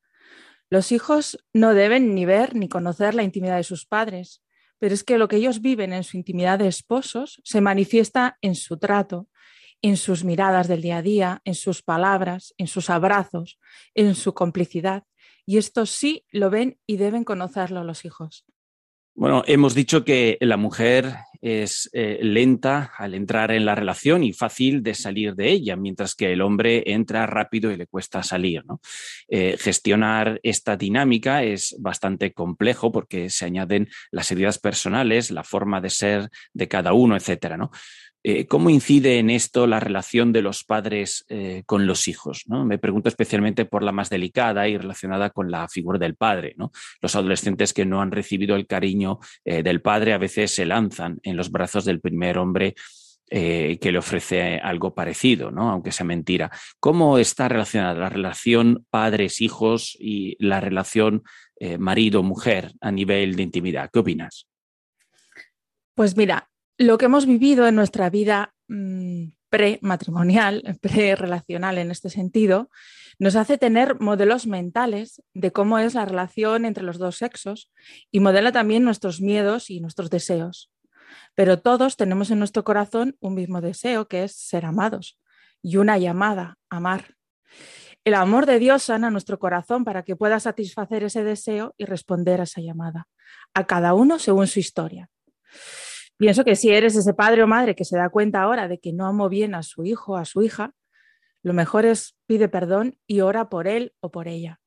Los 0.68 0.90
hijos 0.90 1.38
no 1.52 1.74
deben 1.74 2.14
ni 2.14 2.24
ver 2.24 2.56
ni 2.56 2.68
conocer 2.68 3.14
la 3.14 3.22
intimidad 3.22 3.56
de 3.56 3.62
sus 3.62 3.86
padres, 3.86 4.42
pero 4.78 4.94
es 4.94 5.04
que 5.04 5.18
lo 5.18 5.28
que 5.28 5.36
ellos 5.36 5.60
viven 5.60 5.92
en 5.92 6.02
su 6.02 6.16
intimidad 6.16 6.58
de 6.58 6.66
esposos 6.66 7.40
se 7.44 7.60
manifiesta 7.60 8.38
en 8.40 8.56
su 8.56 8.78
trato, 8.78 9.28
en 9.82 9.96
sus 9.96 10.24
miradas 10.24 10.66
del 10.66 10.82
día 10.82 10.98
a 10.98 11.02
día, 11.02 11.40
en 11.44 11.54
sus 11.54 11.82
palabras, 11.82 12.54
en 12.58 12.66
sus 12.66 12.90
abrazos, 12.90 13.58
en 13.94 14.14
su 14.14 14.34
complicidad. 14.34 15.04
Y 15.44 15.58
esto 15.58 15.86
sí 15.86 16.24
lo 16.32 16.50
ven 16.50 16.78
y 16.86 16.96
deben 16.96 17.24
conocerlo 17.24 17.84
los 17.84 18.04
hijos. 18.04 18.44
Bueno, 19.14 19.44
hemos 19.46 19.74
dicho 19.74 20.04
que 20.04 20.36
la 20.40 20.56
mujer 20.56 21.14
es 21.46 21.88
eh, 21.92 22.18
lenta 22.22 22.92
al 22.96 23.14
entrar 23.14 23.52
en 23.52 23.64
la 23.64 23.76
relación 23.76 24.24
y 24.24 24.32
fácil 24.32 24.82
de 24.82 24.94
salir 24.94 25.36
de 25.36 25.50
ella, 25.50 25.76
mientras 25.76 26.16
que 26.16 26.32
el 26.32 26.40
hombre 26.40 26.82
entra 26.86 27.24
rápido 27.24 27.70
y 27.70 27.76
le 27.76 27.86
cuesta 27.86 28.24
salir. 28.24 28.64
¿no? 28.66 28.80
Eh, 29.28 29.56
gestionar 29.56 30.40
esta 30.42 30.76
dinámica 30.76 31.44
es 31.44 31.76
bastante 31.78 32.32
complejo 32.32 32.90
porque 32.90 33.30
se 33.30 33.44
añaden 33.44 33.88
las 34.10 34.30
heridas 34.32 34.58
personales, 34.58 35.30
la 35.30 35.44
forma 35.44 35.80
de 35.80 35.90
ser 35.90 36.30
de 36.52 36.66
cada 36.66 36.92
uno, 36.92 37.16
etcétera. 37.16 37.56
¿no? 37.56 37.70
Eh, 38.28 38.48
¿Cómo 38.48 38.70
incide 38.70 39.20
en 39.20 39.30
esto 39.30 39.68
la 39.68 39.78
relación 39.78 40.32
de 40.32 40.42
los 40.42 40.64
padres 40.64 41.24
eh, 41.28 41.62
con 41.64 41.86
los 41.86 42.08
hijos? 42.08 42.42
¿no? 42.46 42.64
Me 42.64 42.76
pregunto 42.76 43.08
especialmente 43.08 43.66
por 43.66 43.84
la 43.84 43.92
más 43.92 44.10
delicada 44.10 44.66
y 44.66 44.76
relacionada 44.76 45.30
con 45.30 45.48
la 45.48 45.68
figura 45.68 45.96
del 45.96 46.16
padre. 46.16 46.56
Los 47.00 47.14
adolescentes 47.14 47.72
que 47.72 47.86
no 47.86 48.02
han 48.02 48.10
recibido 48.10 48.56
el 48.56 48.66
cariño 48.66 49.20
eh, 49.44 49.62
del 49.62 49.80
padre 49.80 50.12
a 50.12 50.18
veces 50.18 50.52
se 50.52 50.66
lanzan 50.66 51.20
en 51.22 51.36
los 51.36 51.52
brazos 51.52 51.84
del 51.84 52.00
primer 52.00 52.38
hombre 52.38 52.74
que 53.28 53.90
le 53.90 53.98
ofrece 53.98 54.58
algo 54.58 54.94
parecido, 54.94 55.50
¿no? 55.50 55.68
aunque 55.70 55.90
sea 55.90 56.06
mentira. 56.06 56.48
¿Cómo 56.78 57.18
está 57.18 57.48
relacionada 57.48 57.94
la 57.94 58.08
relación 58.08 58.86
padres-hijos 58.88 59.96
y 59.98 60.36
la 60.38 60.60
relación 60.60 61.24
marido-mujer 61.76 62.74
a 62.80 62.92
nivel 62.92 63.34
de 63.34 63.42
intimidad? 63.42 63.90
¿Qué 63.92 63.98
opinas? 63.98 64.46
Pues 65.96 66.16
mira, 66.16 66.48
lo 66.78 66.98
que 66.98 67.06
hemos 67.06 67.26
vivido 67.26 67.66
en 67.66 67.74
nuestra 67.74 68.10
vida 68.10 68.54
mm, 68.68 69.28
pre-matrimonial, 69.48 70.62
pre-relacional 70.80 71.78
en 71.78 71.90
este 71.90 72.10
sentido, 72.10 72.70
nos 73.18 73.36
hace 73.36 73.56
tener 73.56 73.98
modelos 73.98 74.46
mentales 74.46 75.22
de 75.32 75.50
cómo 75.52 75.78
es 75.78 75.94
la 75.94 76.04
relación 76.04 76.64
entre 76.66 76.84
los 76.84 76.98
dos 76.98 77.16
sexos 77.16 77.70
y 78.10 78.20
modela 78.20 78.52
también 78.52 78.84
nuestros 78.84 79.20
miedos 79.20 79.70
y 79.70 79.80
nuestros 79.80 80.10
deseos. 80.10 80.70
Pero 81.34 81.60
todos 81.60 81.96
tenemos 81.96 82.30
en 82.30 82.38
nuestro 82.38 82.64
corazón 82.64 83.16
un 83.20 83.34
mismo 83.34 83.60
deseo, 83.60 84.06
que 84.08 84.24
es 84.24 84.36
ser 84.36 84.66
amados, 84.66 85.18
y 85.62 85.78
una 85.78 85.96
llamada, 85.98 86.58
amar. 86.68 87.14
El 88.04 88.14
amor 88.14 88.46
de 88.46 88.58
Dios 88.58 88.84
sana 88.84 89.10
nuestro 89.10 89.38
corazón 89.38 89.84
para 89.84 90.02
que 90.02 90.14
pueda 90.14 90.38
satisfacer 90.38 91.02
ese 91.02 91.24
deseo 91.24 91.74
y 91.76 91.86
responder 91.86 92.40
a 92.40 92.44
esa 92.44 92.60
llamada, 92.60 93.08
a 93.54 93.66
cada 93.66 93.94
uno 93.94 94.18
según 94.18 94.46
su 94.46 94.60
historia. 94.60 95.10
Pienso 96.16 96.44
que 96.44 96.56
si 96.56 96.70
eres 96.70 96.96
ese 96.96 97.12
padre 97.12 97.42
o 97.42 97.46
madre 97.46 97.74
que 97.74 97.84
se 97.84 97.96
da 97.96 98.08
cuenta 98.08 98.42
ahora 98.42 98.68
de 98.68 98.78
que 98.78 98.92
no 98.92 99.06
amo 99.06 99.28
bien 99.28 99.54
a 99.54 99.62
su 99.62 99.84
hijo 99.84 100.12
o 100.12 100.16
a 100.16 100.24
su 100.24 100.42
hija, 100.42 100.72
lo 101.42 101.52
mejor 101.52 101.84
es 101.84 102.16
pide 102.26 102.48
perdón 102.48 102.98
y 103.06 103.20
ora 103.20 103.48
por 103.48 103.68
él 103.68 103.94
o 104.00 104.10
por 104.10 104.26
ella. 104.26 104.60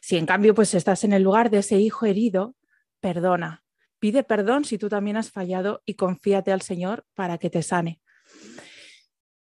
Si 0.00 0.16
en 0.16 0.26
cambio 0.26 0.54
pues 0.54 0.74
estás 0.74 1.04
en 1.04 1.12
el 1.12 1.22
lugar 1.22 1.50
de 1.50 1.58
ese 1.58 1.78
hijo 1.78 2.06
herido, 2.06 2.56
perdona. 3.00 3.62
Pide 3.98 4.24
perdón 4.24 4.64
si 4.64 4.78
tú 4.78 4.88
también 4.88 5.18
has 5.18 5.30
fallado 5.30 5.82
y 5.84 5.94
confíate 5.94 6.52
al 6.52 6.62
Señor 6.62 7.04
para 7.14 7.36
que 7.36 7.50
te 7.50 7.62
sane. 7.62 8.00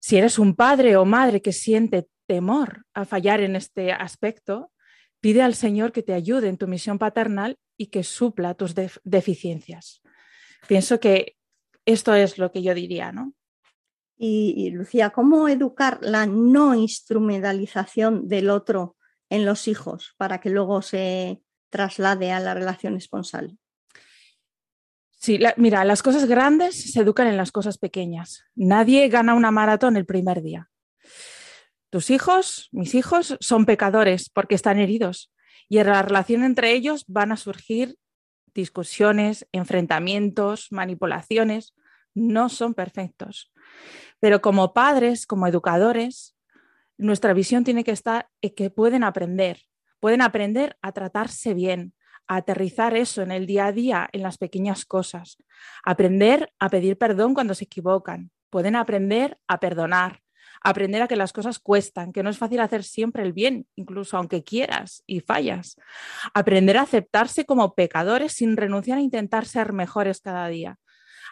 Si 0.00 0.16
eres 0.16 0.40
un 0.40 0.56
padre 0.56 0.96
o 0.96 1.04
madre 1.04 1.40
que 1.40 1.52
siente 1.52 2.08
temor 2.26 2.84
a 2.92 3.04
fallar 3.04 3.40
en 3.40 3.54
este 3.54 3.92
aspecto, 3.92 4.72
pide 5.20 5.42
al 5.42 5.54
Señor 5.54 5.92
que 5.92 6.02
te 6.02 6.12
ayude 6.12 6.48
en 6.48 6.58
tu 6.58 6.66
misión 6.66 6.98
paternal 6.98 7.56
y 7.76 7.86
que 7.86 8.02
supla 8.02 8.54
tus 8.54 8.74
deficiencias. 9.04 10.01
Pienso 10.66 11.00
que 11.00 11.36
esto 11.84 12.14
es 12.14 12.38
lo 12.38 12.52
que 12.52 12.62
yo 12.62 12.74
diría, 12.74 13.12
¿no? 13.12 13.34
Y, 14.24 14.70
Lucía, 14.70 15.10
¿cómo 15.10 15.48
educar 15.48 15.98
la 16.00 16.26
no 16.26 16.76
instrumentalización 16.76 18.28
del 18.28 18.50
otro 18.50 18.96
en 19.28 19.44
los 19.44 19.66
hijos 19.66 20.14
para 20.16 20.38
que 20.38 20.48
luego 20.48 20.80
se 20.80 21.42
traslade 21.70 22.30
a 22.30 22.38
la 22.38 22.54
relación 22.54 22.96
esponsal? 22.96 23.58
Sí, 25.10 25.40
mira, 25.56 25.84
las 25.84 26.04
cosas 26.04 26.26
grandes 26.26 26.92
se 26.92 27.00
educan 27.00 27.26
en 27.26 27.36
las 27.36 27.50
cosas 27.50 27.78
pequeñas. 27.78 28.44
Nadie 28.54 29.08
gana 29.08 29.34
una 29.34 29.50
maratón 29.50 29.96
el 29.96 30.06
primer 30.06 30.40
día. 30.40 30.70
Tus 31.90 32.10
hijos, 32.10 32.68
mis 32.70 32.94
hijos, 32.94 33.36
son 33.40 33.66
pecadores 33.66 34.30
porque 34.30 34.54
están 34.54 34.78
heridos 34.78 35.32
y 35.68 35.78
en 35.78 35.88
la 35.88 36.02
relación 36.02 36.44
entre 36.44 36.72
ellos 36.72 37.04
van 37.08 37.32
a 37.32 37.36
surgir 37.36 37.96
discusiones, 38.54 39.46
enfrentamientos, 39.52 40.68
manipulaciones, 40.70 41.74
no 42.14 42.48
son 42.48 42.74
perfectos. 42.74 43.52
Pero 44.20 44.40
como 44.40 44.72
padres, 44.72 45.26
como 45.26 45.46
educadores, 45.46 46.36
nuestra 46.98 47.32
visión 47.32 47.64
tiene 47.64 47.84
que 47.84 47.90
estar 47.90 48.28
en 48.40 48.54
que 48.54 48.70
pueden 48.70 49.04
aprender, 49.04 49.62
pueden 50.00 50.22
aprender 50.22 50.76
a 50.82 50.92
tratarse 50.92 51.54
bien, 51.54 51.94
a 52.26 52.36
aterrizar 52.36 52.96
eso 52.96 53.22
en 53.22 53.32
el 53.32 53.46
día 53.46 53.66
a 53.66 53.72
día, 53.72 54.08
en 54.12 54.22
las 54.22 54.38
pequeñas 54.38 54.84
cosas, 54.84 55.38
aprender 55.84 56.52
a 56.58 56.68
pedir 56.68 56.96
perdón 56.98 57.34
cuando 57.34 57.54
se 57.54 57.64
equivocan, 57.64 58.30
pueden 58.50 58.76
aprender 58.76 59.38
a 59.48 59.58
perdonar, 59.60 60.21
aprender 60.64 61.02
a 61.02 61.08
que 61.08 61.16
las 61.16 61.32
cosas 61.32 61.58
cuestan, 61.58 62.12
que 62.12 62.22
no 62.22 62.30
es 62.30 62.38
fácil 62.38 62.60
hacer 62.60 62.84
siempre 62.84 63.22
el 63.22 63.32
bien, 63.32 63.66
incluso 63.76 64.16
aunque 64.16 64.44
quieras 64.44 65.02
y 65.06 65.20
fallas. 65.20 65.76
Aprender 66.34 66.76
a 66.78 66.82
aceptarse 66.82 67.44
como 67.44 67.74
pecadores 67.74 68.32
sin 68.32 68.56
renunciar 68.56 68.98
a 68.98 69.02
intentar 69.02 69.46
ser 69.46 69.72
mejores 69.72 70.20
cada 70.20 70.48
día. 70.48 70.78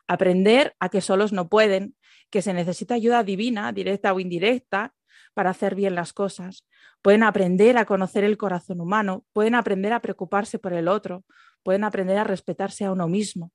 Aprender 0.09 0.75
a 0.81 0.89
que 0.89 1.01
solos 1.01 1.33
no 1.33 1.49
pueden, 1.49 1.95
que 2.31 2.43
se 2.43 2.53
necesita 2.53 2.95
ayuda 2.95 3.23
divina, 3.23 3.73
directa 3.73 4.13
o 4.13 4.21
indirecta, 4.21 4.95
para 5.35 5.51
hacer 5.51 5.75
bien 5.75 5.95
las 5.95 6.13
cosas. 6.13 6.67
Pueden 7.03 7.23
aprender 7.23 7.79
a 7.79 7.85
conocer 7.85 8.25
el 8.25 8.37
corazón 8.37 8.81
humano, 8.81 9.25
pueden 9.33 9.55
aprender 9.55 9.93
a 9.93 10.01
preocuparse 10.01 10.59
por 10.59 10.73
el 10.73 10.89
otro, 10.89 11.25
pueden 11.63 11.85
aprender 11.85 12.19
a 12.19 12.25
respetarse 12.25 12.85
a 12.85 12.93
uno 12.93 13.09
mismo. 13.09 13.53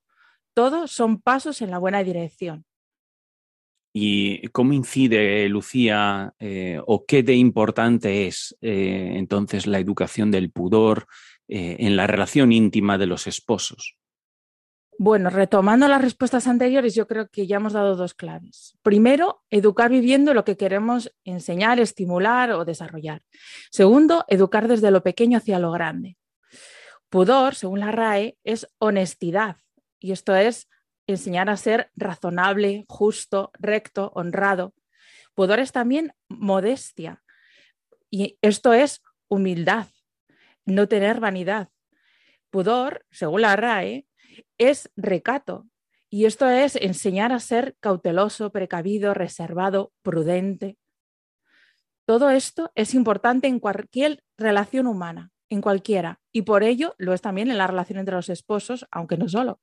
Todos 0.54 0.90
son 0.90 1.20
pasos 1.20 1.60
en 1.60 1.70
la 1.70 1.78
buena 1.78 2.02
dirección. 2.02 2.64
¿Y 3.98 4.48
cómo 4.48 4.74
incide, 4.74 5.48
Lucía, 5.48 6.34
eh, 6.38 6.78
o 6.86 7.06
qué 7.06 7.22
de 7.22 7.32
importante 7.34 8.26
es 8.26 8.54
eh, 8.60 9.14
entonces 9.14 9.66
la 9.66 9.78
educación 9.78 10.30
del 10.30 10.50
pudor 10.50 11.06
eh, 11.48 11.76
en 11.78 11.96
la 11.96 12.06
relación 12.06 12.52
íntima 12.52 12.98
de 12.98 13.06
los 13.06 13.26
esposos? 13.26 13.96
Bueno, 14.98 15.30
retomando 15.30 15.88
las 15.88 16.02
respuestas 16.02 16.46
anteriores, 16.46 16.94
yo 16.94 17.06
creo 17.06 17.28
que 17.28 17.46
ya 17.46 17.56
hemos 17.56 17.72
dado 17.72 17.96
dos 17.96 18.12
claves. 18.12 18.76
Primero, 18.82 19.44
educar 19.48 19.90
viviendo 19.90 20.34
lo 20.34 20.44
que 20.44 20.58
queremos 20.58 21.10
enseñar, 21.24 21.80
estimular 21.80 22.50
o 22.50 22.66
desarrollar. 22.66 23.22
Segundo, 23.70 24.26
educar 24.28 24.68
desde 24.68 24.90
lo 24.90 25.02
pequeño 25.02 25.38
hacia 25.38 25.58
lo 25.58 25.72
grande. 25.72 26.18
Pudor, 27.08 27.54
según 27.54 27.80
la 27.80 27.92
RAE, 27.92 28.36
es 28.44 28.68
honestidad. 28.78 29.56
Y 29.98 30.12
esto 30.12 30.36
es 30.36 30.68
enseñar 31.06 31.50
a 31.50 31.56
ser 31.56 31.90
razonable, 31.96 32.84
justo, 32.88 33.50
recto, 33.54 34.12
honrado. 34.14 34.74
Pudor 35.34 35.60
es 35.60 35.72
también 35.72 36.12
modestia. 36.28 37.22
Y 38.10 38.38
esto 38.42 38.72
es 38.72 39.02
humildad, 39.28 39.86
no 40.64 40.88
tener 40.88 41.20
vanidad. 41.20 41.68
Pudor, 42.50 43.04
según 43.10 43.42
la 43.42 43.56
RAE, 43.56 44.06
es 44.58 44.90
recato. 44.96 45.66
Y 46.08 46.24
esto 46.24 46.48
es 46.48 46.76
enseñar 46.76 47.32
a 47.32 47.40
ser 47.40 47.76
cauteloso, 47.80 48.50
precavido, 48.50 49.12
reservado, 49.12 49.92
prudente. 50.02 50.78
Todo 52.06 52.30
esto 52.30 52.70
es 52.74 52.94
importante 52.94 53.48
en 53.48 53.58
cualquier 53.58 54.22
relación 54.38 54.86
humana 54.86 55.32
en 55.48 55.60
cualquiera. 55.60 56.20
Y 56.36 56.42
por 56.42 56.64
ello 56.64 56.94
lo 56.98 57.14
es 57.14 57.22
también 57.22 57.50
en 57.50 57.56
la 57.56 57.66
relación 57.66 57.98
entre 57.98 58.14
los 58.14 58.28
esposos, 58.28 58.86
aunque 58.90 59.16
no 59.16 59.26
solo. 59.26 59.58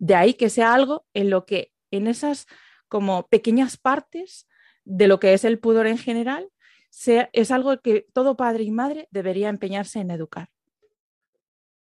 De 0.00 0.16
ahí 0.16 0.34
que 0.34 0.50
sea 0.50 0.74
algo 0.74 1.06
en 1.14 1.30
lo 1.30 1.46
que 1.46 1.70
en 1.92 2.08
esas 2.08 2.48
como 2.88 3.28
pequeñas 3.28 3.76
partes 3.76 4.48
de 4.84 5.06
lo 5.06 5.20
que 5.20 5.34
es 5.34 5.44
el 5.44 5.60
pudor 5.60 5.86
en 5.86 5.98
general, 5.98 6.48
sea, 6.90 7.30
es 7.32 7.52
algo 7.52 7.80
que 7.80 8.08
todo 8.12 8.36
padre 8.36 8.64
y 8.64 8.72
madre 8.72 9.06
debería 9.12 9.48
empeñarse 9.48 10.00
en 10.00 10.10
educar. 10.10 10.48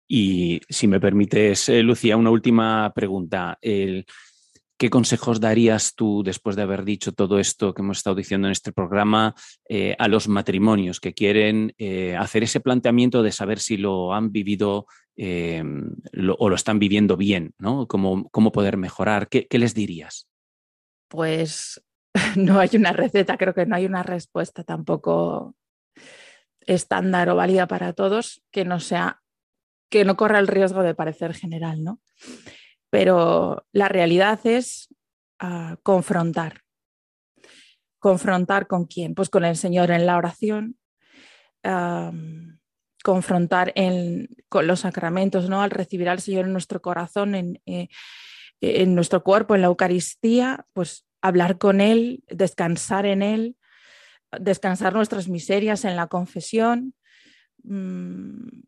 Y 0.10 0.60
si 0.68 0.90
me 0.90 1.00
permites, 1.00 1.70
eh, 1.70 1.82
Lucía, 1.82 2.18
una 2.18 2.30
última 2.30 2.92
pregunta. 2.94 3.58
El, 3.62 4.06
¿Qué 4.84 4.90
consejos 4.90 5.40
darías 5.40 5.96
tú, 5.96 6.24
después 6.26 6.58
de 6.58 6.62
haber 6.62 6.84
dicho 6.84 7.14
todo 7.14 7.40
esto 7.40 7.74
que 7.74 7.82
hemos 7.82 8.00
estado 8.00 8.18
diciendo 8.18 8.50
en 8.50 8.52
este 8.52 8.74
programa, 8.74 9.34
eh, 9.70 9.96
a 9.98 10.10
los 10.10 10.28
matrimonios 10.28 11.00
que 11.00 11.14
quieren 11.14 11.74
eh, 11.78 12.18
hacer 12.18 12.44
ese 12.44 12.60
planteamiento 12.60 13.24
de 13.24 13.32
saber 13.32 13.60
si 13.60 13.78
lo 13.78 14.14
han 14.14 14.34
vivido 14.34 14.88
eh, 15.16 15.64
o 16.38 16.50
lo 16.50 16.56
están 16.58 16.80
viviendo 16.80 17.16
bien, 17.16 17.54
¿no? 17.60 17.88
¿Cómo, 17.88 18.52
poder 18.52 18.76
mejorar? 18.76 19.30
¿Qué, 19.30 19.48
les 19.52 19.74
dirías? 19.74 20.28
Pues 21.08 21.82
no 22.36 22.60
hay 22.60 22.72
una 22.74 22.92
receta, 22.92 23.38
creo 23.38 23.54
que 23.54 23.66
no 23.66 23.78
hay 23.78 23.86
una 23.86 24.04
respuesta 24.04 24.66
tampoco 24.66 25.56
estándar 26.60 27.30
o 27.30 27.38
válida 27.38 27.70
para 27.70 27.94
todos 27.94 28.44
que 28.52 28.66
no 28.66 28.82
sea, 28.82 29.22
que 29.90 30.04
no 30.04 30.18
corra 30.18 30.40
el 30.40 30.48
riesgo 30.48 30.84
de 30.84 30.94
parecer 30.94 31.34
general, 31.34 31.86
¿no? 31.86 32.02
Pero 32.94 33.66
la 33.72 33.90
realidad 33.90 34.40
es 34.44 34.88
ah, 35.40 35.78
confrontar. 35.82 36.62
¿Confrontar 37.98 38.68
con 38.68 38.86
quién? 38.86 39.16
Pues 39.16 39.32
con 39.32 39.46
el 39.46 39.58
Señor 39.58 39.90
en 39.90 40.06
la 40.06 40.16
oración, 40.16 40.78
confrontar 43.04 43.74
con 44.48 44.68
los 44.68 44.82
sacramentos, 44.82 45.50
¿no? 45.50 45.64
Al 45.64 45.72
recibir 45.72 46.08
al 46.08 46.20
Señor 46.20 46.46
en 46.46 46.52
nuestro 46.52 46.84
corazón, 46.84 47.34
en, 47.34 47.60
eh, 47.66 47.88
en 48.62 48.94
nuestro 48.94 49.24
cuerpo, 49.24 49.56
en 49.56 49.62
la 49.62 49.68
Eucaristía, 49.68 50.68
pues 50.74 51.08
hablar 51.20 51.58
con 51.58 51.82
Él, 51.82 52.24
descansar 52.28 53.08
en 53.08 53.24
Él, 53.24 53.58
descansar 54.40 54.94
nuestras 54.94 55.30
miserias 55.30 55.84
en 55.84 55.96
la 55.96 56.06
confesión, 56.06 56.94
mm, 57.64 58.62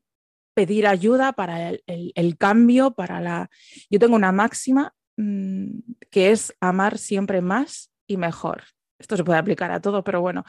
pedir 0.56 0.88
ayuda 0.88 1.34
para 1.34 1.70
el, 1.70 2.38
cambio, 2.40 2.92
para 2.96 3.22
la... 3.22 3.50
Yo 3.92 4.00
tengo 4.00 4.16
una 4.16 4.32
máxima 4.32 4.96
mm, 5.18 5.80
que 6.10 6.32
es 6.32 6.56
amar 6.60 6.98
siempre 6.98 7.42
más 7.42 7.92
y 8.08 8.18
mejor. 8.18 8.64
Esto 8.98 9.18
se 9.18 9.24
puede 9.24 9.38
aplicar 9.40 9.72
a 9.72 9.82
todo, 9.82 10.04
pero 10.04 10.22
bueno, 10.22 10.44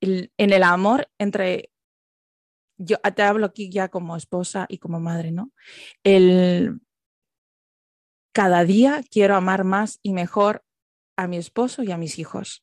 el- 0.00 0.32
en 0.38 0.52
el 0.52 0.62
amor 0.64 1.08
entre, 1.18 1.70
yo 2.78 2.96
te 2.98 3.22
hablo 3.22 3.46
aquí 3.46 3.70
ya 3.70 3.88
como 3.88 4.16
esposa 4.16 4.66
y 4.68 4.78
como 4.78 4.98
madre, 4.98 5.30
¿no? 5.30 5.52
El, 6.02 6.80
cada 8.32 8.64
día 8.64 9.02
quiero 9.10 9.36
amar 9.36 9.64
más 9.64 10.00
y 10.02 10.12
mejor 10.14 10.64
a 11.16 11.28
mi 11.28 11.36
esposo 11.36 11.82
y 11.82 11.92
a 11.92 11.98
mis 11.98 12.18
hijos. 12.18 12.62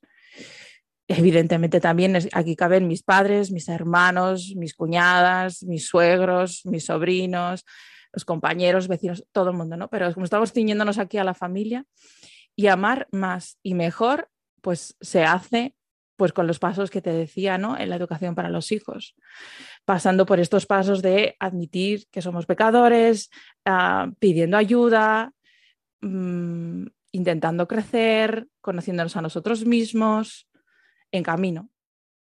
Evidentemente 1.12 1.80
también 1.80 2.16
aquí 2.34 2.55
caben 2.55 2.88
mis 2.88 3.01
padres, 3.01 3.51
mis 3.51 3.68
hermanos, 3.68 4.53
mis 4.55 4.76
cuñadas, 4.76 5.64
mis 5.64 5.88
suegros, 5.88 6.62
mis 6.66 6.86
sobrinos, 6.86 7.66
los 8.14 8.26
compañeros, 8.26 8.88
vecinos, 8.88 9.26
todo 9.32 9.49
el 9.49 9.57
mundo, 9.57 9.76
¿no? 9.76 9.89
Pero 9.89 10.14
como 10.14 10.26
estamos 10.26 10.53
ciñéndonos 10.53 10.99
aquí 10.99 11.18
a 11.18 11.24
la 11.24 11.34
familia 11.34 11.84
y 12.55 12.68
amar 12.68 13.07
más 13.12 13.57
y 13.64 13.74
mejor, 13.74 14.30
pues 14.62 14.95
se 15.01 15.24
hace 15.24 15.74
pues 16.16 16.32
con 16.32 16.45
los 16.45 16.60
pasos 16.60 16.91
que 16.91 17.01
te 17.01 17.12
decía, 17.12 17.57
¿no? 17.57 17.76
En 17.76 17.89
la 17.89 17.95
educación 17.95 18.36
para 18.36 18.49
los 18.49 18.72
hijos, 18.72 19.16
pasando 19.86 20.28
por 20.28 20.39
estos 20.39 20.68
pasos 20.68 21.01
de 21.01 21.38
admitir 21.39 22.07
que 22.12 22.22
somos 22.22 22.45
pecadores, 22.45 23.32
ah, 23.66 24.12
pidiendo 24.20 24.57
ayuda, 24.57 25.32
mm, 26.01 26.86
intentando 27.14 27.68
crecer, 27.68 28.47
conociéndonos 28.62 29.16
a 29.16 29.22
nosotros 29.22 29.66
mismos, 29.66 30.49
en 31.12 31.24
camino. 31.24 31.70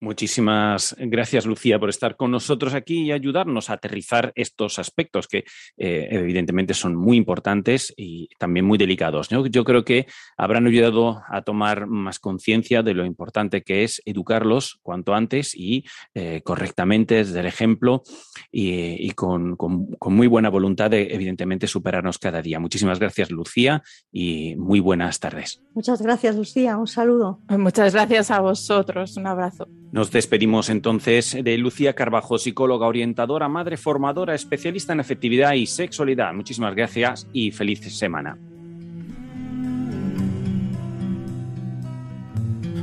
Muchísimas 0.03 0.97
gracias, 0.99 1.45
Lucía, 1.45 1.79
por 1.79 1.89
estar 1.89 2.17
con 2.17 2.29
nosotros 2.29 2.73
aquí 2.73 3.03
y 3.03 3.11
ayudarnos 3.13 3.69
a 3.69 3.73
aterrizar 3.75 4.33
estos 4.35 4.77
aspectos 4.77 5.29
que 5.29 5.45
eh, 5.77 6.07
evidentemente 6.11 6.73
son 6.73 6.93
muy 6.93 7.15
importantes 7.15 7.93
y 7.95 8.27
también 8.37 8.65
muy 8.65 8.77
delicados. 8.77 9.31
¿no? 9.31 9.45
Yo 9.47 9.63
creo 9.63 9.85
que 9.85 10.05
habrán 10.35 10.67
ayudado 10.67 11.21
a 11.29 11.41
tomar 11.43 11.87
más 11.87 12.19
conciencia 12.19 12.83
de 12.83 12.93
lo 12.93 13.05
importante 13.05 13.61
que 13.61 13.85
es 13.85 14.01
educarlos 14.03 14.77
cuanto 14.83 15.13
antes 15.13 15.55
y 15.55 15.85
eh, 16.13 16.41
correctamente 16.43 17.15
desde 17.15 17.39
el 17.39 17.45
ejemplo 17.45 18.03
y, 18.51 19.07
y 19.07 19.11
con, 19.11 19.55
con- 19.55 19.85
con 19.93 20.13
muy 20.13 20.27
buena 20.27 20.49
voluntad 20.49 20.91
de, 20.91 21.13
evidentemente, 21.13 21.65
superarnos 21.65 22.19
cada 22.19 22.41
día. 22.41 22.59
Muchísimas 22.59 22.99
gracias, 22.99 23.31
Lucía, 23.31 23.81
y 24.11 24.55
muy 24.57 24.81
buenas 24.81 25.21
tardes. 25.21 25.61
Muchas 25.73 26.01
gracias, 26.01 26.35
Lucía. 26.35 26.77
Un 26.77 26.87
saludo. 26.87 27.39
Muchas 27.47 27.93
gracias 27.93 28.31
a 28.31 28.41
vosotros. 28.41 29.15
Un 29.15 29.27
abrazo. 29.27 29.65
Nos 29.93 30.09
despedimos 30.09 30.71
entonces 30.71 31.37
de 31.43 31.55
Lucía 31.55 31.93
Carbajo, 31.93 32.39
psicóloga 32.39 32.87
orientadora, 32.87 33.47
madre 33.47 33.77
formadora, 33.77 34.33
especialista 34.33 34.91
en 34.93 35.01
afectividad 35.01 35.53
y 35.53 35.67
sexualidad. 35.67 36.33
Muchísimas 36.33 36.73
gracias 36.73 37.27
y 37.31 37.51
feliz 37.51 37.81
semana. 37.95 38.35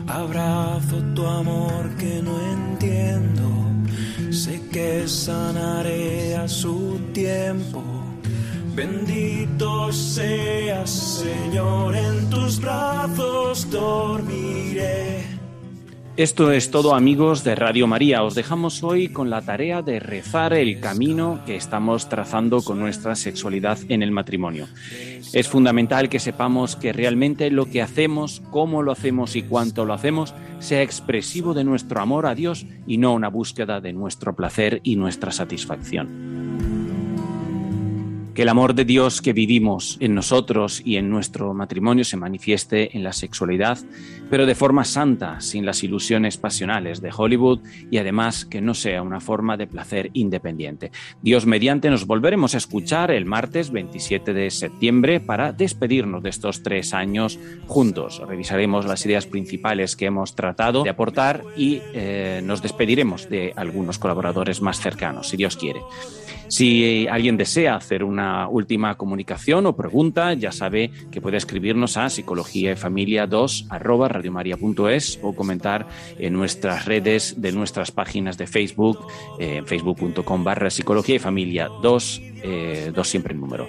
Abrazo 0.07 1.03
tu 1.17 1.27
amor 1.27 1.91
que 1.99 2.23
no 2.23 2.41
entiendo. 2.53 3.43
Sé 4.31 4.63
que 4.71 5.09
sanaré 5.09 6.37
a 6.37 6.47
su 6.47 6.97
tiempo. 7.13 7.83
Bendito 8.77 9.91
seas, 9.91 10.89
Señor, 11.25 11.97
en 11.97 12.31
tus 12.31 12.61
brazos 12.61 13.69
dormiré. 13.69 15.40
Esto 16.21 16.53
es 16.53 16.71
todo 16.71 16.95
amigos 16.95 17.45
de 17.45 17.55
Radio 17.55 17.87
María. 17.87 18.23
Os 18.23 18.35
dejamos 18.35 18.83
hoy 18.83 19.09
con 19.09 19.31
la 19.31 19.41
tarea 19.41 19.81
de 19.81 20.01
rezar 20.01 20.53
el 20.53 20.79
camino 20.79 21.41
que 21.47 21.57
estamos 21.57 22.11
trazando 22.11 22.61
con 22.61 22.79
nuestra 22.79 23.17
sexualidad 23.17 23.79
en 23.89 24.03
el 24.03 24.13
matrimonio. 24.13 24.69
Es 25.33 25.49
fundamental 25.49 26.11
que 26.11 26.19
sepamos 26.19 26.77
que 26.77 26.93
realmente 26.93 27.51
lo 27.51 27.65
que 27.65 27.81
hacemos, 27.81 28.43
cómo 28.51 28.83
lo 28.83 28.93
hacemos 28.93 29.35
y 29.35 29.45
cuánto 29.45 29.87
lo 29.87 29.95
hacemos, 29.95 30.35
sea 30.59 30.83
expresivo 30.83 31.55
de 31.55 31.65
nuestro 31.65 32.03
amor 32.03 32.27
a 32.27 32.35
Dios 32.35 32.67
y 32.87 32.99
no 32.99 33.15
una 33.15 33.29
búsqueda 33.29 33.81
de 33.81 33.95
nuestro 33.95 34.37
placer 34.37 34.83
y 34.83 34.97
nuestra 34.97 35.33
satisfacción. 35.33 36.80
Que 38.35 38.43
el 38.43 38.49
amor 38.49 38.75
de 38.75 38.85
Dios 38.85 39.23
que 39.23 39.33
vivimos 39.33 39.97
en 40.01 40.15
nosotros 40.15 40.83
y 40.85 40.97
en 40.97 41.11
nuestro 41.11 41.53
matrimonio 41.53 42.05
se 42.05 42.17
manifieste 42.17 42.97
en 42.97 43.03
la 43.03 43.13
sexualidad, 43.13 43.79
pero 44.31 44.47
de 44.47 44.55
forma 44.55 44.85
santa, 44.85 45.41
sin 45.41 45.67
las 45.67 45.83
ilusiones 45.83 46.37
pasionales 46.37 47.01
de 47.01 47.11
Hollywood 47.15 47.61
y 47.91 47.99
además 47.99 48.45
que 48.45 48.61
no 48.61 48.75
sea 48.75 49.03
una 49.03 49.21
forma 49.21 49.57
de 49.57 49.67
placer 49.67 50.11
independiente. 50.13 50.93
Dios 51.23 51.45
mediante 51.45 51.91
nos 51.91 52.07
volveremos 52.07 52.55
a 52.55 52.59
escuchar 52.59 53.11
el 53.11 53.27
martes 53.27 53.71
27 53.73 54.33
de 54.33 54.51
septiembre 54.51 55.21
para 55.21 55.53
despedirnos 55.53 56.23
de 56.23 56.31
estos 56.31 56.63
tres 56.63 56.95
años 56.95 57.39
juntos. 57.67 58.23
Revisaremos 58.27 58.87
las 58.87 59.05
ideas 59.05 59.27
principales 59.27 59.97
que 59.97 60.07
hemos 60.07 60.35
tratado 60.35 60.85
de 60.85 60.91
aportar 60.91 61.43
y 61.57 61.81
eh, 61.95 62.41
nos 62.45 62.63
despediremos 62.63 63.29
de 63.29 63.53
algunos 63.57 63.99
colaboradores 63.99 64.61
más 64.61 64.81
cercanos, 64.81 65.29
si 65.29 65.37
Dios 65.37 65.57
quiere. 65.57 65.81
Si 66.51 67.07
alguien 67.07 67.37
desea 67.37 67.77
hacer 67.77 68.03
una 68.03 68.49
última 68.49 68.97
comunicación 68.97 69.67
o 69.67 69.77
pregunta, 69.77 70.35
ya 70.35 70.51
sabe 70.51 70.91
que 71.13 71.21
puede 71.21 71.37
escribirnos 71.37 71.97
a 71.97 72.11
psicología 72.11 72.73
y 72.73 72.77
familia 72.77 73.29
2 73.29 73.67
arroba 73.71 74.09
radiomaria.es 74.09 75.21
o 75.23 75.33
comentar 75.33 75.87
en 76.19 76.33
nuestras 76.33 76.87
redes 76.87 77.41
de 77.41 77.53
nuestras 77.53 77.93
páginas 77.93 78.37
de 78.37 78.49
Facebook, 78.49 78.99
eh, 79.39 79.63
facebook.com 79.65 80.43
barra 80.43 80.71
psicología 80.71 81.15
y 81.15 81.19
familia 81.21 81.69
2, 81.83 82.23
eh, 82.43 82.93
2 82.93 83.09
siempre 83.09 83.33
en 83.33 83.41
número. 83.41 83.69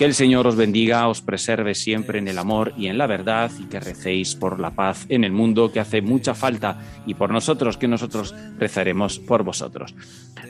Que 0.00 0.06
el 0.06 0.14
Señor 0.14 0.46
os 0.46 0.56
bendiga, 0.56 1.06
os 1.08 1.20
preserve 1.20 1.74
siempre 1.74 2.20
en 2.20 2.26
el 2.26 2.38
amor 2.38 2.72
y 2.74 2.86
en 2.86 2.96
la 2.96 3.06
verdad 3.06 3.50
y 3.60 3.64
que 3.64 3.80
recéis 3.80 4.34
por 4.34 4.58
la 4.58 4.70
paz 4.70 5.04
en 5.10 5.24
el 5.24 5.32
mundo 5.32 5.72
que 5.72 5.78
hace 5.78 6.00
mucha 6.00 6.34
falta 6.34 6.78
y 7.04 7.12
por 7.12 7.30
nosotros 7.30 7.76
que 7.76 7.86
nosotros 7.86 8.34
rezaremos 8.58 9.18
por 9.18 9.42
vosotros. 9.42 9.94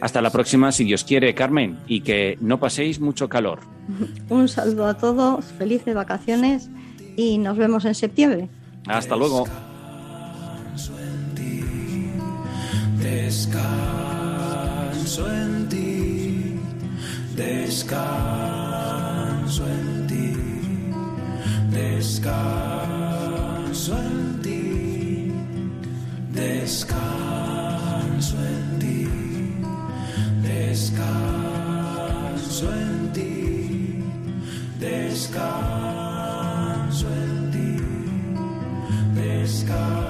Hasta 0.01 0.23
la 0.23 0.31
próxima, 0.31 0.71
si 0.71 0.85
Dios 0.85 1.03
quiere, 1.03 1.35
Carmen, 1.35 1.81
y 1.89 2.03
que 2.03 2.39
no 2.41 2.61
paséis 2.61 3.01
mucho 3.01 3.29
calor. 3.29 3.59
Un 4.29 4.47
saludo 4.49 4.87
a 4.87 4.95
todos, 4.95 5.45
felices 5.47 5.97
vacaciones 5.97 6.71
y 7.17 7.39
nos 7.39 7.59
vemos 7.59 7.85
en 7.87 7.97
septiembre. 7.97 8.49
Hasta 8.87 9.17
luego. 9.17 9.49
Descanso 13.03 13.67
en 15.29 15.69
ti, 15.69 16.55
descanso 19.51 19.67
en 19.67 20.07
ti, 20.07 20.31
descanso 21.73 22.39
en 23.99 24.41
ti, 24.43 25.33
descanso 26.33 28.37
en 28.39 28.79
ti, 28.79 29.09
descanso 30.43 31.03
en 32.73 33.13
ti, 33.13 34.05
descanso 34.79 35.49
en 37.09 37.51
ti, 37.51 37.77
descanso 39.15 40.10